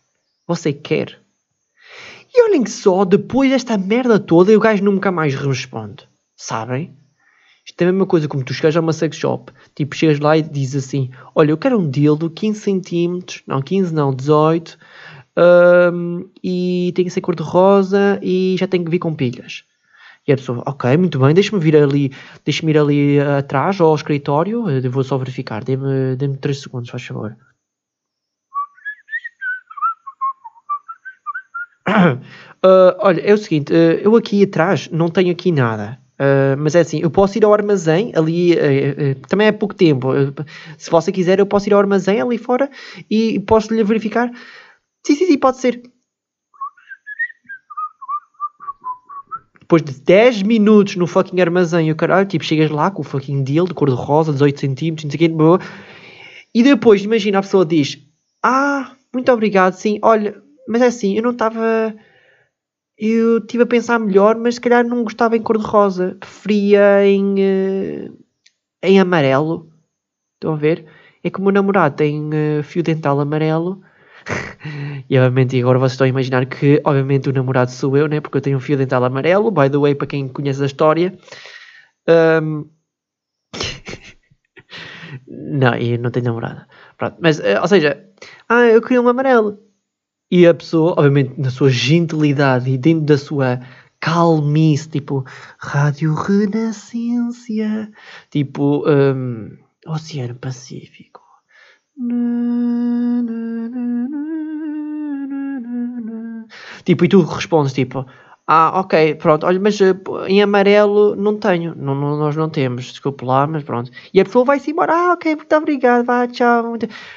Você 0.47 0.73
quer? 0.73 1.21
E 2.35 2.43
olhem 2.43 2.67
só, 2.67 3.05
depois 3.05 3.51
desta 3.51 3.79
merda 3.79 4.19
toda, 4.19 4.57
o 4.57 4.61
gajo 4.61 4.85
nunca 4.85 5.11
mais 5.11 5.35
responde. 5.35 6.09
Sabem? 6.37 6.95
Isto 7.65 7.83
é 7.83 7.85
a 7.85 7.93
mesma 7.93 8.07
coisa 8.07 8.29
como 8.29 8.45
tu 8.45 8.55
chegas 8.55 8.77
a 8.77 8.81
uma 8.81 8.93
sex 8.93 9.17
shop, 9.17 9.53
tipo, 9.75 9.95
chegas 9.95 10.19
lá 10.21 10.37
e 10.39 10.43
dizes 10.43 10.87
assim: 10.87 11.11
Olha, 11.35 11.51
eu 11.51 11.59
quero 11.59 11.79
um 11.79 11.89
dildo 11.89 12.31
15 12.31 12.61
centímetros, 12.61 13.43
não, 13.47 13.61
15 13.61 13.93
não, 13.93 14.15
18, 14.15 14.79
um, 15.93 16.29
e 16.43 16.93
tem 16.95 17.05
que 17.05 17.11
ser 17.11 17.21
cor-de-rosa 17.21 18.19
e 18.23 18.57
já 18.59 18.67
tem 18.67 18.83
que 18.83 18.91
vir 18.91 18.99
com 18.99 19.15
pilhas. 19.15 19.65
E 20.27 20.33
a 20.33 20.37
pessoa, 20.37 20.63
ok, 20.67 20.97
muito 20.97 21.19
bem, 21.19 21.35
deixa-me 21.35 21.63
vir 21.63 21.77
ali, 21.77 22.13
deixa-me 22.45 22.73
ir 22.73 22.79
ali 22.79 23.21
atrás 23.21 23.81
ao 23.81 23.95
escritório, 23.95 24.69
eu 24.69 24.91
vou 24.91 25.05
só 25.05 25.17
verificar, 25.17 25.63
dê-me 25.65 26.17
dê 26.17 26.29
3 26.29 26.61
segundos, 26.61 26.91
faz 26.91 27.05
favor. 27.05 27.37
Uh, 31.89 32.95
olha, 33.01 33.21
é 33.21 33.33
o 33.33 33.39
seguinte, 33.39 33.73
uh, 33.73 34.01
eu 34.03 34.17
aqui 34.17 34.43
atrás 34.43 34.89
não 34.91 35.09
tenho 35.09 35.31
aqui 35.31 35.51
nada. 35.53 35.99
Uh, 36.15 36.59
mas 36.59 36.75
é 36.75 36.81
assim, 36.81 37.01
eu 37.01 37.11
posso 37.11 37.39
ir 37.39 37.45
ao 37.45 37.53
armazém 37.53 38.13
ali, 38.17 38.57
também 39.29 39.47
é 39.47 39.53
pouco 39.53 39.75
tempo. 39.75 40.09
se 40.77 40.91
você 40.91 41.13
quiser, 41.13 41.39
eu 41.39 41.47
posso 41.47 41.69
ir 41.69 41.73
ao 41.73 41.79
armazém 41.79 42.21
ali 42.21 42.37
fora 42.39 42.69
e 43.11 43.39
posso 43.41 43.73
lhe 43.73 43.85
verificar. 43.85 44.31
Sim, 45.07 45.15
sim, 45.15 45.27
sim, 45.27 45.39
pode 45.39 45.59
ser. 45.59 45.81
Depois 49.61 49.83
de 49.83 50.01
10 50.01 50.43
minutos 50.43 50.97
no 50.97 51.07
fucking 51.07 51.41
armazém, 51.41 51.93
o 51.93 51.95
caralho, 51.95 52.27
tipo, 52.27 52.43
chegas 52.43 52.71
lá 52.71 52.91
com 52.91 53.03
o 53.03 53.05
fucking 53.05 53.45
deal 53.45 53.67
de 53.67 53.75
cor 53.75 53.91
de 53.91 53.95
rosa, 53.95 54.33
18 54.33 54.59
centímetros, 54.59 55.05
não 55.05 55.11
sei 55.11 55.29
o 55.29 55.59
e 56.55 56.63
depois, 56.63 57.03
imagina, 57.03 57.39
a 57.39 57.43
pessoa 57.43 57.65
diz: 57.65 57.99
Ah, 58.43 58.93
muito 59.13 59.31
obrigado, 59.31 59.75
sim, 59.75 59.99
olha, 60.03 60.43
mas 60.69 60.83
é 60.83 60.87
assim, 60.87 61.17
eu 61.17 61.23
não 61.23 61.31
estava. 61.31 61.95
Eu 62.97 63.39
estive 63.39 63.63
a 63.63 63.67
pensar 63.67 63.99
melhor, 63.99 64.37
mas 64.37 64.57
se 64.57 64.61
calhar 64.61 64.87
não 64.87 65.03
gostava 65.03 65.37
em 65.37 65.43
cor-de-rosa. 65.43 66.17
Preferia 66.21 67.07
em. 67.07 67.35
Uh, 67.35 68.19
em 68.83 69.01
amarelo. 69.01 69.73
Estão 70.35 70.53
a 70.53 70.57
ver? 70.57 70.85
É 71.25 71.31
que 71.31 71.39
o 71.39 71.43
meu 71.43 71.53
namorado 71.53 71.97
tem 71.97 72.29
uh, 72.29 72.63
fio 72.63 72.83
dental 72.83 73.19
amarelo. 73.21 73.81
e 75.09 75.19
obviamente 75.19 75.59
agora 75.59 75.79
vocês 75.79 75.93
estão 75.93 76.05
a 76.05 76.09
imaginar 76.09 76.45
que 76.47 76.83
obviamente 76.85 77.29
o 77.31 77.33
namorado 77.33 77.71
sou 77.71 77.97
eu, 77.97 78.07
né? 78.07 78.21
Porque 78.21 78.37
eu 78.37 78.43
tenho 78.43 78.59
um 78.59 78.61
fio 78.61 78.77
dental 78.77 79.03
amarelo. 79.05 79.51
By 79.51 79.71
the 79.71 79.79
way, 79.79 79.95
para 79.95 80.07
quem 80.07 80.29
conhece 80.29 80.63
a 80.63 80.67
história. 80.67 81.17
Um... 82.07 82.69
não, 85.27 85.75
eu 85.77 85.99
não 85.99 86.11
tenho 86.11 86.27
namorada. 86.27 86.69
Pronto. 86.97 87.17
Mas, 87.21 87.39
uh, 87.39 87.61
ou 87.63 87.69
seja, 87.69 88.05
ah, 88.49 88.67
eu 88.67 88.83
queria 88.83 89.01
um 89.01 89.09
amarelo. 89.09 89.68
E 90.31 90.47
a 90.47 90.53
pessoa, 90.55 90.93
obviamente, 90.93 91.41
na 91.41 91.51
sua 91.51 91.71
gentilidade 91.71 92.71
e 92.71 92.77
dentro 92.77 93.07
da 93.07 93.17
sua 93.17 93.61
calmice, 94.01 94.89
tipo 94.89 95.25
Rádio 95.59 96.15
Renascência, 96.15 97.91
tipo 98.31 98.85
um, 98.89 99.57
Oceano 99.87 100.35
Pacífico. 100.35 101.21
Tipo, 106.85 107.05
e 107.05 107.09
tu 107.09 107.23
respondes 107.23 107.73
tipo, 107.73 108.07
ah, 108.47 108.81
ok, 108.81 109.15
pronto, 109.17 109.47
olha, 109.47 109.61
mas 109.61 109.79
uh, 109.81 109.95
em 110.27 110.43
amarelo 110.43 111.15
não 111.17 111.37
tenho, 111.39 111.75
não, 111.75 111.95
não, 111.95 112.17
nós 112.17 112.37
não 112.37 112.49
temos, 112.49 112.87
desculpe 112.87 113.25
lá, 113.25 113.47
mas 113.47 113.63
pronto. 113.63 113.91
E 114.13 114.21
a 114.21 114.25
pessoa 114.25 114.45
vai-se 114.45 114.71
embora, 114.71 114.95
ah, 114.95 115.13
ok, 115.13 115.37
muito 115.37 115.57
obrigado, 115.57 116.05
vá, 116.07 116.27
tchau. 116.27 116.75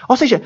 Ou 0.10 0.18
seja, 0.18 0.42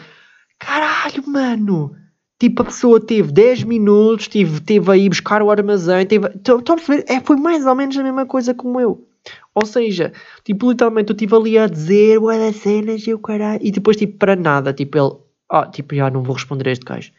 caralho, 0.59 1.23
mano, 1.27 1.95
tipo, 2.39 2.61
a 2.61 2.65
pessoa 2.65 2.99
teve 2.99 3.31
10 3.31 3.63
minutos, 3.63 4.27
teve, 4.27 4.59
teve 4.61 4.91
aí 4.91 5.09
buscar 5.09 5.41
o 5.41 5.51
armazém, 5.51 6.05
teve, 6.05 6.27
estão 6.27 6.57
a 6.57 6.61
perceber? 6.61 7.05
É, 7.07 7.19
foi 7.19 7.35
mais 7.37 7.65
ou 7.65 7.75
menos 7.75 7.97
a 7.97 8.03
mesma 8.03 8.25
coisa 8.25 8.53
como 8.53 8.79
eu. 8.79 9.07
Ou 9.53 9.65
seja, 9.65 10.13
tipo, 10.43 10.69
literalmente 10.69 11.11
eu 11.11 11.15
estive 11.15 11.35
ali 11.35 11.57
a 11.57 11.67
dizer, 11.67 12.19
das 12.19 12.57
cenas 12.57 13.01
e 13.07 13.13
o 13.13 13.19
caralho, 13.19 13.59
e 13.63 13.71
depois, 13.71 13.97
tipo, 13.97 14.17
para 14.17 14.35
nada, 14.35 14.73
tipo, 14.73 14.97
ele, 14.97 15.15
ah, 15.49 15.65
tipo, 15.67 15.95
já 15.95 16.09
não 16.09 16.23
vou 16.23 16.35
responder 16.35 16.69
a 16.69 16.71
este 16.71 16.85
gajo. 16.85 17.11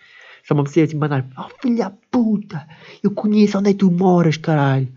Só 0.46 0.54
me 0.54 0.62
precisa 0.62 0.86
assim 0.86 0.96
mandar, 0.96 1.26
oh 1.36 1.48
filha 1.60 1.92
puta, 2.10 2.68
eu 3.02 3.10
conheço 3.10 3.58
onde 3.58 3.70
é 3.70 3.72
que 3.72 3.80
tu 3.80 3.90
moras, 3.90 4.36
caralho. 4.36 4.88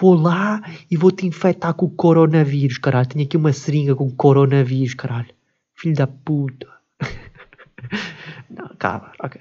Vou 0.00 0.14
lá 0.14 0.62
e 0.90 0.96
vou 0.96 1.12
te 1.12 1.26
infectar 1.26 1.74
com 1.74 1.86
o 1.86 1.90
coronavírus, 1.90 2.78
caralho. 2.78 3.06
Tenho 3.06 3.24
aqui 3.24 3.36
uma 3.36 3.52
seringa 3.52 3.94
com 3.94 4.10
coronavírus, 4.10 4.94
caralho. 4.94 5.28
Filho 5.74 5.94
da 5.94 6.06
puta. 6.06 6.66
não, 8.50 8.68
calma, 8.78 9.12
ok. 9.20 9.40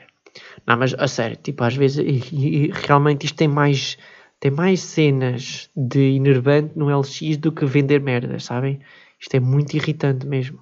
Não, 0.70 0.78
mas 0.78 0.94
a 0.94 1.08
sério, 1.08 1.36
tipo, 1.36 1.64
às 1.64 1.76
vezes, 1.76 1.98
e, 1.98 2.22
e, 2.32 2.72
realmente 2.72 3.26
isto 3.26 3.36
tem 3.36 3.48
mais, 3.48 3.98
tem 4.40 4.52
mais 4.52 4.82
cenas 4.82 5.68
de 5.76 6.16
enervante 6.16 6.78
no 6.78 6.96
LX 6.96 7.38
do 7.38 7.52
que 7.52 7.66
vender 7.66 8.00
merdas, 8.00 8.44
sabem? 8.44 8.80
Isto 9.20 9.34
é 9.34 9.40
muito 9.40 9.76
irritante 9.76 10.28
mesmo. 10.28 10.60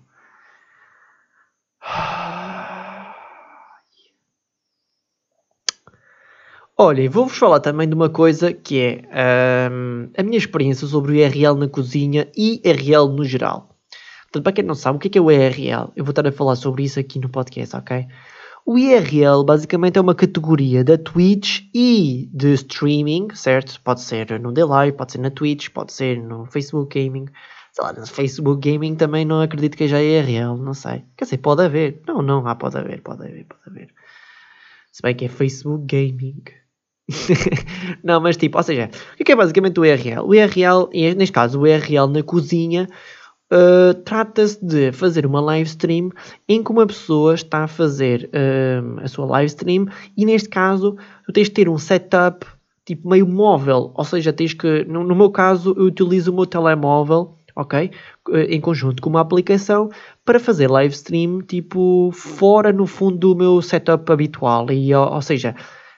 Olha, 6.78 7.10
vou-vos 7.10 7.38
falar 7.38 7.60
também 7.60 7.90
de 7.90 7.94
uma 7.94 8.10
coisa 8.10 8.54
que 8.54 8.80
é 8.80 9.70
um, 9.70 10.10
a 10.18 10.24
minha 10.24 10.38
experiência 10.38 10.88
sobre 10.88 11.12
o 11.12 11.16
IRL 11.16 11.56
na 11.58 11.68
cozinha 11.68 12.32
e 12.34 12.62
IRL 12.64 13.10
no 13.10 13.26
geral. 13.26 13.76
Portanto, 14.24 14.44
para 14.44 14.54
quem 14.54 14.64
não 14.64 14.76
sabe, 14.76 14.96
o 14.96 15.00
que 15.02 15.10
é, 15.10 15.12
que 15.12 15.18
é 15.18 15.22
o 15.22 15.30
IRL? 15.30 15.92
Eu 15.98 16.06
vou 16.06 16.12
estar 16.12 16.26
a 16.26 16.32
falar 16.32 16.56
sobre 16.56 16.84
isso 16.84 16.98
aqui 16.98 17.20
no 17.20 17.28
podcast, 17.28 17.76
ok? 17.76 18.08
O 18.70 18.78
IRL 18.78 19.46
basicamente 19.46 19.98
é 19.98 20.02
uma 20.02 20.14
categoria 20.14 20.84
da 20.84 20.98
Twitch 20.98 21.62
e 21.74 22.30
de 22.34 22.54
streaming, 22.56 23.30
certo? 23.34 23.80
Pode 23.80 24.02
ser 24.02 24.38
no 24.42 24.52
Delay, 24.52 24.92
pode 24.92 25.14
ser 25.14 25.20
na 25.20 25.32
Twitch, 25.32 25.70
pode 25.70 25.94
ser 25.94 26.22
no 26.22 26.46
Facebook 26.48 27.00
Gaming. 27.00 27.28
Sei 27.72 27.86
lá, 27.86 27.94
no 27.94 28.06
Facebook 28.06 28.70
Gaming 28.70 28.96
também 28.96 29.24
não 29.24 29.40
acredito 29.40 29.78
que 29.78 29.88
já 29.88 30.00
é 30.00 30.20
IRL, 30.20 30.58
não 30.58 30.74
sei. 30.74 31.06
Quer 31.16 31.24
dizer, 31.24 31.38
pode 31.38 31.64
haver. 31.64 32.02
Não, 32.06 32.22
não, 32.22 32.46
ah, 32.46 32.56
pode 32.56 32.78
haver, 32.78 33.02
pode 33.02 33.26
haver, 33.26 33.46
pode 33.46 33.62
haver. 33.68 33.88
Se 34.92 35.02
bem 35.02 35.16
que 35.16 35.24
é 35.24 35.30
Facebook 35.30 35.86
Gaming. 35.86 36.44
não, 38.04 38.20
mas 38.20 38.36
tipo, 38.36 38.58
ou 38.58 38.64
seja, 38.66 38.90
o 39.18 39.24
que 39.24 39.32
é 39.32 39.36
basicamente 39.38 39.80
o 39.80 39.84
URL? 39.84 40.20
O 40.24 40.32
URL, 40.32 40.90
neste 41.16 41.32
caso, 41.32 41.58
o 41.58 41.62
URL 41.62 42.08
na 42.08 42.22
cozinha, 42.22 42.90
uh, 43.52 43.94
trata-se 44.04 44.64
de 44.64 44.92
fazer 44.92 45.26
uma 45.26 45.42
live 45.42 45.68
stream 45.68 46.10
em 46.48 46.64
que 46.64 46.72
uma 46.72 46.86
pessoa 46.86 47.36
está 47.36 47.64
a 47.64 47.68
fazer 47.68 48.30
uh, 48.34 49.00
a 49.02 49.08
sua 49.08 49.26
live 49.26 49.48
stream 49.48 49.88
e 50.16 50.26
neste 50.26 50.50
caso 50.50 50.98
tu 51.26 51.34
tens 51.34 51.48
de 51.48 51.54
ter 51.54 51.70
um 51.70 51.78
setup 51.78 52.46
tipo 52.86 53.10
meio 53.10 53.28
móvel, 53.28 53.92
ou 53.94 54.06
seja, 54.06 54.32
tens 54.32 54.54
que, 54.54 54.86
no, 54.86 55.04
no 55.04 55.14
meu 55.14 55.30
caso, 55.30 55.76
eu 55.78 55.86
utilizo 55.86 56.32
o 56.32 56.36
meu 56.36 56.46
telemóvel 56.46 57.38
ok? 57.58 57.92
Eh, 58.34 58.56
em 58.56 58.62
conjunto 58.62 59.02
com 59.02 59.10
uma 59.10 59.22
aplicação 59.22 59.90
para 60.24 60.40
fazer 60.40 60.70
live 60.70 60.94
stream, 60.94 61.42
tipo, 61.42 62.12
fora 62.14 62.72
no 62.72 62.86
fundo 62.86 63.18
do 63.18 63.36
meu 63.36 63.62
setup 63.62 64.10
habitual. 64.12 64.72
E, 64.72 64.94
ou, 64.94 65.14
ou 65.14 65.22
seja, 65.22 65.56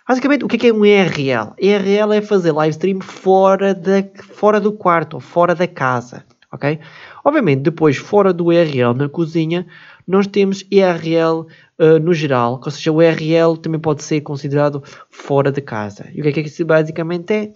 Basicamente, 0.08 0.43
o 0.43 0.47
que 0.47 0.56
é, 0.56 0.60
que 0.60 0.68
é 0.70 0.74
um 0.74 0.84
ERL? 0.84 1.54
ERL 1.60 2.14
é 2.14 2.20
fazer 2.20 2.52
live 2.52 2.72
stream 2.72 3.00
fora, 3.00 3.76
da, 3.76 4.04
fora 4.34 4.60
do 4.60 4.74
quarto 4.74 5.20
fora 5.20 5.54
da 5.54 5.68
casa, 5.68 6.26
ok? 6.52 6.80
Obviamente, 7.24 7.62
depois, 7.62 7.97
fora 7.97 8.34
do 8.34 8.52
ERL 8.52 8.93
na 8.93 9.08
cozinha, 9.08 9.66
nós 10.08 10.26
temos 10.26 10.66
ERL 10.72 11.41
uh, 11.41 11.47
eh, 11.78 12.00
no 12.00 12.14
geral, 12.14 12.60
ou 12.64 12.72
seja, 12.72 12.91
o 12.91 13.02
ERL 13.02 13.56
também 13.58 13.80
pode 13.80 14.02
ser 14.04 14.22
considerado 14.22 14.84
fora 15.10 15.52
de 15.52 15.62
casa. 15.62 16.08
E 16.14 16.20
o 16.20 16.24
que 16.24 16.30
é 16.30 16.32
que 16.34 16.41
isso 16.41 16.66
basicamente 16.66 17.32
é? 17.32 17.54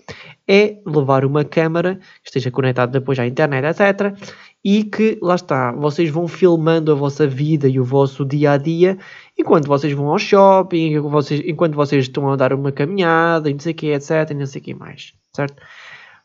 É 0.48 0.78
levar 0.86 1.26
uma 1.26 1.44
câmera 1.44 1.96
que 2.22 2.30
esteja 2.30 2.52
conectada 2.52 2.92
depois 2.92 3.18
à 3.18 3.26
internet, 3.26 3.66
etc. 3.66 4.16
E 4.64 4.84
que, 4.84 5.18
lá 5.22 5.36
está, 5.36 5.72
vocês 5.72 6.10
vão 6.10 6.28
filmando 6.28 6.92
a 6.92 6.96
vossa 6.96 7.26
vida 7.26 7.68
e 7.68 7.80
o 7.80 7.84
vosso 7.84 8.24
dia 8.24 8.52
a 8.52 8.58
dia 8.58 8.98
enquanto 9.38 9.68
vocês 9.68 9.94
vão 9.94 10.10
ao 10.10 10.20
shopping, 10.20 11.00
vocês, 11.00 11.42
enquanto 11.46 11.76
vocês 11.76 12.04
estão 12.04 12.30
a 12.30 12.36
dar 12.36 12.54
uma 12.54 12.72
caminhada, 12.72 13.50
e 13.50 13.54
não 13.54 13.60
sei 13.60 13.72
o 13.72 13.76
que, 13.76 13.88
etc, 13.88 14.30
e 14.30 14.34
não 14.34 14.46
sei 14.46 14.62
o 14.62 14.64
que 14.64 14.74
mais, 14.74 15.14
certo? 15.36 15.56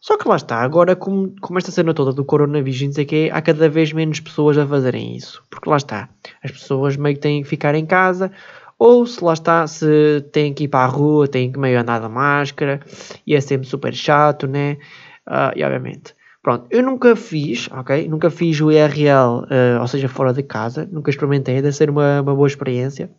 Só 0.01 0.16
que 0.16 0.28
lá 0.28 0.36
está, 0.36 0.57
agora 0.59 0.94
com, 0.94 1.34
com 1.40 1.59
esta 1.59 1.72
cena 1.72 1.92
toda 1.92 2.12
do 2.12 2.24
coronavírus, 2.24 2.80
não 2.82 3.03
o 3.03 3.07
que, 3.07 3.30
há 3.32 3.42
cada 3.42 3.68
vez 3.68 3.92
menos 3.92 4.20
pessoas 4.20 4.57
a 4.57 4.66
fazerem 4.66 5.16
isso, 5.16 5.42
porque 5.51 5.68
lá 5.68 5.76
está, 5.76 6.09
as 6.42 6.53
pessoas 6.53 6.96
meio 6.96 7.16
que 7.16 7.20
têm 7.20 7.42
que 7.42 7.49
ficar 7.49 7.74
em 7.74 7.84
casa, 7.84 8.30
ou 8.78 9.05
se 9.07 9.22
lá 9.24 9.32
está, 9.32 9.66
se 9.66 10.24
têm 10.32 10.55
que 10.55 10.64
ir 10.64 10.68
para 10.68 10.84
a 10.84 10.86
rua, 10.86 11.26
têm 11.26 11.51
que 11.51 11.59
meio 11.59 11.80
andar 11.80 12.01
de 12.01 12.09
máscara, 12.09 12.80
e 13.26 13.34
é 13.34 13.40
sempre 13.40 13.66
super 13.66 13.92
chato, 13.92 14.46
né? 14.46 14.78
Uh, 15.26 15.53
e 15.57 15.64
obviamente, 15.64 16.14
Pronto, 16.40 16.66
eu 16.70 16.82
nunca 16.82 17.14
fiz, 17.16 17.68
ok? 17.70 18.09
Nunca 18.09 18.30
fiz 18.30 18.61
o 18.61 18.70
IRL, 18.70 19.42
uh, 19.42 19.46
eh, 19.51 19.78
ou 19.80 19.88
seja, 19.88 20.09
fora 20.09 20.32
de 20.32 20.42
casa, 20.42 20.88
nunca 20.90 21.11
experimentei, 21.11 21.57
deve 21.57 21.72
ser 21.72 21.90
uma, 21.90 22.22
uma 22.22 22.34
boa 22.34 22.46
experiência. 22.46 23.11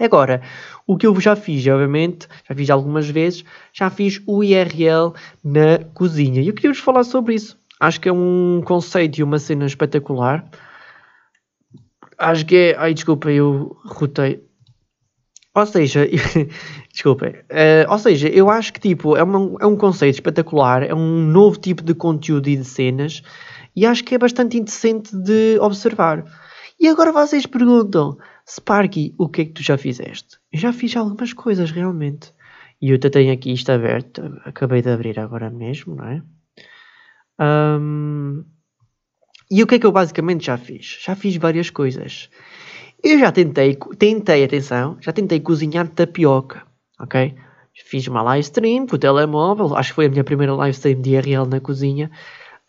Agora, 0.00 0.40
o 0.88 0.96
que 0.96 1.06
eu 1.06 1.20
já 1.20 1.36
fiz, 1.36 1.66
obviamente, 1.66 2.26
já 2.48 2.54
fiz 2.54 2.70
algumas 2.70 3.06
vezes, 3.10 3.44
já 3.74 3.90
fiz 3.90 4.22
o 4.26 4.42
IRL 4.42 5.12
na 5.44 5.84
cozinha. 5.92 6.40
E 6.40 6.48
eu 6.48 6.54
queria 6.54 6.72
vos 6.72 6.80
falar 6.80 7.04
sobre 7.04 7.34
isso. 7.34 7.58
Acho 7.78 8.00
que 8.00 8.08
é 8.08 8.12
um 8.12 8.62
conceito 8.64 9.18
e 9.18 9.22
uma 9.22 9.38
cena 9.38 9.66
espetacular. 9.66 10.48
Acho 12.16 12.46
que 12.46 12.56
é. 12.56 12.76
Ai, 12.78 12.94
desculpa, 12.94 13.30
eu 13.30 13.76
rotei. 13.84 14.42
Ou 15.54 15.66
seja, 15.66 16.08
desculpem. 16.90 17.32
Uh, 17.32 17.90
ou 17.90 17.98
seja, 17.98 18.28
eu 18.28 18.48
acho 18.48 18.72
que 18.72 18.80
tipo, 18.80 19.14
é, 19.14 19.22
uma, 19.22 19.58
é 19.60 19.66
um 19.66 19.76
conceito 19.76 20.14
espetacular, 20.14 20.82
é 20.82 20.94
um 20.94 21.22
novo 21.22 21.58
tipo 21.58 21.82
de 21.82 21.92
conteúdo 21.94 22.48
e 22.48 22.56
de 22.56 22.64
cenas, 22.64 23.22
e 23.76 23.84
acho 23.84 24.04
que 24.04 24.14
é 24.14 24.18
bastante 24.18 24.56
interessante 24.56 25.14
de 25.14 25.58
observar. 25.60 26.24
E 26.80 26.88
agora 26.88 27.12
vocês 27.12 27.44
perguntam, 27.44 28.16
Sparky, 28.48 29.14
o 29.18 29.28
que 29.28 29.42
é 29.42 29.44
que 29.44 29.52
tu 29.52 29.62
já 29.62 29.76
fizeste? 29.76 30.38
Já 30.52 30.72
fiz 30.72 30.96
algumas 30.96 31.32
coisas 31.34 31.70
realmente. 31.70 32.32
E 32.80 32.90
eu 32.90 32.96
até 32.96 33.10
tenho 33.10 33.32
aqui 33.32 33.52
isto 33.52 33.70
aberto, 33.70 34.22
acabei 34.44 34.80
de 34.80 34.88
abrir 34.88 35.18
agora 35.20 35.50
mesmo, 35.50 35.96
não 35.96 36.04
é? 36.06 36.22
Um, 37.40 38.44
e 39.50 39.62
o 39.62 39.66
que 39.66 39.74
é 39.74 39.78
que 39.78 39.86
eu 39.86 39.92
basicamente 39.92 40.46
já 40.46 40.56
fiz? 40.56 40.98
Já 41.04 41.14
fiz 41.14 41.36
várias 41.36 41.70
coisas. 41.70 42.30
Eu 43.02 43.18
já 43.18 43.30
tentei, 43.30 43.76
tentei, 43.98 44.44
atenção, 44.44 44.96
já 45.00 45.12
tentei 45.12 45.40
cozinhar 45.40 45.86
tapioca, 45.88 46.66
ok? 46.98 47.34
Fiz 47.74 48.08
uma 48.08 48.22
live 48.22 48.40
stream 48.40 48.86
com 48.86 48.96
o 48.96 48.98
telemóvel, 48.98 49.76
acho 49.76 49.90
que 49.90 49.96
foi 49.96 50.06
a 50.06 50.08
minha 50.08 50.24
primeira 50.24 50.54
live 50.54 50.74
stream 50.76 51.00
de 51.00 51.10
IRL 51.10 51.46
na 51.46 51.60
cozinha, 51.60 52.10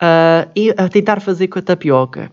uh, 0.02 0.74
a 0.78 0.90
tentar 0.90 1.20
fazer 1.20 1.48
com 1.48 1.60
a 1.60 1.62
tapioca. 1.62 2.32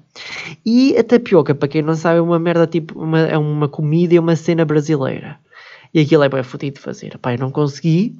E 0.64 0.96
a 0.96 1.04
tapioca, 1.04 1.54
para 1.54 1.68
quem 1.68 1.82
não 1.82 1.94
sabe, 1.94 2.18
é 2.18 2.22
uma 2.22 2.38
merda 2.38 2.66
tipo, 2.66 2.98
uma, 3.00 3.20
é 3.20 3.36
uma 3.36 3.68
comida 3.68 4.14
e 4.14 4.18
uma 4.18 4.36
cena 4.36 4.64
brasileira. 4.64 5.38
E 5.92 6.00
aquilo 6.00 6.24
é 6.24 6.28
bem 6.28 6.42
fodido 6.42 6.76
de 6.76 6.82
fazer. 6.82 7.16
Pai, 7.18 7.36
não 7.36 7.50
consegui. 7.50 8.16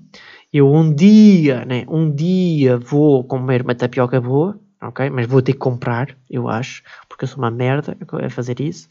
Eu 0.53 0.73
um 0.73 0.95
dia, 0.95 1.65
né, 1.65 1.85
um 1.89 2.11
dia 2.11 2.79
vou 2.79 3.25
comer 3.25 3.63
uma 3.63 3.75
tapioca 3.75 4.21
boa, 4.21 4.59
ok? 4.81 5.11
Mas 5.11 5.27
vou 5.27 5.43
ter 5.43 5.53
que 5.53 5.59
comprar, 5.59 6.17
eu 6.31 6.49
acho, 6.49 6.83
porque 7.09 7.25
eu 7.25 7.29
sou 7.29 7.39
uma 7.39 7.51
merda 7.51 7.97
a 8.25 8.31
fazer 8.31 8.61
isso. 8.61 8.89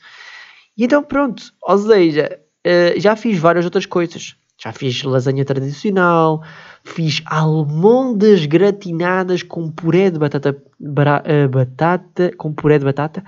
E 0.78 0.84
então 0.84 1.02
pronto, 1.02 1.54
ou 1.62 1.78
seja, 1.78 2.40
uh, 2.68 3.00
já 3.00 3.16
fiz 3.16 3.40
várias 3.40 3.66
outras 3.66 3.86
coisas. 3.86 4.36
Já 4.58 4.72
fiz 4.72 5.04
lasanha 5.04 5.44
tradicional, 5.44 6.42
fiz 6.84 7.22
almondas 7.26 8.46
gratinadas 8.46 9.44
com 9.44 9.70
puré 9.70 10.10
de 10.10 10.18
batata, 10.18 10.52
uh, 10.52 11.50
batata 11.50 12.32
com 12.38 12.54
puré 12.54 12.80
de 12.80 12.86
batata, 12.86 13.24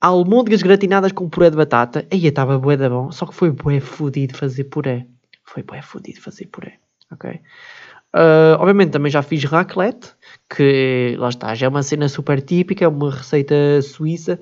almôndegas 0.00 0.62
gratinadas 0.62 1.12
com 1.12 1.28
puré 1.28 1.50
de 1.50 1.56
batata. 1.56 2.06
Aí 2.10 2.26
estava 2.26 2.58
bué 2.58 2.76
da 2.76 2.88
bom, 2.88 3.12
só 3.12 3.26
que 3.26 3.34
foi 3.34 3.50
bué 3.50 3.80
fodido 3.80 4.36
fazer 4.36 4.64
puré. 4.64 5.06
Foi 5.44 5.62
bué 5.62 5.82
fodido 5.82 6.20
fazer 6.20 6.46
puré, 6.46 6.78
ok? 7.12 7.40
Uh, 8.14 8.56
obviamente 8.58 8.92
também 8.92 9.12
já 9.12 9.20
fiz 9.20 9.44
raclette, 9.44 10.12
que 10.48 11.14
lá 11.18 11.28
está, 11.28 11.54
já 11.54 11.66
é 11.66 11.68
uma 11.68 11.82
cena 11.82 12.08
super 12.08 12.40
típica, 12.40 12.86
é 12.86 12.88
uma 12.88 13.10
receita 13.10 13.82
suíça, 13.82 14.40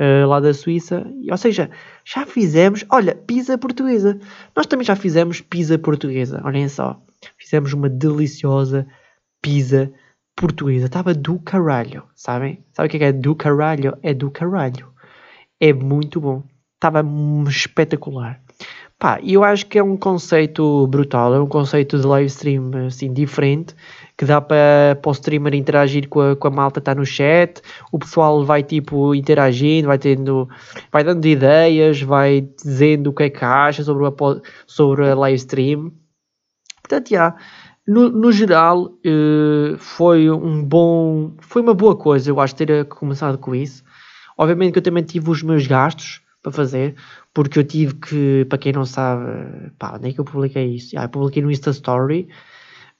uh, 0.00 0.26
lá 0.26 0.40
da 0.40 0.52
Suíça, 0.52 1.06
ou 1.30 1.36
seja, 1.36 1.70
já 2.06 2.24
fizemos, 2.24 2.84
olha, 2.88 3.16
pizza 3.16 3.58
portuguesa, 3.58 4.16
nós 4.54 4.66
também 4.66 4.86
já 4.86 4.94
fizemos 4.94 5.40
pizza 5.40 5.76
portuguesa, 5.76 6.40
olhem 6.44 6.68
só, 6.68 7.02
fizemos 7.36 7.72
uma 7.72 7.88
deliciosa 7.88 8.86
pizza 9.42 9.92
portuguesa, 10.36 10.86
estava 10.86 11.12
do 11.12 11.40
caralho, 11.40 12.04
sabem? 12.14 12.64
Sabe 12.72 12.86
o 12.86 12.90
que 12.90 12.96
é, 12.96 13.00
que 13.00 13.04
é 13.06 13.12
do 13.12 13.34
caralho? 13.34 13.98
É 14.04 14.14
do 14.14 14.30
caralho, 14.30 14.92
é 15.58 15.72
muito 15.72 16.20
bom, 16.20 16.44
estava 16.76 17.04
espetacular. 17.48 18.40
Pá, 18.98 19.18
eu 19.22 19.42
acho 19.42 19.66
que 19.66 19.76
é 19.76 19.82
um 19.82 19.96
conceito 19.96 20.86
brutal, 20.86 21.34
é 21.34 21.40
um 21.40 21.48
conceito 21.48 21.98
de 21.98 22.06
live 22.06 22.28
stream 22.28 22.70
assim 22.86 23.12
diferente, 23.12 23.74
que 24.16 24.24
dá 24.24 24.40
para, 24.40 24.98
para 25.00 25.08
o 25.08 25.12
streamer 25.12 25.54
interagir 25.54 26.08
com 26.08 26.20
a, 26.20 26.36
com 26.36 26.48
a 26.48 26.50
malta 26.50 26.78
está 26.78 26.94
no 26.94 27.04
chat, 27.04 27.60
o 27.92 27.98
pessoal 27.98 28.44
vai 28.44 28.62
tipo 28.62 29.14
interagindo, 29.14 29.88
vai 29.88 29.98
tendo, 29.98 30.48
vai 30.90 31.04
dando 31.04 31.26
ideias, 31.26 32.00
vai 32.00 32.40
dizendo 32.40 33.10
o 33.10 33.12
que 33.12 33.24
é 33.24 33.30
que 33.30 33.44
acha 33.44 33.84
sobre 33.84 34.06
a, 34.06 34.12
sobre 34.66 35.10
a 35.10 35.14
live 35.14 35.36
stream. 35.36 35.92
Portanto, 36.82 37.10
já, 37.10 37.36
no, 37.86 38.08
no 38.08 38.32
geral, 38.32 38.84
uh, 38.86 39.76
foi 39.78 40.30
um 40.30 40.64
bom, 40.64 41.34
foi 41.40 41.60
uma 41.60 41.74
boa 41.74 41.96
coisa, 41.96 42.30
eu 42.30 42.40
acho, 42.40 42.54
ter 42.54 42.86
começado 42.86 43.36
com 43.36 43.54
isso. 43.54 43.84
Obviamente 44.38 44.72
que 44.72 44.78
eu 44.78 44.82
também 44.82 45.02
tive 45.02 45.30
os 45.30 45.42
meus 45.42 45.66
gastos 45.66 46.22
para 46.42 46.52
fazer, 46.52 46.94
porque 47.34 47.58
eu 47.58 47.64
tive 47.64 47.94
que, 47.94 48.46
para 48.48 48.58
quem 48.58 48.72
não 48.72 48.84
sabe, 48.86 49.70
pá, 49.78 49.96
onde 49.96 50.08
é 50.08 50.12
que 50.12 50.20
eu 50.20 50.24
publiquei 50.24 50.74
isso? 50.74 50.98
Ah, 50.98 51.04
eu 51.04 51.08
publiquei 51.08 51.42
no 51.42 51.50
Insta 51.50 51.70
Story. 51.70 52.28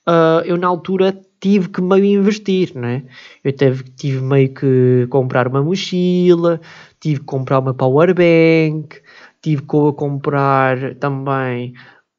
Uh, 0.07 0.39
eu 0.45 0.55
na 0.57 0.67
altura 0.67 1.19
tive 1.39 1.69
que 1.69 1.81
meio 1.81 2.05
investir, 2.05 2.71
né? 2.75 3.03
Eu 3.43 3.53
teve, 3.53 3.83
tive 3.83 4.21
meio 4.21 4.53
que 4.53 5.05
comprar 5.09 5.47
uma 5.47 5.61
mochila, 5.61 6.61
tive 6.99 7.19
que 7.19 7.25
comprar 7.25 7.59
uma 7.59 7.73
power 7.73 8.13
bank, 8.13 9.01
tive 9.41 9.61
que 9.61 9.67
comprar 9.67 10.95
também 10.95 11.73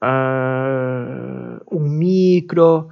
uh, 0.05 1.61
um 1.73 1.81
micro, 1.81 2.89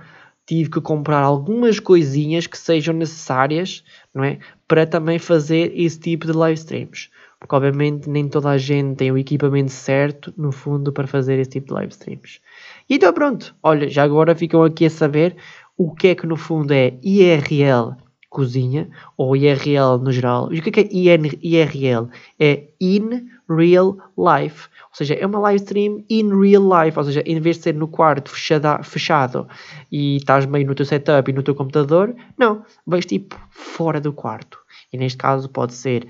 tive 0.46 0.70
que 0.70 0.80
comprar 0.80 1.20
algumas 1.20 1.78
coisinhas 1.78 2.46
que 2.46 2.56
sejam 2.56 2.94
necessárias, 2.94 3.84
não 4.14 4.24
é? 4.24 4.38
Para 4.66 4.86
também 4.86 5.18
fazer 5.18 5.72
esse 5.78 6.00
tipo 6.00 6.26
de 6.26 6.32
live 6.32 6.58
streams 6.58 7.10
porque 7.38 7.54
obviamente 7.54 8.08
nem 8.08 8.28
toda 8.28 8.50
a 8.50 8.58
gente 8.58 8.96
tem 8.96 9.12
o 9.12 9.18
equipamento 9.18 9.70
certo, 9.70 10.32
no 10.36 10.50
fundo, 10.50 10.92
para 10.92 11.06
fazer 11.06 11.38
esse 11.38 11.50
tipo 11.50 11.68
de 11.68 11.74
live 11.74 11.92
streams. 11.92 12.40
E 12.88 12.94
então 12.94 13.12
pronto, 13.12 13.54
olha, 13.62 13.88
já 13.88 14.02
agora 14.02 14.34
ficam 14.34 14.62
aqui 14.62 14.86
a 14.86 14.90
saber 14.90 15.36
o 15.76 15.94
que 15.94 16.08
é 16.08 16.14
que 16.14 16.26
no 16.26 16.36
fundo 16.36 16.72
é 16.72 16.98
IRL 17.02 17.96
cozinha, 18.36 18.90
ou 19.16 19.34
IRL 19.34 19.98
no 20.02 20.12
geral. 20.12 20.52
E 20.52 20.58
o 20.58 20.62
que 20.62 20.68
é, 20.68 20.72
que 20.72 21.08
é 21.08 21.16
IRL? 21.42 22.08
É 22.38 22.64
In 22.78 23.28
Real 23.48 23.96
Life. 24.18 24.68
Ou 24.90 24.94
seja, 24.96 25.14
é 25.14 25.26
uma 25.26 25.38
live 25.38 25.62
stream 25.62 26.04
in 26.10 26.28
real 26.38 26.62
life. 26.62 26.98
Ou 26.98 27.04
seja, 27.04 27.22
em 27.24 27.40
vez 27.40 27.56
de 27.56 27.62
ser 27.62 27.74
no 27.74 27.88
quarto 27.88 28.30
fechado, 28.30 28.84
fechado 28.84 29.48
e 29.90 30.16
estás 30.16 30.44
meio 30.44 30.66
no 30.66 30.74
teu 30.74 30.84
setup 30.84 31.30
e 31.30 31.34
no 31.34 31.42
teu 31.42 31.54
computador, 31.54 32.14
não, 32.36 32.62
vais 32.86 33.06
tipo 33.06 33.40
fora 33.50 34.00
do 34.00 34.12
quarto. 34.12 34.58
E 34.92 34.98
neste 34.98 35.16
caso 35.16 35.48
pode 35.48 35.72
ser 35.72 36.06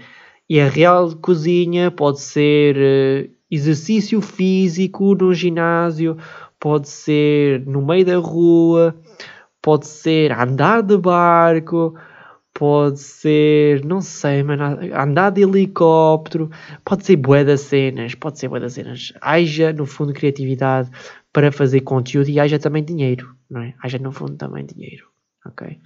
real 0.49 1.14
cozinha 1.16 1.91
pode 1.91 2.20
ser 2.20 2.77
uh, 2.77 3.31
exercício 3.51 4.20
físico 4.20 5.14
no 5.14 5.35
ginásio, 5.35 6.16
pode 6.67 6.89
ser 6.89 7.64
no 7.64 7.81
meio 7.81 8.05
da 8.05 8.17
rua, 8.17 8.93
pode 9.62 9.87
ser 9.87 10.33
andar 10.33 10.83
de 10.83 10.99
barco, 10.99 11.97
pode 12.53 12.99
ser, 12.99 13.85
não 13.85 14.01
sei, 14.01 14.43
mas 14.43 14.61
andar 14.93 15.31
de 15.31 15.43
helicóptero, 15.43 16.51
pode 16.85 17.07
ser 17.07 17.14
bué 17.14 17.45
das 17.45 17.61
cenas, 17.61 18.17
pode 18.17 18.41
ser 18.41 18.49
bué 18.49 18.59
das 18.59 18.73
cenas. 18.73 19.12
Haja, 19.21 19.73
no 19.73 19.87
fundo, 19.87 20.12
criatividade 20.12 20.91
para 21.33 21.53
fazer 21.53 21.83
conteúdo 21.83 22.31
e 22.31 22.41
haja 22.41 22.59
também 22.59 22.83
dinheiro, 22.83 23.33
não 23.49 23.61
é? 23.61 23.73
Haja, 23.81 24.01
no 24.01 24.11
fundo, 24.11 24.35
também 24.35 24.67
dinheiro, 24.67 25.07
ok? 25.47 25.79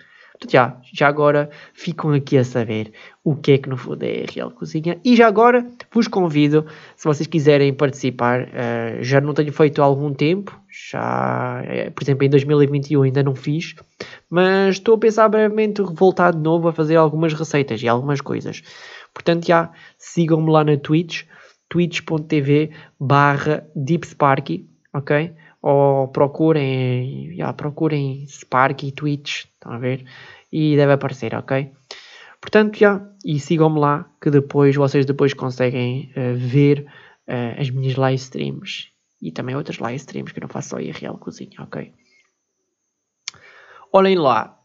Já, 0.48 0.76
já 0.92 1.08
agora 1.08 1.50
ficam 1.74 2.12
aqui 2.12 2.38
a 2.38 2.44
saber 2.44 2.92
o 3.22 3.34
que 3.36 3.52
é 3.52 3.58
que 3.58 3.68
no 3.68 3.76
fundo 3.76 4.02
é 4.02 4.24
a 4.24 4.32
Real 4.32 4.50
Cozinha. 4.50 4.98
E 5.04 5.14
já 5.14 5.26
agora 5.26 5.66
vos 5.92 6.08
convido, 6.08 6.66
se 6.96 7.04
vocês 7.04 7.26
quiserem 7.26 7.74
participar, 7.74 8.42
uh, 8.44 9.02
já 9.02 9.20
não 9.20 9.34
tenho 9.34 9.52
feito 9.52 9.82
há 9.82 9.84
algum 9.84 10.14
tempo, 10.14 10.58
já, 10.90 11.62
eh, 11.64 11.90
por 11.90 12.02
exemplo, 12.02 12.24
em 12.24 12.30
2021 12.30 13.02
ainda 13.02 13.22
não 13.22 13.34
fiz, 13.34 13.74
mas 14.30 14.76
estou 14.76 14.94
a 14.94 14.98
pensar 14.98 15.28
brevemente 15.28 15.82
voltar 15.82 16.32
de 16.32 16.38
novo 16.38 16.68
a 16.68 16.72
fazer 16.72 16.96
algumas 16.96 17.34
receitas 17.34 17.82
e 17.82 17.88
algumas 17.88 18.20
coisas. 18.20 18.62
Portanto, 19.12 19.46
já 19.46 19.70
sigam-me 19.98 20.50
lá 20.50 20.64
na 20.64 20.76
Twitch, 20.76 21.24
twitch.tv 21.68 22.70
barra 22.98 23.66
deepsparky, 23.74 24.68
ok? 24.94 25.32
Ou 25.62 26.08
procurem, 26.08 27.34
já, 27.36 27.52
procurem 27.52 28.26
Sparky 28.26 28.92
Twitch, 28.92 29.44
estão 29.44 29.72
a 29.72 29.78
ver? 29.78 30.06
E 30.50 30.74
deve 30.76 30.92
aparecer, 30.92 31.34
ok? 31.34 31.70
Portanto, 32.40 32.78
já, 32.78 33.06
e 33.24 33.38
sigam-me 33.38 33.78
lá, 33.78 34.10
que 34.20 34.30
depois 34.30 34.74
vocês 34.74 35.04
depois 35.04 35.34
conseguem 35.34 36.10
uh, 36.16 36.34
ver 36.36 36.86
uh, 37.28 37.60
as 37.60 37.68
minhas 37.68 37.96
live 37.96 38.16
streams 38.16 38.88
e 39.20 39.30
também 39.30 39.54
outras 39.54 39.78
live 39.78 39.96
streams 39.96 40.32
que 40.32 40.38
eu 40.38 40.42
não 40.42 40.48
faço 40.48 40.70
só 40.70 40.80
IRL 40.80 41.18
Cozinha, 41.18 41.60
ok? 41.60 41.92
Olhem 43.92 44.16
lá, 44.16 44.58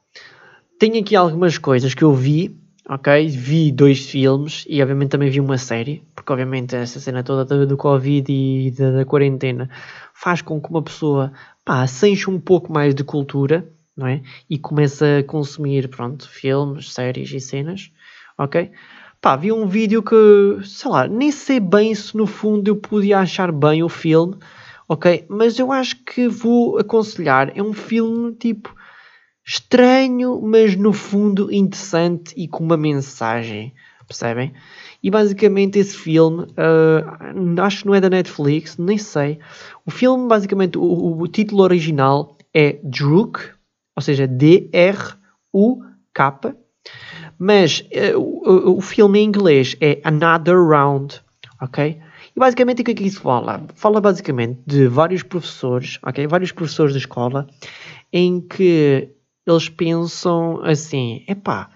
tenho 0.80 1.00
aqui 1.02 1.16
algumas 1.16 1.58
coisas 1.58 1.94
que 1.94 2.04
eu 2.04 2.14
vi, 2.14 2.58
ok? 2.90 3.28
Vi 3.28 3.72
dois 3.72 4.10
filmes 4.10 4.66
e 4.68 4.82
obviamente 4.82 5.12
também 5.12 5.30
vi 5.30 5.40
uma 5.40 5.58
série, 5.58 6.04
porque 6.16 6.32
obviamente 6.32 6.76
essa 6.76 7.00
cena 7.00 7.24
toda 7.24 7.66
do, 7.66 7.78
Covid 7.78 8.32
e 8.32 8.72
da, 8.72 8.92
da 8.92 9.06
quarentena 9.06 9.70
faz 10.14 10.42
com 10.42 10.62
que 10.62 10.70
uma 10.70 10.82
pessoa 10.82 11.32
pá, 11.64 11.86
se 11.88 12.30
um 12.30 12.40
pouco 12.40 12.72
mais 12.72 12.94
de 12.94 13.04
cultura 13.04 13.68
não 13.96 14.08
é? 14.08 14.22
E 14.50 14.58
começa 14.58 15.20
a 15.20 15.24
consumir, 15.24 15.88
pronto, 15.88 16.30
filmes, 16.30 16.94
séries 16.94 17.32
e 17.32 17.40
cenas, 17.40 17.92
ok? 18.38 18.72
Pá, 19.22 19.36
vi 19.36 19.52
um 19.52 19.68
vídeo 19.68 20.04
que, 20.04 20.60
sei 20.64 20.92
lá, 20.92 21.08
nem 21.08 21.32
sei 21.32 21.60
bem 21.60 21.96
se 21.96 22.16
no 22.16 22.28
fundo 22.28 22.68
eu 22.68 22.76
podia 22.76 23.20
achar 23.20 23.52
bem 23.52 23.82
o 23.82 23.90
filme, 23.90 24.36
ok? 24.88 25.26
Mas 25.30 25.58
eu 25.58 25.72
acho 25.72 25.96
que 26.04 26.28
vou 26.28 26.78
aconselhar. 26.78 27.52
É 27.58 27.64
um 27.64 27.74
filme 27.74 28.34
tipo 28.34 28.76
estranho, 29.46 30.42
mas 30.42 30.76
no 30.76 30.92
fundo 30.92 31.54
interessante 31.54 32.34
e 32.36 32.48
com 32.48 32.64
uma 32.64 32.76
mensagem, 32.76 33.74
percebem? 34.08 34.54
E 35.04 35.12
basicamente 35.12 35.78
esse 35.78 35.96
filme, 35.96 36.44
uh, 36.44 37.62
acho 37.62 37.82
que 37.82 37.88
não 37.88 37.94
é 37.94 38.02
da 38.02 38.10
Netflix, 38.10 38.76
nem 38.78 38.98
sei. 38.98 39.38
O 39.86 39.92
filme, 39.92 40.28
basicamente, 40.28 40.80
o, 40.80 41.20
o 41.20 41.28
título 41.28 41.62
original 41.62 42.36
é 42.52 42.80
Druk, 42.84 43.40
ou 43.96 44.02
seja, 44.02 44.26
D-R-U-K, 44.26 45.16
mas 47.38 47.82
uh, 47.82 48.18
o, 48.20 48.78
o, 48.78 48.82
filme 48.82 49.20
em 49.20 49.26
inglês 49.26 49.76
é 49.80 50.02
Another 50.04 50.58
Round, 50.58 51.22
ok? 51.62 52.02
E 52.36 52.40
basicamente 52.40 52.82
o 52.82 52.86
que 52.86 52.92
é 52.92 52.96
que 52.96 53.04
isso 53.04 53.22
fala? 53.22 53.64
Fala 53.76 54.02
basicamente 54.02 54.60
de 54.66 54.88
vários 54.88 55.22
professores, 55.22 56.00
ok? 56.02 56.26
Vários 56.26 56.52
professores 56.52 56.94
da 56.94 57.00
escola 57.00 57.48
em 58.12 58.42
que 58.42 59.10
eles 59.46 59.70
pensam 59.70 60.62
assim, 60.64 61.24
epá, 61.28 61.70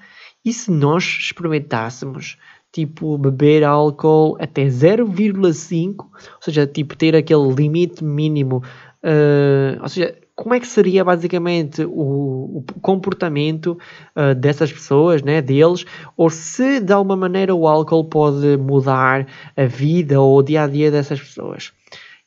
e 0.44 0.54
se 0.54 0.72
nós 0.72 1.04
experimentássemos 1.04 2.38
tipo 2.72 3.18
beber 3.18 3.64
álcool 3.64 4.38
até 4.40 4.66
0,5, 4.66 5.96
ou 6.00 6.10
seja, 6.42 6.68
tipo 6.68 6.96
ter 6.96 7.16
aquele 7.16 7.52
limite 7.54 8.04
mínimo, 8.04 8.64
uh, 9.04 9.82
ou 9.82 9.90
seja, 9.90 10.16
como 10.36 10.54
é 10.54 10.60
que 10.60 10.68
seria 10.68 11.04
basicamente 11.04 11.84
o, 11.84 12.60
o 12.60 12.64
comportamento 12.82 13.78
uh, 14.16 14.34
dessas 14.36 14.72
pessoas, 14.72 15.22
né, 15.22 15.42
deles, 15.42 15.86
ou 16.16 16.30
se 16.30 16.80
de 16.80 16.94
alguma 16.94 17.18
maneira 17.18 17.54
o 17.54 17.68
álcool 17.68 18.06
pode 18.06 18.56
mudar 18.56 19.28
a 19.58 19.66
vida 19.66 20.22
ou 20.22 20.38
o 20.38 20.44
dia 20.44 20.64
a 20.64 20.68
dia 20.68 20.90
dessas 20.90 21.20
pessoas. 21.20 21.74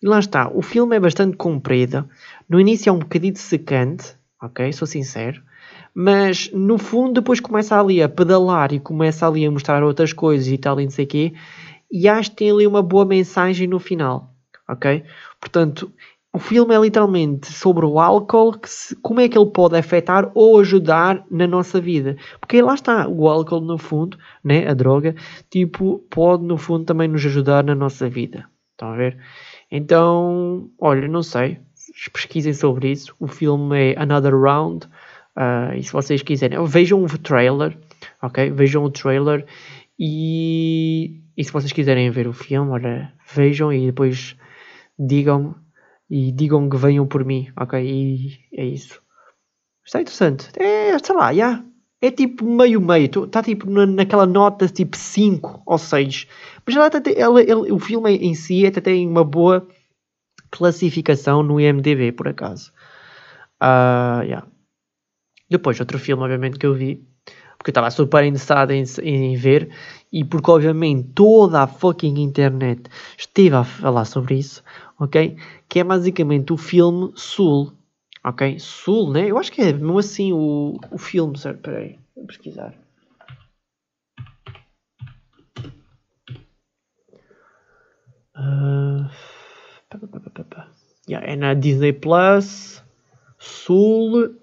E 0.03 0.07
lá 0.07 0.18
está, 0.18 0.51
o 0.53 0.61
filme 0.61 0.97
é 0.97 1.01
bastante 1.01 1.36
comprido, 1.36 2.07
no 2.49 2.61
início 2.61 2.90
é 2.90 2.93
um 2.93 2.99
bocadinho 2.99 3.36
secante, 3.36 4.16
ok, 4.43 4.72
sou 4.72 4.86
sincero, 4.86 5.43
mas 5.95 6.51
no 6.53 6.76
fundo 6.78 7.14
depois 7.14 7.40
começa 7.40 7.78
ali 7.78 8.03
a 8.03 8.09
pedalar 8.09 8.72
e 8.72 8.80
começa 8.80 9.26
ali 9.26 9.47
a 9.47 9.51
mostrar 9.51 9.82
outras 9.82 10.12
coisas 10.12 10.49
e 10.49 10.59
tal 10.59 10.80
e 10.80 10.84
não 10.84 10.90
sei 10.90 11.05
o 11.05 11.09
quê, 11.09 11.32
e 11.90 12.09
acho 12.09 12.30
que 12.30 12.36
tem 12.36 12.51
ali 12.51 12.66
uma 12.66 12.82
boa 12.82 13.05
mensagem 13.05 13.68
no 13.68 13.78
final, 13.78 14.34
ok? 14.68 15.05
Portanto, 15.40 15.93
o 16.34 16.38
filme 16.38 16.74
é 16.74 16.78
literalmente 16.78 17.53
sobre 17.53 17.84
o 17.84 18.01
álcool, 18.01 18.59
se, 18.64 18.97
como 18.97 19.20
é 19.20 19.28
que 19.28 19.36
ele 19.36 19.51
pode 19.51 19.76
afetar 19.76 20.32
ou 20.34 20.59
ajudar 20.59 21.26
na 21.30 21.47
nossa 21.47 21.78
vida. 21.78 22.16
Porque 22.40 22.62
lá 22.62 22.72
está, 22.72 23.07
o 23.07 23.28
álcool 23.28 23.61
no 23.61 23.76
fundo, 23.76 24.16
né, 24.43 24.66
a 24.66 24.72
droga, 24.72 25.14
tipo, 25.51 25.99
pode 26.09 26.45
no 26.45 26.57
fundo 26.57 26.86
também 26.86 27.07
nos 27.07 27.24
ajudar 27.26 27.62
na 27.62 27.74
nossa 27.74 28.09
vida. 28.09 28.47
Estão 28.70 28.95
a 28.95 28.97
ver? 28.97 29.18
Então, 29.70 30.70
olha, 30.80 31.07
não 31.07 31.22
sei. 31.22 31.61
Pesquisem 32.12 32.53
sobre 32.53 32.90
isso. 32.90 33.14
O 33.18 33.26
filme 33.26 33.93
é 33.93 34.01
Another 34.01 34.34
Round. 34.34 34.86
Uh, 35.36 35.74
e 35.76 35.82
se 35.82 35.93
vocês 35.93 36.22
quiserem, 36.22 36.62
vejam 36.66 37.03
o 37.03 37.18
trailer, 37.18 37.76
ok? 38.20 38.51
Vejam 38.51 38.84
o 38.84 38.90
trailer 38.90 39.47
e, 39.99 41.22
e 41.36 41.45
se 41.45 41.53
vocês 41.53 41.72
quiserem 41.72 42.11
ver 42.11 42.26
o 42.26 42.32
filme, 42.32 42.70
olha, 42.70 43.12
vejam 43.34 43.72
e 43.72 43.86
depois 43.86 44.36
digam 44.99 45.55
e 46.11 46.30
digam 46.30 46.68
que 46.68 46.76
venham 46.76 47.07
por 47.07 47.24
mim, 47.24 47.49
ok? 47.57 47.82
E 47.82 48.38
é 48.55 48.64
isso. 48.66 49.01
Está 49.84 50.01
interessante. 50.01 50.49
É, 50.59 50.99
sei 50.99 51.16
lá. 51.16 51.30
Yeah. 51.30 51.64
É 52.03 52.11
tipo 52.11 52.45
meio-meio. 52.45 53.07
Está 53.24 53.43
tipo 53.43 53.70
naquela 53.70 54.26
nota 54.26 54.68
tipo 54.68 54.97
5 54.97 55.62
ou 55.64 55.78
6. 55.78 56.26
Mas 56.66 56.76
ela, 56.76 56.90
ela, 57.16 57.43
ela, 57.43 57.72
o 57.72 57.78
filme 57.78 58.14
em 58.16 58.34
si 58.34 58.66
até 58.66 58.80
tem 58.80 59.09
uma 59.09 59.24
boa 59.24 59.66
classificação 60.53 61.42
no 61.42 61.59
IMDB, 61.59 62.12
por 62.12 62.28
acaso. 62.28 62.72
Uh, 63.61 64.22
yeah. 64.22 64.46
Depois, 65.50 65.80
outro 65.80 65.98
filme, 65.98 66.22
obviamente, 66.22 66.59
que 66.59 66.66
eu 66.66 66.74
vi, 66.74 67.05
porque 67.59 67.70
eu 67.70 67.72
estava 67.72 67.90
super 67.90 68.24
interessado 68.24 68.70
em, 68.70 68.84
em, 69.03 69.34
ver, 69.34 69.70
e 70.12 70.24
porque, 70.24 70.50
obviamente, 70.50 71.09
toda 71.14 71.62
a 71.62 71.66
fucking 71.66 72.20
internet 72.20 72.82
esteve 73.18 73.57
a 73.57 73.64
falar 73.64 74.05
sobre 74.05 74.36
isso, 74.36 74.62
ok? 74.98 75.36
Que 75.68 75.80
é 75.80 75.84
basicamente 75.84 76.53
o 76.53 76.57
filme 76.57 77.12
Sul, 77.14 77.72
ok? 78.24 78.59
Sul, 78.59 79.11
né? 79.12 79.30
Eu 79.30 79.38
acho 79.38 79.50
que 79.50 79.62
é 79.62 79.72
mesmo 79.72 79.98
assim 79.98 80.32
o, 80.32 80.78
o 80.90 80.98
filme, 80.98 81.38
certo? 81.38 81.61
Peraí, 81.61 81.98
vou 82.14 82.26
pesquisar. 82.26 82.74
Uh, 88.34 89.09
yeah, 91.09 91.26
é 91.26 91.36
na 91.36 91.55
Disney 91.55 91.93
Plus. 91.93 92.82
Sul. 93.38 94.36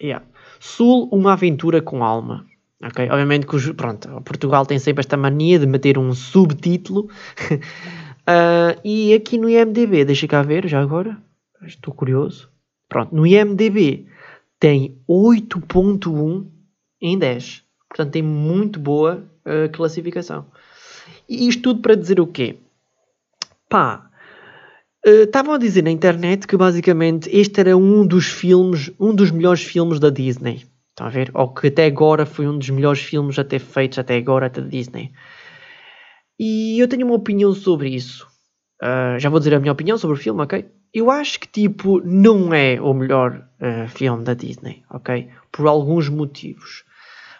Yeah. 0.00 0.24
Sul, 0.58 1.08
uma 1.12 1.34
aventura 1.34 1.82
com 1.82 2.04
alma. 2.04 2.46
Ok? 2.82 3.08
Obviamente 3.10 3.46
que 3.46 3.56
os, 3.56 3.70
pronto, 3.72 4.08
Portugal 4.22 4.64
tem 4.64 4.78
sempre 4.78 5.00
esta 5.00 5.16
mania 5.16 5.58
de 5.58 5.66
meter 5.66 5.98
um 5.98 6.14
subtítulo. 6.14 7.10
uh, 7.50 8.80
e 8.84 9.12
aqui 9.12 9.36
no 9.36 9.50
IMDB, 9.50 10.04
deixa 10.04 10.26
cá 10.26 10.42
ver 10.42 10.66
já 10.66 10.80
agora. 10.80 11.18
Estou 11.62 11.92
curioso. 11.92 12.48
Pronto, 12.88 13.14
no 13.14 13.26
IMDB 13.26 14.06
tem 14.58 14.98
8.1 15.08 16.46
em 17.00 17.18
10. 17.18 17.64
Portanto, 17.88 18.12
tem 18.12 18.22
muito 18.22 18.80
boa 18.80 19.22
uh, 19.44 19.70
classificação. 19.72 20.46
E 21.28 21.48
isto 21.48 21.62
tudo 21.62 21.82
para 21.82 21.94
dizer 21.94 22.18
o 22.18 22.26
quê? 22.26 22.56
Pá, 23.70 24.10
eh, 25.06 25.22
estavam 25.22 25.52
uh, 25.52 25.54
a 25.54 25.58
dizer 25.58 25.84
na 25.84 25.92
internet 25.92 26.44
que 26.44 26.56
basicamente 26.56 27.30
este 27.32 27.60
era 27.60 27.76
um 27.76 28.04
dos 28.04 28.26
filmes, 28.26 28.90
um 28.98 29.14
dos 29.14 29.30
melhores 29.30 29.62
filmes 29.62 30.00
da 30.00 30.10
Disney. 30.10 30.66
Estão 30.90 31.06
a 31.06 31.10
ver? 31.10 31.30
Ou 31.32 31.54
que 31.54 31.68
até 31.68 31.86
agora 31.86 32.26
foi 32.26 32.48
um 32.48 32.58
dos 32.58 32.68
melhores 32.68 33.00
filmes 33.00 33.38
até 33.38 33.60
feitos 33.60 34.00
até 34.00 34.16
agora 34.16 34.50
da 34.50 34.60
Disney. 34.60 35.12
E 36.36 36.82
eu 36.82 36.88
tenho 36.88 37.06
uma 37.06 37.14
opinião 37.14 37.54
sobre 37.54 37.90
isso. 37.90 38.26
Uh, 38.82 39.18
já 39.20 39.30
vou 39.30 39.38
dizer 39.38 39.54
a 39.54 39.60
minha 39.60 39.72
opinião 39.72 39.96
sobre 39.96 40.16
o 40.16 40.20
filme, 40.20 40.42
ok? 40.42 40.66
Eu 40.92 41.08
acho 41.08 41.38
que 41.38 41.46
tipo 41.46 42.00
não 42.04 42.52
é 42.52 42.80
o 42.80 42.92
melhor 42.92 43.46
uh, 43.60 43.88
filme 43.88 44.24
da 44.24 44.34
Disney, 44.34 44.82
ok? 44.90 45.28
Por 45.52 45.68
alguns 45.68 46.08
motivos. 46.08 46.84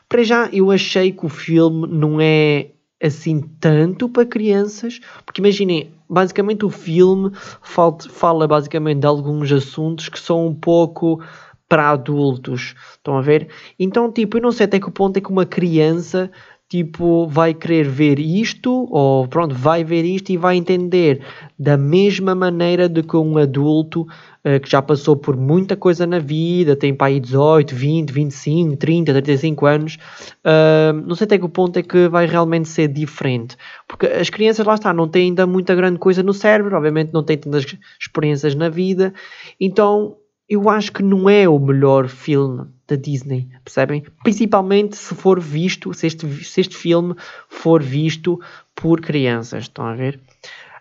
Para 0.09 0.23
já, 0.23 0.49
eu 0.53 0.71
achei 0.71 1.11
que 1.11 1.27
o 1.27 1.29
filme 1.29 1.89
não 1.89 2.21
é 2.21 2.71
assim 3.03 3.41
tanto 3.59 4.09
para 4.09 4.27
crianças, 4.27 5.01
porque 5.25 5.41
imaginem, 5.41 5.91
basicamente 6.09 6.65
o 6.65 6.71
filme 6.71 7.33
fala, 7.63 8.47
basicamente 8.47 9.01
de 9.01 9.07
alguns 9.07 9.51
assuntos 9.51 10.09
que 10.09 10.19
são 10.19 10.47
um 10.47 10.55
pouco 10.55 11.23
para 11.69 11.91
adultos, 11.91 12.75
estão 12.91 13.17
a 13.17 13.23
ver? 13.23 13.49
Então, 13.79 14.11
tipo, 14.11 14.37
eu 14.37 14.43
não 14.43 14.51
sei 14.51 14.67
até 14.67 14.81
que 14.81 14.91
ponto 14.91 15.17
é 15.17 15.21
que 15.21 15.31
uma 15.31 15.47
criança 15.47 16.29
tipo, 16.71 17.27
vai 17.27 17.53
querer 17.53 17.83
ver 17.89 18.21
isto, 18.21 18.87
ou 18.93 19.27
pronto, 19.27 19.53
vai 19.53 19.83
ver 19.83 20.05
isto 20.05 20.31
e 20.31 20.37
vai 20.37 20.55
entender 20.55 21.21
da 21.59 21.77
mesma 21.77 22.33
maneira 22.33 22.89
do 22.89 23.03
que 23.03 23.17
um 23.17 23.37
adulto 23.39 24.03
uh, 24.03 24.61
que 24.63 24.71
já 24.71 24.81
passou 24.81 25.17
por 25.17 25.37
muita 25.37 25.77
coisa 25.77 26.07
na 26.07 26.21
vida, 26.21 26.77
tem 26.77 26.95
para 26.95 27.09
aí 27.09 27.19
18, 27.19 27.75
20, 27.75 28.13
25, 28.13 28.77
30, 28.77 29.13
35 29.13 29.67
anos, 29.67 29.99
uh, 30.47 30.93
não 31.05 31.17
sei 31.17 31.25
até 31.25 31.39
que 31.39 31.49
ponto 31.49 31.77
é 31.77 31.83
que 31.83 32.07
vai 32.07 32.25
realmente 32.25 32.69
ser 32.69 32.87
diferente. 32.87 33.57
Porque 33.89 34.07
as 34.07 34.31
crianças, 34.31 34.65
lá 34.65 34.75
está, 34.75 34.93
não 34.95 35.09
têm 35.09 35.31
ainda 35.31 35.49
muita 35.49 35.75
grande 35.75 35.99
coisa 35.99 36.23
no 36.23 36.33
cérebro, 36.33 36.77
obviamente 36.77 37.13
não 37.13 37.25
têm 37.25 37.37
tantas 37.37 37.67
experiências 38.01 38.55
na 38.55 38.69
vida, 38.69 39.13
então 39.59 40.15
eu 40.49 40.69
acho 40.71 40.93
que 40.93 41.03
não 41.03 41.29
é 41.29 41.49
o 41.49 41.59
melhor 41.59 42.07
filme 42.07 42.69
da 42.91 42.97
Disney, 42.97 43.49
percebem? 43.65 44.03
Principalmente 44.23 44.97
se 44.97 45.15
for 45.15 45.41
visto, 45.41 45.93
se 45.95 46.07
este, 46.07 46.45
se 46.45 46.61
este 46.61 46.77
filme 46.77 47.15
for 47.49 47.83
visto 47.83 48.41
por 48.75 49.01
crianças, 49.01 49.65
estão 49.65 49.87
a 49.87 49.95
ver? 49.95 50.21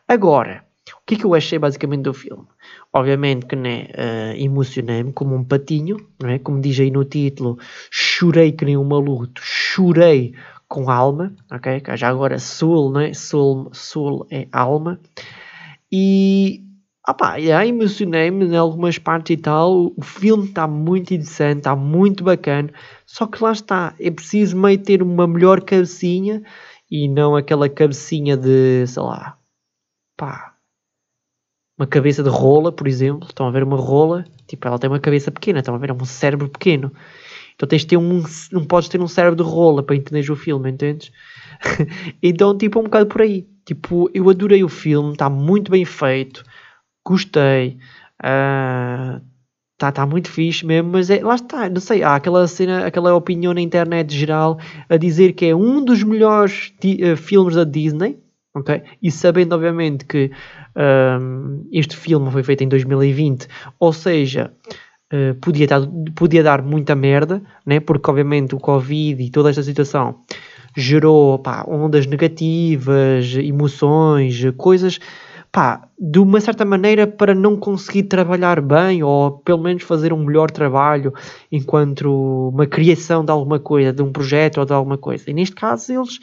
Agora, 0.08 0.64
o 0.94 1.06
que 1.06 1.16
é 1.16 1.18
que 1.18 1.26
eu 1.26 1.34
achei 1.34 1.60
basicamente 1.60 2.04
do 2.04 2.14
filme? 2.14 2.46
Obviamente 2.92 3.46
que 3.46 3.56
né, 3.56 3.88
uh, 3.94 4.36
emocionei-me 4.36 5.14
como 5.14 5.36
um 5.36 5.44
patinho, 5.44 5.98
não 6.20 6.30
é? 6.30 6.40
como 6.40 6.60
diz 6.60 6.80
aí 6.80 6.90
no 6.90 7.06
título, 7.06 7.58
chorei 7.92 8.52
que 8.52 8.66
nem 8.66 8.78
um 8.78 8.84
maluco, 8.84 9.30
chorei 9.40 10.34
com 10.68 10.90
alma, 10.90 11.36
ok? 11.52 11.82
Já 11.96 12.10
agora 12.10 12.38
Soul, 12.38 12.92
não 12.92 13.02
é? 13.02 13.14
Soul, 13.14 13.70
soul 13.74 14.28
é 14.30 14.48
alma. 14.52 15.00
E 15.92 16.64
ah 17.10 17.14
pá, 17.14 17.38
yeah, 17.38 17.66
emocionei-me 17.66 18.46
em 18.46 18.56
algumas 18.56 19.00
partes 19.00 19.34
e 19.36 19.38
tal. 19.38 19.92
O 19.98 20.02
filme 20.04 20.46
está 20.48 20.68
muito 20.68 21.12
interessante, 21.12 21.58
está 21.58 21.76
muito 21.76 22.24
bacana. 22.24 22.70
Só 23.04 23.26
que 23.26 23.44
lá 23.44 23.52
está, 23.52 23.96
é 24.00 24.12
preciso 24.12 24.56
meio 24.56 24.78
ter 24.78 25.02
uma 25.02 25.28
melhor 25.28 25.62
cabecinha 25.62 26.44
e 26.90 27.08
não 27.08 27.36
aquela 27.36 27.68
cabecinha 27.68 28.38
de, 28.38 28.86
sei 28.86 29.02
lá, 29.02 29.36
pá, 30.16 30.54
uma 31.80 31.88
cabeça 31.88 32.22
de 32.22 32.30
rola, 32.30 32.72
por 32.72 32.88
exemplo. 32.88 33.28
Estão 33.28 33.48
a 33.48 33.52
ver 33.52 33.64
uma 33.64 33.78
rola, 33.78 34.24
tipo, 34.48 34.68
ela 34.68 34.78
tem 34.78 34.88
uma 34.88 35.00
cabeça 35.00 35.32
pequena, 35.32 35.60
estão 35.60 35.74
a 35.74 35.80
ver, 35.80 35.90
é 35.90 35.94
um 35.94 36.06
cérebro 36.06 36.48
pequeno. 36.48 36.94
Então 37.56 37.68
tens 37.68 37.82
de 37.82 37.88
ter 37.88 37.98
um, 37.98 38.24
não 38.52 38.64
podes 38.66 38.88
ter 38.88 39.02
um 39.02 39.08
cérebro 39.08 39.44
de 39.44 39.50
rola 39.50 39.82
para 39.82 39.96
entender 39.96 40.30
o 40.32 40.36
filme, 40.36 40.70
entendes? 40.70 41.12
então, 42.22 42.56
tipo, 42.56 42.80
um 42.80 42.84
bocado 42.84 43.08
por 43.08 43.24
aí. 43.24 43.48
Tipo, 43.66 44.12
eu 44.14 44.30
adorei 44.30 44.64
o 44.64 44.70
filme, 44.70 45.14
está 45.14 45.28
muito 45.28 45.72
bem 45.72 45.86
feito 45.86 46.44
gostei. 47.10 47.78
Uh, 48.22 49.20
tá, 49.78 49.92
tá 49.92 50.06
muito 50.06 50.30
fixe 50.30 50.66
mesmo, 50.66 50.92
mas 50.92 51.10
é, 51.10 51.24
lá 51.24 51.36
está, 51.36 51.68
não 51.70 51.82
sei, 51.82 52.04
há 52.04 52.16
aquela 52.16 52.48
cena, 52.48 52.86
aquela 52.86 53.16
opinião 53.16 53.54
na 53.54 53.62
internet 53.62 54.16
geral 54.16 54.60
a 54.88 54.98
dizer 54.98 55.34
que 55.34 55.46
é 55.46 55.56
um 55.56 55.84
dos 55.84 56.04
melhores 56.04 56.72
uh, 56.84 57.18
filmes 57.18 57.56
da 57.56 57.64
Disney, 57.64 58.20
ok? 58.54 58.84
E 59.02 59.10
sabendo 59.10 59.56
obviamente 59.56 60.06
que 60.06 60.32
um, 61.20 61.68
este 61.72 61.96
filme 61.96 62.30
foi 62.32 62.44
feito 62.44 62.64
em 62.64 62.68
2020, 62.68 63.48
ou 63.80 63.92
seja, 63.92 64.54
uh, 65.12 65.34
podia, 65.42 65.66
dar, 65.66 65.82
podia 66.14 66.44
dar 66.44 66.62
muita 66.62 66.94
merda, 66.94 67.42
né? 67.66 67.80
Porque 67.80 68.10
obviamente 68.10 68.54
o 68.54 68.60
Covid 68.60 69.24
e 69.24 69.32
toda 69.32 69.50
esta 69.50 69.64
situação 69.64 70.20
gerou 70.78 71.40
pá, 71.40 71.66
ondas 71.68 72.06
negativas, 72.06 73.34
emoções, 73.36 74.44
coisas 74.56 75.00
pá, 75.52 75.88
de 75.98 76.20
uma 76.20 76.40
certa 76.40 76.64
maneira 76.64 77.08
para 77.08 77.34
não 77.34 77.58
conseguir 77.58 78.04
trabalhar 78.04 78.62
bem 78.62 79.04
ou 79.04 79.40
pelo 79.40 79.62
menos 79.62 79.84
fazer 79.84 80.14
um 80.14 80.24
melhor 80.24 80.52
trabalho 80.52 81.14
enquanto 81.52 82.50
uma 82.50 82.68
criação 82.68 83.26
de 83.26 83.32
alguma 83.32 83.60
coisa, 83.60 83.92
de 83.92 84.02
um 84.02 84.12
projeto 84.12 84.60
ou 84.60 84.66
de 84.66 84.74
alguma 84.74 84.98
coisa. 84.98 85.30
E 85.30 85.34
neste 85.34 85.56
caso, 85.56 85.92
eles, 85.92 86.20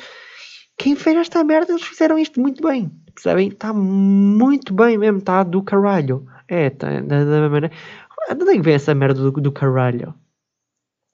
quem 0.78 0.94
fez 0.94 1.16
esta 1.16 1.42
merda, 1.42 1.72
eles 1.72 1.82
fizeram 1.82 2.18
isto 2.18 2.40
muito 2.40 2.62
bem. 2.62 2.90
Percebem? 3.14 3.48
Está 3.48 3.72
muito 3.72 4.74
bem 4.74 4.98
mesmo, 4.98 5.18
está 5.18 5.42
do 5.42 5.62
caralho. 5.62 6.26
É, 6.48 6.70
tá, 6.70 7.00
da, 7.00 7.24
da 7.24 7.48
maneira. 7.48 7.72
De 8.28 8.42
onde 8.42 8.50
é 8.50 8.54
que 8.56 8.62
vem 8.62 8.74
essa 8.74 8.94
merda 8.94 9.20
do, 9.20 9.32
do 9.32 9.52
caralho? 9.52 10.14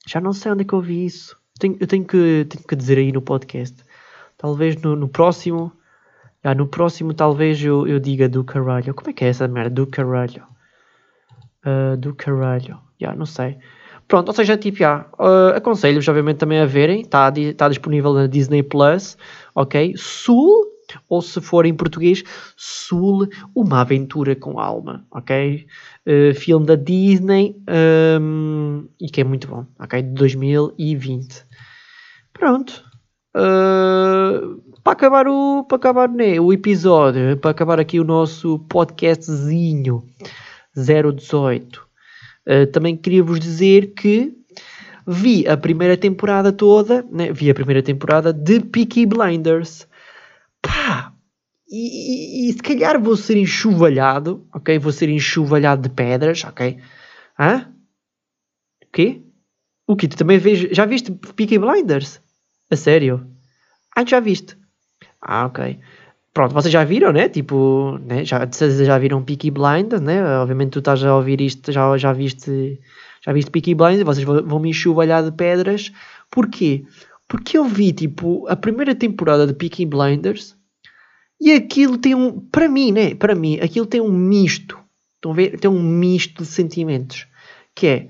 Já 0.06 0.20
não 0.20 0.32
sei 0.32 0.52
onde 0.52 0.62
é 0.62 0.64
que 0.64 0.72
eu 0.72 0.80
vi 0.80 1.06
isso. 1.06 1.36
Tenho, 1.58 1.76
eu 1.78 1.86
tenho 1.86 2.04
que, 2.04 2.46
tenho 2.48 2.64
que 2.66 2.76
dizer 2.76 2.98
aí 2.98 3.12
no 3.12 3.22
podcast. 3.22 3.76
Talvez 4.36 4.76
no, 4.76 4.96
no 4.96 5.08
próximo 5.08 5.72
ah, 6.42 6.54
no 6.54 6.66
próximo 6.66 7.14
talvez 7.14 7.62
eu, 7.62 7.86
eu 7.86 8.00
diga 8.00 8.28
do 8.28 8.42
caralho. 8.42 8.92
Como 8.94 9.10
é 9.10 9.12
que 9.12 9.24
é 9.24 9.28
essa 9.28 9.46
merda? 9.46 9.70
Do 9.70 9.86
caralho. 9.86 10.42
Uh, 11.64 11.96
do 11.96 12.14
caralho. 12.14 12.78
Já, 13.00 13.14
não 13.14 13.26
sei. 13.26 13.58
Pronto, 14.08 14.28
ou 14.28 14.34
seja, 14.34 14.56
tipo, 14.56 14.78
já, 14.78 15.06
uh, 15.18 15.56
aconselho-vos 15.56 16.08
obviamente 16.08 16.38
também 16.38 16.58
a 16.58 16.66
verem. 16.66 17.02
Está 17.02 17.32
tá 17.56 17.68
disponível 17.68 18.12
na 18.12 18.26
Disney 18.26 18.62
Plus. 18.62 19.16
Ok? 19.54 19.94
Sul, 19.96 20.66
ou 21.08 21.22
se 21.22 21.40
for 21.40 21.64
em 21.64 21.74
português, 21.74 22.24
Sul, 22.56 23.28
uma 23.54 23.80
aventura 23.80 24.34
com 24.34 24.58
alma. 24.58 25.06
Ok? 25.12 25.66
Uh, 26.04 26.34
filme 26.34 26.66
da 26.66 26.74
Disney 26.74 27.56
um, 28.20 28.88
e 29.00 29.08
que 29.08 29.20
é 29.20 29.24
muito 29.24 29.46
bom. 29.46 29.64
Ok? 29.78 30.02
De 30.02 30.10
2020. 30.10 31.46
Pronto. 32.32 32.91
Uh, 33.34 34.60
para 34.84 34.92
acabar 34.92 35.26
o 35.26 35.64
para 35.64 35.76
acabar 35.76 36.06
né, 36.06 36.38
o 36.38 36.52
episódio 36.52 37.34
para 37.38 37.50
acabar 37.50 37.80
aqui 37.80 37.98
o 37.98 38.04
nosso 38.04 38.58
podcastzinho 38.68 40.04
018 40.76 41.76
uh, 42.46 42.66
também 42.72 42.94
queria 42.94 43.22
vos 43.22 43.40
dizer 43.40 43.94
que 43.94 44.34
vi 45.06 45.48
a 45.48 45.56
primeira 45.56 45.96
temporada 45.96 46.52
toda 46.52 47.06
né, 47.10 47.32
vi 47.32 47.50
a 47.50 47.54
primeira 47.54 47.82
temporada 47.82 48.34
de 48.34 48.60
Peaky 48.60 49.06
Blinders 49.06 49.88
pá 50.60 51.14
e, 51.66 52.48
e, 52.48 52.50
e, 52.50 52.52
se 52.52 52.58
calhar 52.58 53.00
vou 53.00 53.16
ser 53.16 53.38
enxovalhado 53.38 54.46
ok 54.52 54.78
vou 54.78 54.92
ser 54.92 55.08
enxovalhado 55.08 55.80
de 55.80 55.88
pedras 55.88 56.44
ok 56.44 56.78
hã? 57.40 57.72
o 58.84 58.86
quê? 58.92 59.22
o 59.86 59.96
que 59.96 60.06
tu 60.06 60.18
também 60.18 60.36
vês 60.38 60.58
já 60.70 60.84
viste 60.84 61.10
Peaky 61.10 61.58
Blinders? 61.58 62.20
A 62.72 62.76
sério? 62.76 63.26
ah 63.96 64.04
já 64.06 64.20
viste 64.20 64.56
ah, 65.22 65.46
ok. 65.46 65.78
Pronto, 66.34 66.52
vocês 66.52 66.72
já 66.72 66.82
viram, 66.82 67.12
né? 67.12 67.28
Tipo, 67.28 67.98
né? 68.04 68.24
Já, 68.24 68.48
já 68.50 68.98
viram 68.98 69.22
Peaky 69.22 69.50
Blinders, 69.50 70.02
né? 70.02 70.24
Obviamente 70.38 70.72
tu 70.72 70.78
estás 70.80 71.04
a 71.04 71.14
ouvir 71.14 71.40
isto, 71.40 71.70
já, 71.70 71.96
já 71.96 72.12
viste 72.12 72.80
já 73.24 73.32
viste 73.32 73.50
Peaky 73.52 73.74
Blinders, 73.74 74.02
vocês 74.02 74.24
vão, 74.24 74.44
vão 74.44 74.58
me 74.58 74.70
enxovalhar 74.70 75.22
de 75.22 75.30
pedras. 75.30 75.92
Porquê? 76.28 76.84
Porque 77.28 77.56
eu 77.56 77.64
vi, 77.64 77.92
tipo, 77.92 78.46
a 78.48 78.56
primeira 78.56 78.94
temporada 78.94 79.46
de 79.46 79.54
Peaky 79.54 79.86
Blinders 79.86 80.56
e 81.40 81.52
aquilo 81.52 81.96
tem 81.98 82.14
um, 82.14 82.40
para 82.40 82.68
mim, 82.68 82.90
né? 82.90 83.14
Para 83.14 83.34
mim, 83.34 83.60
aquilo 83.60 83.86
tem 83.86 84.00
um 84.00 84.10
misto. 84.10 84.78
Estão 85.16 85.30
a 85.30 85.34
ver? 85.34 85.58
Tem 85.58 85.70
um 85.70 85.82
misto 85.82 86.42
de 86.42 86.48
sentimentos. 86.48 87.26
Que 87.74 87.86
é, 87.86 88.08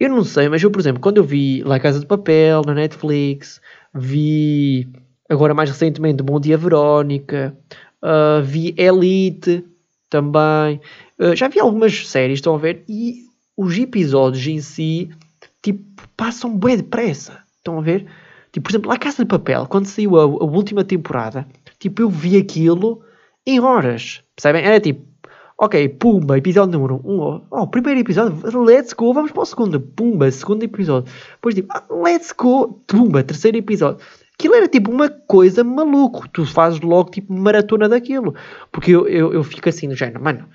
eu 0.00 0.08
não 0.08 0.24
sei, 0.24 0.48
mas 0.48 0.62
eu, 0.62 0.70
por 0.70 0.80
exemplo, 0.80 1.00
quando 1.00 1.18
eu 1.18 1.24
vi 1.24 1.62
La 1.62 1.78
Casa 1.78 2.00
de 2.00 2.06
Papel 2.06 2.62
na 2.66 2.74
Netflix, 2.74 3.60
vi 3.94 4.88
Agora, 5.32 5.54
mais 5.54 5.70
recentemente, 5.70 6.22
Bom 6.22 6.38
Dia 6.38 6.58
Verónica. 6.58 7.56
Uh, 8.02 8.42
vi 8.42 8.74
Elite 8.76 9.64
também. 10.10 10.78
Uh, 11.18 11.34
já 11.34 11.48
vi 11.48 11.58
algumas 11.58 12.06
séries, 12.06 12.36
estão 12.36 12.54
a 12.54 12.58
ver? 12.58 12.84
E 12.86 13.22
os 13.56 13.78
episódios 13.78 14.46
em 14.46 14.60
si, 14.60 15.08
tipo, 15.62 16.06
passam 16.18 16.54
bem 16.54 16.76
depressa. 16.76 17.42
Estão 17.56 17.78
a 17.78 17.80
ver? 17.80 18.04
Tipo, 18.52 18.64
por 18.64 18.72
exemplo, 18.72 18.92
A 18.92 18.98
Casa 18.98 19.24
de 19.24 19.28
Papel, 19.28 19.66
quando 19.66 19.86
saiu 19.86 20.18
a, 20.18 20.24
a 20.24 20.26
última 20.26 20.84
temporada, 20.84 21.48
tipo, 21.78 22.02
eu 22.02 22.10
vi 22.10 22.36
aquilo 22.36 23.02
em 23.46 23.58
horas. 23.58 24.22
Percebem? 24.36 24.62
Era 24.62 24.78
tipo, 24.80 25.02
ok, 25.62 25.88
pumba, 25.90 26.36
episódio 26.36 26.72
número 26.76 27.00
1. 27.04 27.08
Um, 27.08 27.42
oh, 27.48 27.66
primeiro 27.68 28.00
episódio, 28.00 28.36
let's 28.64 28.92
go, 28.92 29.14
vamos 29.14 29.30
para 29.30 29.42
o 29.42 29.46
segundo. 29.46 29.80
Pumba, 29.80 30.28
segundo 30.32 30.64
episódio. 30.64 31.12
Depois 31.34 31.54
tipo, 31.54 31.72
let's 32.02 32.32
go, 32.32 32.82
pumba, 32.84 33.22
terceiro 33.22 33.56
episódio. 33.56 34.04
Aquilo 34.34 34.56
era 34.56 34.66
tipo 34.66 34.90
uma 34.90 35.08
coisa 35.08 35.62
maluco. 35.62 36.28
Tu 36.30 36.44
fazes 36.44 36.80
logo 36.80 37.12
tipo 37.12 37.32
maratona 37.32 37.88
daquilo. 37.88 38.34
Porque 38.72 38.90
eu, 38.90 39.06
eu, 39.06 39.32
eu 39.32 39.44
fico 39.44 39.68
assim 39.68 39.86
no 39.86 39.94
género, 39.94 40.20
mano, 40.20 40.48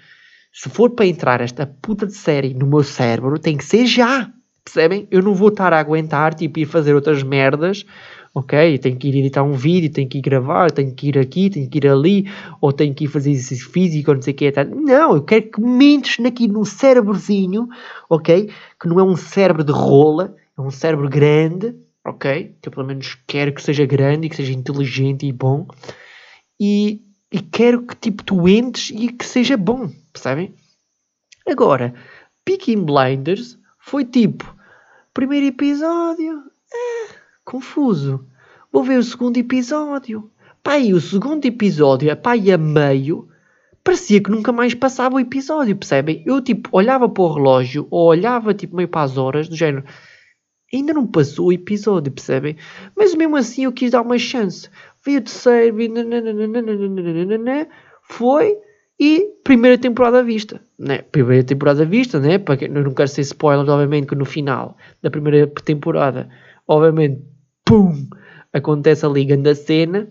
se 0.52 0.68
for 0.68 0.90
para 0.90 1.06
entrar 1.06 1.40
esta 1.40 1.66
puta 1.66 2.06
de 2.06 2.14
série 2.14 2.54
no 2.54 2.68
meu 2.68 2.84
cérebro, 2.84 3.40
tem 3.40 3.56
que 3.56 3.64
ser 3.64 3.86
já. 3.86 4.30
Percebem? 4.66 5.08
Eu 5.10 5.24
não 5.24 5.34
vou 5.34 5.48
estar 5.48 5.72
a 5.72 5.80
aguentar, 5.80 6.34
tipo, 6.34 6.60
ir 6.60 6.66
fazer 6.66 6.94
outras 6.94 7.24
merdas, 7.24 7.86
ok? 8.38 8.78
Tenho 8.78 8.98
que 8.98 9.08
ir 9.08 9.16
editar 9.18 9.42
um 9.42 9.54
vídeo, 9.54 9.92
tenho 9.92 10.08
que 10.08 10.20
ir 10.20 10.22
gravar, 10.22 10.70
tenho 10.70 10.94
que 10.94 11.08
ir 11.08 11.18
aqui, 11.18 11.50
tenho 11.50 11.68
que 11.68 11.80
ir 11.80 11.88
ali, 11.88 12.30
ou 12.62 12.72
tenho 12.72 12.94
que 12.94 13.06
ir 13.06 13.08
fazer 13.08 13.32
exercício 13.32 13.72
físico, 13.72 14.12
ou 14.12 14.16
não 14.16 14.22
sei 14.22 14.34
o 14.34 14.38
que. 14.38 14.52
Tá? 14.52 14.64
Não, 14.64 15.16
eu 15.16 15.24
quero 15.24 15.50
que 15.52 15.60
me 15.60 15.96
entres 15.96 16.24
aqui 16.24 16.48
num 16.48 16.64
cérebrozinho, 16.64 17.68
ok? 18.08 18.52
Que 18.80 18.88
não 18.88 19.00
é 19.00 19.04
um 19.04 19.16
cérebro 19.16 19.64
de 19.64 19.72
rola, 19.72 20.36
é 20.56 20.62
um 20.62 20.70
cérebro 20.70 21.10
grande, 21.10 21.76
ok? 22.06 22.56
Que 22.62 22.70
eu 22.70 22.72
pelo 22.72 22.86
menos 22.86 23.18
quero 23.26 23.52
que 23.52 23.62
seja 23.62 23.88
grande 23.88 24.28
e 24.28 24.30
que 24.30 24.36
seja 24.36 24.54
inteligente 24.54 25.26
e 25.26 25.32
bom. 25.32 25.68
E, 26.60 27.02
e 27.32 27.40
quero 27.40 27.88
que 27.88 27.96
tipo 27.96 28.24
tu 28.24 28.48
entres 28.48 28.92
e 28.92 29.08
que 29.08 29.26
seja 29.26 29.58
bom, 29.58 29.90
percebem? 30.14 30.54
Agora, 31.48 31.92
Peaking 32.46 32.86
Blinders 32.86 33.58
foi 33.80 34.06
tipo, 34.06 34.56
primeiro 35.12 35.48
episódio, 35.48 36.44
é, 36.72 37.27
confuso. 37.48 38.28
Vou 38.72 38.84
ver 38.84 39.00
o 39.00 39.04
segundo 39.04 39.38
episódio. 39.38 40.30
E 40.82 40.94
o 40.94 41.00
segundo 41.00 41.46
episódio, 41.46 42.10
e 42.10 42.52
a 42.52 42.58
meio, 42.58 43.30
parecia 43.82 44.22
que 44.22 44.30
nunca 44.30 44.52
mais 44.52 44.74
passava 44.74 45.16
o 45.16 45.20
episódio, 45.20 45.78
percebem? 45.78 46.22
Eu, 46.26 46.42
tipo, 46.42 46.70
olhava 46.74 47.08
para 47.08 47.24
o 47.24 47.34
relógio, 47.34 47.88
ou 47.90 48.08
olhava, 48.08 48.54
tipo, 48.54 48.76
meio 48.76 48.90
para 48.90 49.04
as 49.04 49.18
horas, 49.18 49.48
do 49.48 49.56
género, 49.56 49.86
ainda 50.74 50.94
não 50.94 51.08
passou 51.08 51.48
o 51.48 51.54
episódio, 51.54 52.12
percebem? 52.12 52.58
Mas 52.98 53.16
mesmo 53.16 53.38
assim 53.38 53.64
eu 53.64 53.72
quis 53.72 53.92
dar 53.92 54.02
uma 54.02 54.18
chance. 54.18 54.70
Vi 55.06 55.16
o 55.16 55.22
terceiro, 55.22 55.78
vi 55.78 55.90
foi 58.10 58.58
e 59.00 59.22
primeira 59.42 59.78
temporada 59.78 60.20
à 60.20 60.22
vista. 60.22 60.60
Né? 60.78 60.98
Primeira 60.98 61.46
temporada 61.46 61.84
à 61.84 61.86
vista, 61.86 62.20
né? 62.20 62.38
Para 62.38 62.58
quem, 62.58 62.68
não 62.68 62.94
quero 62.94 63.08
ser 63.08 63.22
spoiler, 63.22 63.70
obviamente, 63.70 64.08
que 64.08 64.16
no 64.16 64.26
final 64.26 64.76
da 65.02 65.10
primeira 65.10 65.48
temporada, 65.64 66.30
obviamente, 66.68 67.22
pum, 67.68 68.08
acontece 68.54 69.06
ali 69.06 69.26
grande 69.26 69.54
cena. 69.56 70.10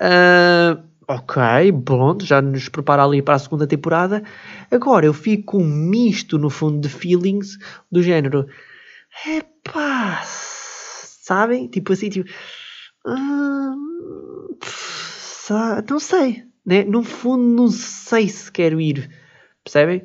Uh, 0.00 0.82
ok, 1.08 1.72
pronto, 1.84 2.24
já 2.24 2.40
nos 2.40 2.68
prepara 2.68 3.04
ali 3.04 3.20
para 3.20 3.34
a 3.34 3.38
segunda 3.38 3.66
temporada. 3.66 4.22
Agora 4.70 5.04
eu 5.04 5.12
fico 5.12 5.52
com 5.52 5.62
um 5.62 5.66
misto 5.66 6.38
no 6.38 6.48
fundo 6.48 6.80
de 6.80 6.88
feelings 6.88 7.58
do 7.90 8.02
género 8.02 8.46
Epá, 9.26 10.22
sabem? 10.24 11.68
Tipo 11.68 11.92
assim, 11.92 12.08
tipo. 12.10 12.28
Hum, 13.06 14.56
não 15.88 16.00
sei, 16.00 16.44
né? 16.64 16.84
No 16.84 17.02
fundo, 17.02 17.44
não 17.44 17.68
sei 17.68 18.28
se 18.28 18.50
quero 18.50 18.80
ir, 18.80 19.10
percebem? 19.62 20.04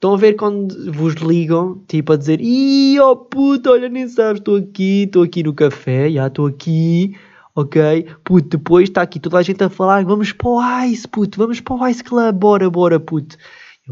Estão 0.00 0.14
a 0.14 0.16
ver 0.16 0.32
quando 0.32 0.90
vos 0.90 1.12
ligam, 1.16 1.84
tipo 1.86 2.14
a 2.14 2.16
dizer: 2.16 2.40
Ih, 2.40 2.98
oh 3.00 3.14
puto, 3.14 3.68
olha, 3.68 3.86
nem 3.86 4.08
sabes, 4.08 4.40
estou 4.40 4.56
aqui, 4.56 5.02
estou 5.02 5.22
aqui 5.22 5.42
no 5.42 5.52
café, 5.52 6.10
já 6.10 6.26
estou 6.26 6.46
aqui, 6.46 7.14
ok? 7.54 8.06
Puto, 8.24 8.56
depois 8.56 8.88
está 8.88 9.02
aqui 9.02 9.20
toda 9.20 9.36
a 9.36 9.42
gente 9.42 9.62
a 9.62 9.68
falar: 9.68 10.02
Vamos 10.06 10.32
para 10.32 10.48
o 10.48 10.84
Ice, 10.86 11.06
puto, 11.06 11.36
vamos 11.36 11.60
para 11.60 11.74
o 11.74 11.86
Ice 11.86 12.02
Club, 12.02 12.34
bora, 12.34 12.70
bora, 12.70 12.98
puto. 12.98 13.36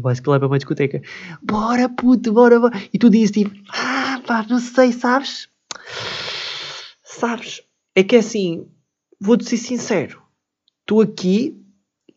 O 0.03 0.09
Ice 0.09 0.19
Club 0.19 0.41
é 0.41 0.47
uma 0.47 0.57
discoteca, 0.57 0.99
bora, 1.43 1.87
puto, 1.87 2.33
bora, 2.33 2.59
bora. 2.59 2.81
E 2.91 2.97
tu 2.97 3.07
dizes 3.07 3.29
tipo: 3.29 3.51
Ah, 3.69 4.19
pá, 4.25 4.43
não 4.49 4.57
sei, 4.57 4.91
sabes? 4.91 5.47
Sabes? 7.03 7.61
É 7.93 8.01
que 8.01 8.15
é 8.15 8.19
assim, 8.19 8.65
vou-te 9.21 9.45
ser 9.45 9.57
sincero. 9.57 10.19
Estou 10.81 11.01
aqui 11.01 11.55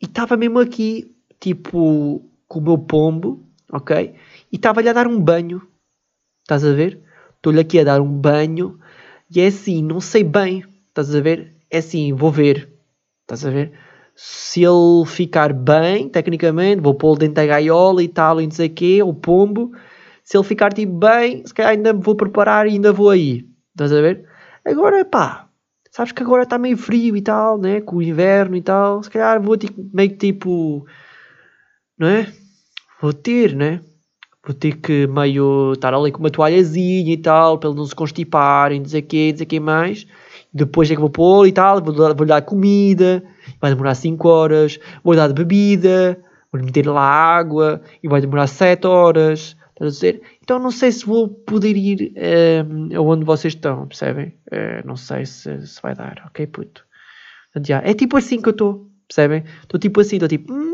e 0.00 0.06
estava 0.06 0.34
mesmo 0.34 0.60
aqui, 0.60 1.14
tipo, 1.38 2.24
com 2.48 2.58
o 2.58 2.62
meu 2.62 2.78
pombo, 2.78 3.51
ok? 3.72 4.14
E 4.52 4.56
estava-lhe 4.56 4.88
a 4.88 4.92
dar 4.92 5.06
um 5.06 5.20
banho. 5.20 5.62
Estás 6.42 6.64
a 6.64 6.72
ver? 6.72 7.00
Estou-lhe 7.36 7.60
aqui 7.60 7.80
a 7.80 7.84
dar 7.84 8.00
um 8.00 8.12
banho 8.12 8.78
e 9.34 9.40
é 9.40 9.46
assim, 9.46 9.82
não 9.82 10.00
sei 10.00 10.22
bem. 10.22 10.64
Estás 10.88 11.14
a 11.14 11.20
ver? 11.20 11.56
É 11.70 11.78
assim, 11.78 12.12
vou 12.12 12.30
ver. 12.30 12.68
Estás 13.22 13.44
a 13.44 13.50
ver? 13.50 13.72
Se 14.14 14.62
ele 14.62 15.06
ficar 15.06 15.52
bem, 15.52 16.08
tecnicamente, 16.08 16.82
vou 16.82 16.94
pô-lo 16.94 17.16
dentro 17.16 17.36
da 17.36 17.46
gaiola 17.46 18.02
e 18.02 18.08
tal, 18.08 18.40
e 18.40 18.44
não 18.44 18.50
sei 18.50 18.68
o 18.68 18.70
quê, 18.70 19.02
o 19.02 19.14
pombo 19.14 19.72
se 20.24 20.36
ele 20.36 20.44
ficar 20.44 20.72
tipo 20.72 20.92
bem, 20.92 21.44
se 21.46 21.52
calhar 21.52 21.72
ainda 21.72 21.92
vou 21.92 22.14
preparar 22.14 22.66
e 22.66 22.70
ainda 22.70 22.92
vou 22.92 23.10
aí. 23.10 23.46
Estás 23.70 23.92
a 23.92 24.00
ver? 24.00 24.26
Agora, 24.64 25.04
pá, 25.04 25.48
sabes 25.90 26.12
que 26.12 26.22
agora 26.22 26.44
está 26.44 26.58
meio 26.58 26.76
frio 26.76 27.16
e 27.16 27.22
tal, 27.22 27.58
né? 27.58 27.80
Com 27.80 27.96
o 27.96 28.02
inverno 28.02 28.56
e 28.56 28.62
tal. 28.62 29.02
Se 29.02 29.10
calhar 29.10 29.40
vou 29.42 29.56
tipo, 29.56 29.82
meio 29.92 30.10
que 30.10 30.16
tipo, 30.16 30.86
não 31.98 32.08
é? 32.08 32.32
Vou 33.02 33.12
ter, 33.12 33.56
né? 33.56 33.80
Vou 34.46 34.54
ter 34.54 34.76
que 34.76 35.08
meio 35.08 35.72
estar 35.72 35.92
ali 35.92 36.12
com 36.12 36.20
uma 36.20 36.30
toalhazinha 36.30 37.12
e 37.12 37.16
tal, 37.16 37.58
para 37.58 37.68
ele 37.68 37.78
não 37.78 37.84
se 37.84 37.96
constipar 37.96 38.70
e 38.70 38.78
não 38.78 38.86
sei 38.86 39.00
o 39.00 39.02
quê, 39.04 39.28
não 39.32 39.38
sei 39.38 39.44
o 39.44 39.48
quê 39.48 39.58
mais. 39.58 40.06
Depois 40.54 40.88
é 40.88 40.94
que 40.94 41.00
vou 41.00 41.10
pôr 41.10 41.48
e 41.48 41.52
tal, 41.52 41.82
vou, 41.82 41.92
vou 41.92 42.26
dar 42.26 42.42
comida, 42.42 43.20
vai 43.60 43.72
demorar 43.72 43.96
5 43.96 44.28
horas, 44.28 44.78
vou 45.02 45.16
dar 45.16 45.26
de 45.26 45.34
bebida, 45.34 46.16
vou 46.52 46.62
meter 46.62 46.86
lá 46.86 47.02
água 47.02 47.82
e 48.00 48.08
vai 48.08 48.20
demorar 48.20 48.46
7 48.46 48.86
horas 48.86 49.56
a 49.80 49.86
dizer? 49.86 50.22
Então 50.40 50.60
não 50.60 50.70
sei 50.70 50.92
se 50.92 51.04
vou 51.04 51.28
poder 51.28 51.76
ir 51.76 52.12
uh, 52.16 52.96
aonde 52.96 53.24
vocês 53.24 53.54
estão, 53.54 53.88
percebem? 53.88 54.28
Uh, 54.46 54.86
não 54.86 54.94
sei 54.94 55.26
se, 55.26 55.66
se, 55.66 55.82
vai 55.82 55.92
dar, 55.96 56.22
ok, 56.28 56.46
puto? 56.46 56.84
Portanto, 57.46 57.66
já, 57.66 57.82
é 57.84 57.94
tipo 57.94 58.16
assim 58.16 58.40
que 58.40 58.48
eu 58.48 58.52
estou, 58.52 58.88
percebem? 59.08 59.42
Estou 59.60 59.80
tipo 59.80 60.00
assim, 60.00 60.16
estou 60.16 60.28
tipo, 60.28 60.52
hum, 60.52 60.71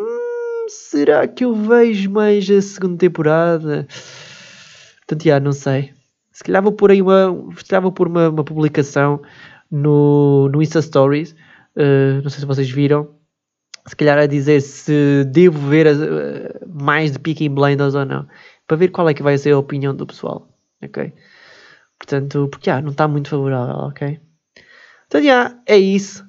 será 0.68 1.26
que 1.26 1.44
eu 1.44 1.54
vejo 1.54 2.10
mais 2.10 2.48
a 2.50 2.60
segunda 2.60 2.98
temporada? 2.98 3.86
Portanto, 4.98 5.24
já, 5.24 5.40
não 5.40 5.52
sei. 5.52 5.92
Se 6.32 6.44
calhar 6.44 6.62
vou 6.62 6.72
pôr 6.72 6.90
aí 6.90 7.02
uma, 7.02 7.34
se 7.56 7.64
calhar 7.64 7.82
vou 7.82 7.92
pôr 7.92 8.08
uma, 8.08 8.28
uma 8.28 8.44
publicação 8.44 9.20
no, 9.70 10.48
no 10.48 10.62
Insta 10.62 10.80
Stories, 10.80 11.32
uh, 11.76 12.22
não 12.22 12.30
sei 12.30 12.40
se 12.40 12.46
vocês 12.46 12.70
viram, 12.70 13.08
se 13.86 13.96
calhar 13.96 14.18
a 14.18 14.26
dizer 14.26 14.60
se 14.60 15.24
devo 15.24 15.58
ver 15.68 15.86
uh, 15.86 16.68
mais 16.68 17.12
de 17.12 17.18
Peaky 17.18 17.48
Blinders 17.48 17.94
ou 17.94 18.04
não 18.04 18.26
para 18.68 18.76
ver 18.76 18.88
qual 18.88 19.08
é 19.08 19.14
que 19.14 19.22
vai 19.22 19.36
ser 19.38 19.52
a 19.52 19.58
opinião 19.58 19.96
do 19.96 20.06
pessoal, 20.06 20.46
ok? 20.82 21.12
Portanto, 21.98 22.48
porque 22.52 22.70
ah, 22.70 22.82
não 22.82 22.90
está 22.90 23.08
muito 23.08 23.30
favorável, 23.30 23.76
ok? 23.76 24.20
Então, 25.06 25.22
já, 25.22 25.58
é 25.66 25.78
isso. 25.78 26.27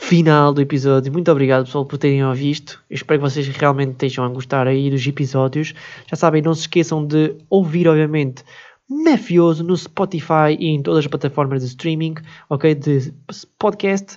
Final 0.00 0.52
do 0.54 0.60
episódio. 0.60 1.12
Muito 1.12 1.30
obrigado, 1.30 1.66
pessoal, 1.66 1.84
por 1.84 1.98
terem 1.98 2.24
ouvido. 2.24 2.72
Espero 2.88 3.20
que 3.20 3.30
vocês 3.30 3.46
realmente 3.48 3.92
estejam 3.92 4.24
a 4.24 4.28
gostar 4.28 4.66
aí 4.66 4.90
dos 4.90 5.06
episódios. 5.06 5.74
Já 6.08 6.16
sabem, 6.16 6.42
não 6.42 6.54
se 6.54 6.62
esqueçam 6.62 7.06
de 7.06 7.36
ouvir, 7.48 7.86
obviamente, 7.86 8.42
Mafioso 8.88 9.62
no 9.62 9.76
Spotify 9.76 10.56
e 10.58 10.68
em 10.68 10.82
todas 10.82 11.00
as 11.00 11.06
plataformas 11.06 11.60
de 11.60 11.68
streaming, 11.68 12.14
ok? 12.48 12.74
De 12.74 13.14
podcast. 13.56 14.16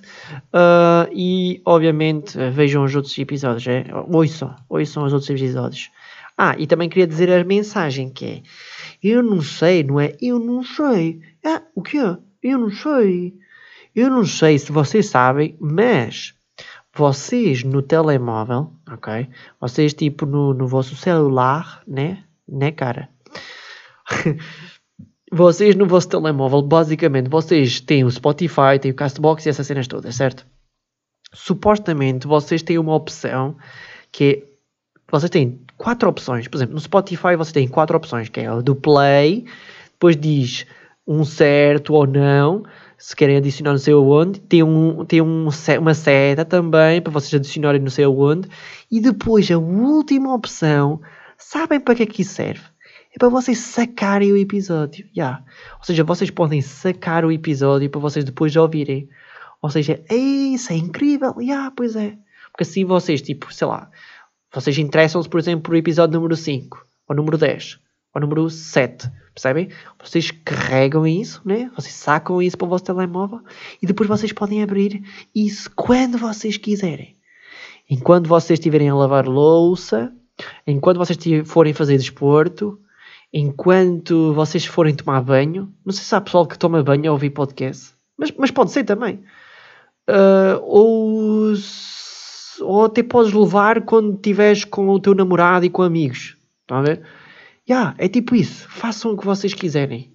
Uh, 0.51 1.11
e, 1.11 1.61
obviamente, 1.63 2.37
vejam 2.49 2.83
os 2.83 2.95
outros 2.95 3.15
episódios. 3.19 3.67
É? 3.67 3.85
Ouçam, 4.09 4.55
ouçam 4.69 5.03
os 5.03 5.13
outros 5.13 5.29
episódios. 5.29 5.91
Ah, 6.35 6.55
e 6.57 6.65
também 6.65 6.89
queria 6.89 7.05
dizer 7.05 7.29
a 7.29 7.43
mensagem 7.43 8.09
que 8.09 8.25
é 8.25 8.41
Eu 9.03 9.21
não 9.21 9.41
sei, 9.41 9.83
não 9.83 9.99
é? 9.99 10.15
Eu 10.19 10.39
não 10.39 10.63
sei. 10.63 11.19
Ah, 11.45 11.61
o 11.75 11.83
quê? 11.83 11.99
Eu 12.41 12.57
não 12.57 12.71
sei. 12.71 13.35
Eu 13.95 14.09
não 14.09 14.25
sei 14.25 14.57
se 14.57 14.71
vocês 14.71 15.07
sabem, 15.07 15.55
mas 15.59 16.33
vocês 16.95 17.63
no 17.63 17.81
telemóvel, 17.81 18.71
ok? 18.91 19.27
Vocês 19.59 19.93
tipo 19.93 20.25
no, 20.25 20.53
no 20.53 20.67
vosso 20.67 20.95
celular, 20.95 21.81
né? 21.87 22.23
Né, 22.47 22.71
cara? 22.71 23.09
vocês 25.31 25.75
no 25.75 25.87
vosso 25.87 26.09
telemóvel, 26.09 26.61
basicamente, 26.61 27.29
vocês 27.29 27.79
têm 27.79 28.03
o 28.03 28.11
Spotify, 28.11 28.79
têm 28.79 28.91
o 28.91 28.95
Castbox 28.95 29.45
e 29.45 29.49
essas 29.49 29.65
cenas 29.65 29.87
todas, 29.87 30.15
certo? 30.15 30.45
Supostamente 31.33 32.27
vocês 32.27 32.61
têm 32.61 32.77
uma 32.77 32.93
opção 32.93 33.57
que 34.11 34.43
é 34.49 34.53
vocês 35.11 35.29
têm 35.29 35.59
quatro 35.77 36.09
opções. 36.09 36.47
Por 36.47 36.57
exemplo, 36.57 36.73
no 36.73 36.79
Spotify 36.79 37.35
você 37.35 37.53
tem 37.53 37.67
quatro 37.67 37.95
opções, 37.95 38.29
que 38.29 38.39
é 38.39 38.51
o 38.51 38.63
do 38.63 38.75
play, 38.75 39.45
depois 39.91 40.15
diz 40.15 40.65
um 41.05 41.23
certo 41.23 41.93
ou 41.93 42.07
não, 42.07 42.63
se 43.03 43.17
querem 43.17 43.35
adicionar 43.35 43.71
não 43.71 43.77
sei 43.77 43.93
aonde, 43.93 44.39
tem, 44.39 44.63
um, 44.63 45.03
tem 45.03 45.21
um, 45.21 45.49
uma 45.81 45.93
seta 45.93 46.45
também 46.45 47.01
para 47.01 47.11
vocês 47.11 47.33
adicionarem 47.33 47.81
não 47.81 47.89
sei 47.89 48.05
aonde, 48.05 48.47
e 48.89 49.01
depois 49.01 49.51
a 49.51 49.57
última 49.57 50.33
opção, 50.33 51.01
sabem 51.37 51.81
para 51.81 51.95
que 51.95 52.03
é 52.03 52.05
que 52.05 52.21
isso 52.21 52.35
serve? 52.35 52.61
É 53.13 53.19
para 53.19 53.27
vocês 53.27 53.57
sacarem 53.57 54.31
o 54.31 54.37
episódio. 54.37 55.05
Yeah. 55.13 55.43
Ou 55.79 55.83
seja, 55.83 56.01
vocês 56.05 56.31
podem 56.31 56.61
sacar 56.61 57.25
o 57.25 57.31
episódio 57.31 57.89
para 57.89 57.99
vocês 57.99 58.23
depois 58.23 58.55
ouvirem. 58.55 59.09
Ou 59.61 59.69
seja, 59.69 60.01
isso 60.09 60.71
é 60.71 60.77
incrível. 60.77 61.35
Yeah, 61.41 61.73
pois 61.75 61.97
é. 61.97 62.17
Porque 62.53 62.63
assim 62.63 62.85
vocês, 62.85 63.21
tipo, 63.21 63.53
sei 63.53 63.67
lá, 63.67 63.91
vocês 64.53 64.77
interessam-se, 64.77 65.27
por 65.27 65.41
exemplo, 65.41 65.63
por 65.63 65.75
episódio 65.75 66.15
número 66.15 66.37
5, 66.37 66.87
ou 67.09 67.15
número 67.17 67.37
10, 67.37 67.81
ou 68.15 68.21
número 68.21 68.49
7. 68.49 69.11
Percebem? 69.33 69.69
Vocês 70.03 70.31
carregam 70.31 71.07
isso, 71.07 71.41
né? 71.43 71.71
Vocês 71.75 71.93
sacam 71.93 72.41
isso 72.41 72.57
para 72.57 72.65
o 72.65 72.69
vosso 72.69 72.83
telemóvel 72.83 73.41
e 73.81 73.87
depois 73.87 74.07
vocês 74.07 74.31
podem 74.31 74.61
abrir 74.61 75.03
isso 75.33 75.71
quando 75.75 76.17
vocês 76.17 76.57
quiserem. 76.57 77.15
Enquanto 77.89 78.27
vocês 78.27 78.59
estiverem 78.59 78.89
a 78.89 78.95
lavar 78.95 79.27
louça, 79.27 80.13
enquanto 80.65 80.97
vocês 80.97 81.17
forem 81.47 81.73
fazer 81.73 81.97
desporto, 81.97 82.79
enquanto 83.33 84.33
vocês 84.33 84.65
forem 84.65 84.93
tomar 84.93 85.21
banho. 85.21 85.73
Não 85.83 85.91
sei 85.91 86.03
se 86.03 86.15
há 86.15 86.21
pessoal 86.21 86.45
que 86.45 86.57
toma 86.57 86.83
banho 86.83 87.09
a 87.09 87.13
ouvir 87.13 87.31
podcast, 87.31 87.93
mas, 88.17 88.31
mas 88.37 88.51
pode 88.51 88.71
ser 88.71 88.83
também. 88.83 89.23
Uh, 90.07 90.61
ou 90.61 91.53
ou 92.61 92.85
até 92.85 93.01
podes 93.01 93.33
levar 93.33 93.81
quando 93.81 94.15
estiveres 94.15 94.63
com 94.63 94.87
o 94.89 94.99
teu 94.99 95.15
namorado 95.15 95.65
e 95.65 95.69
com 95.69 95.81
amigos. 95.81 96.37
Estão 96.61 96.77
a 96.77 96.81
ver? 96.81 97.01
Yeah, 97.69 97.95
é 97.97 98.07
tipo 98.07 98.35
isso. 98.35 98.67
Façam 98.69 99.11
o 99.11 99.17
que 99.17 99.25
vocês 99.25 99.53
quiserem. 99.53 100.13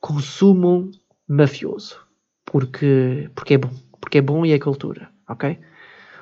Consumam 0.00 0.90
mafioso. 1.28 2.00
Porque, 2.44 3.30
porque 3.34 3.54
é 3.54 3.58
bom. 3.58 3.70
Porque 4.00 4.18
é 4.18 4.22
bom 4.22 4.44
e 4.44 4.52
é 4.52 4.58
cultura. 4.58 5.10
Ok? 5.28 5.58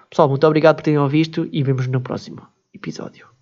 Pessoal, 0.09 0.29
muito 0.29 0.47
obrigado 0.47 0.77
por 0.77 0.83
terem 0.83 0.99
ouvido 0.99 1.49
e 1.53 1.63
vemos 1.63 1.87
no 1.87 2.01
próximo 2.01 2.47
episódio. 2.73 3.34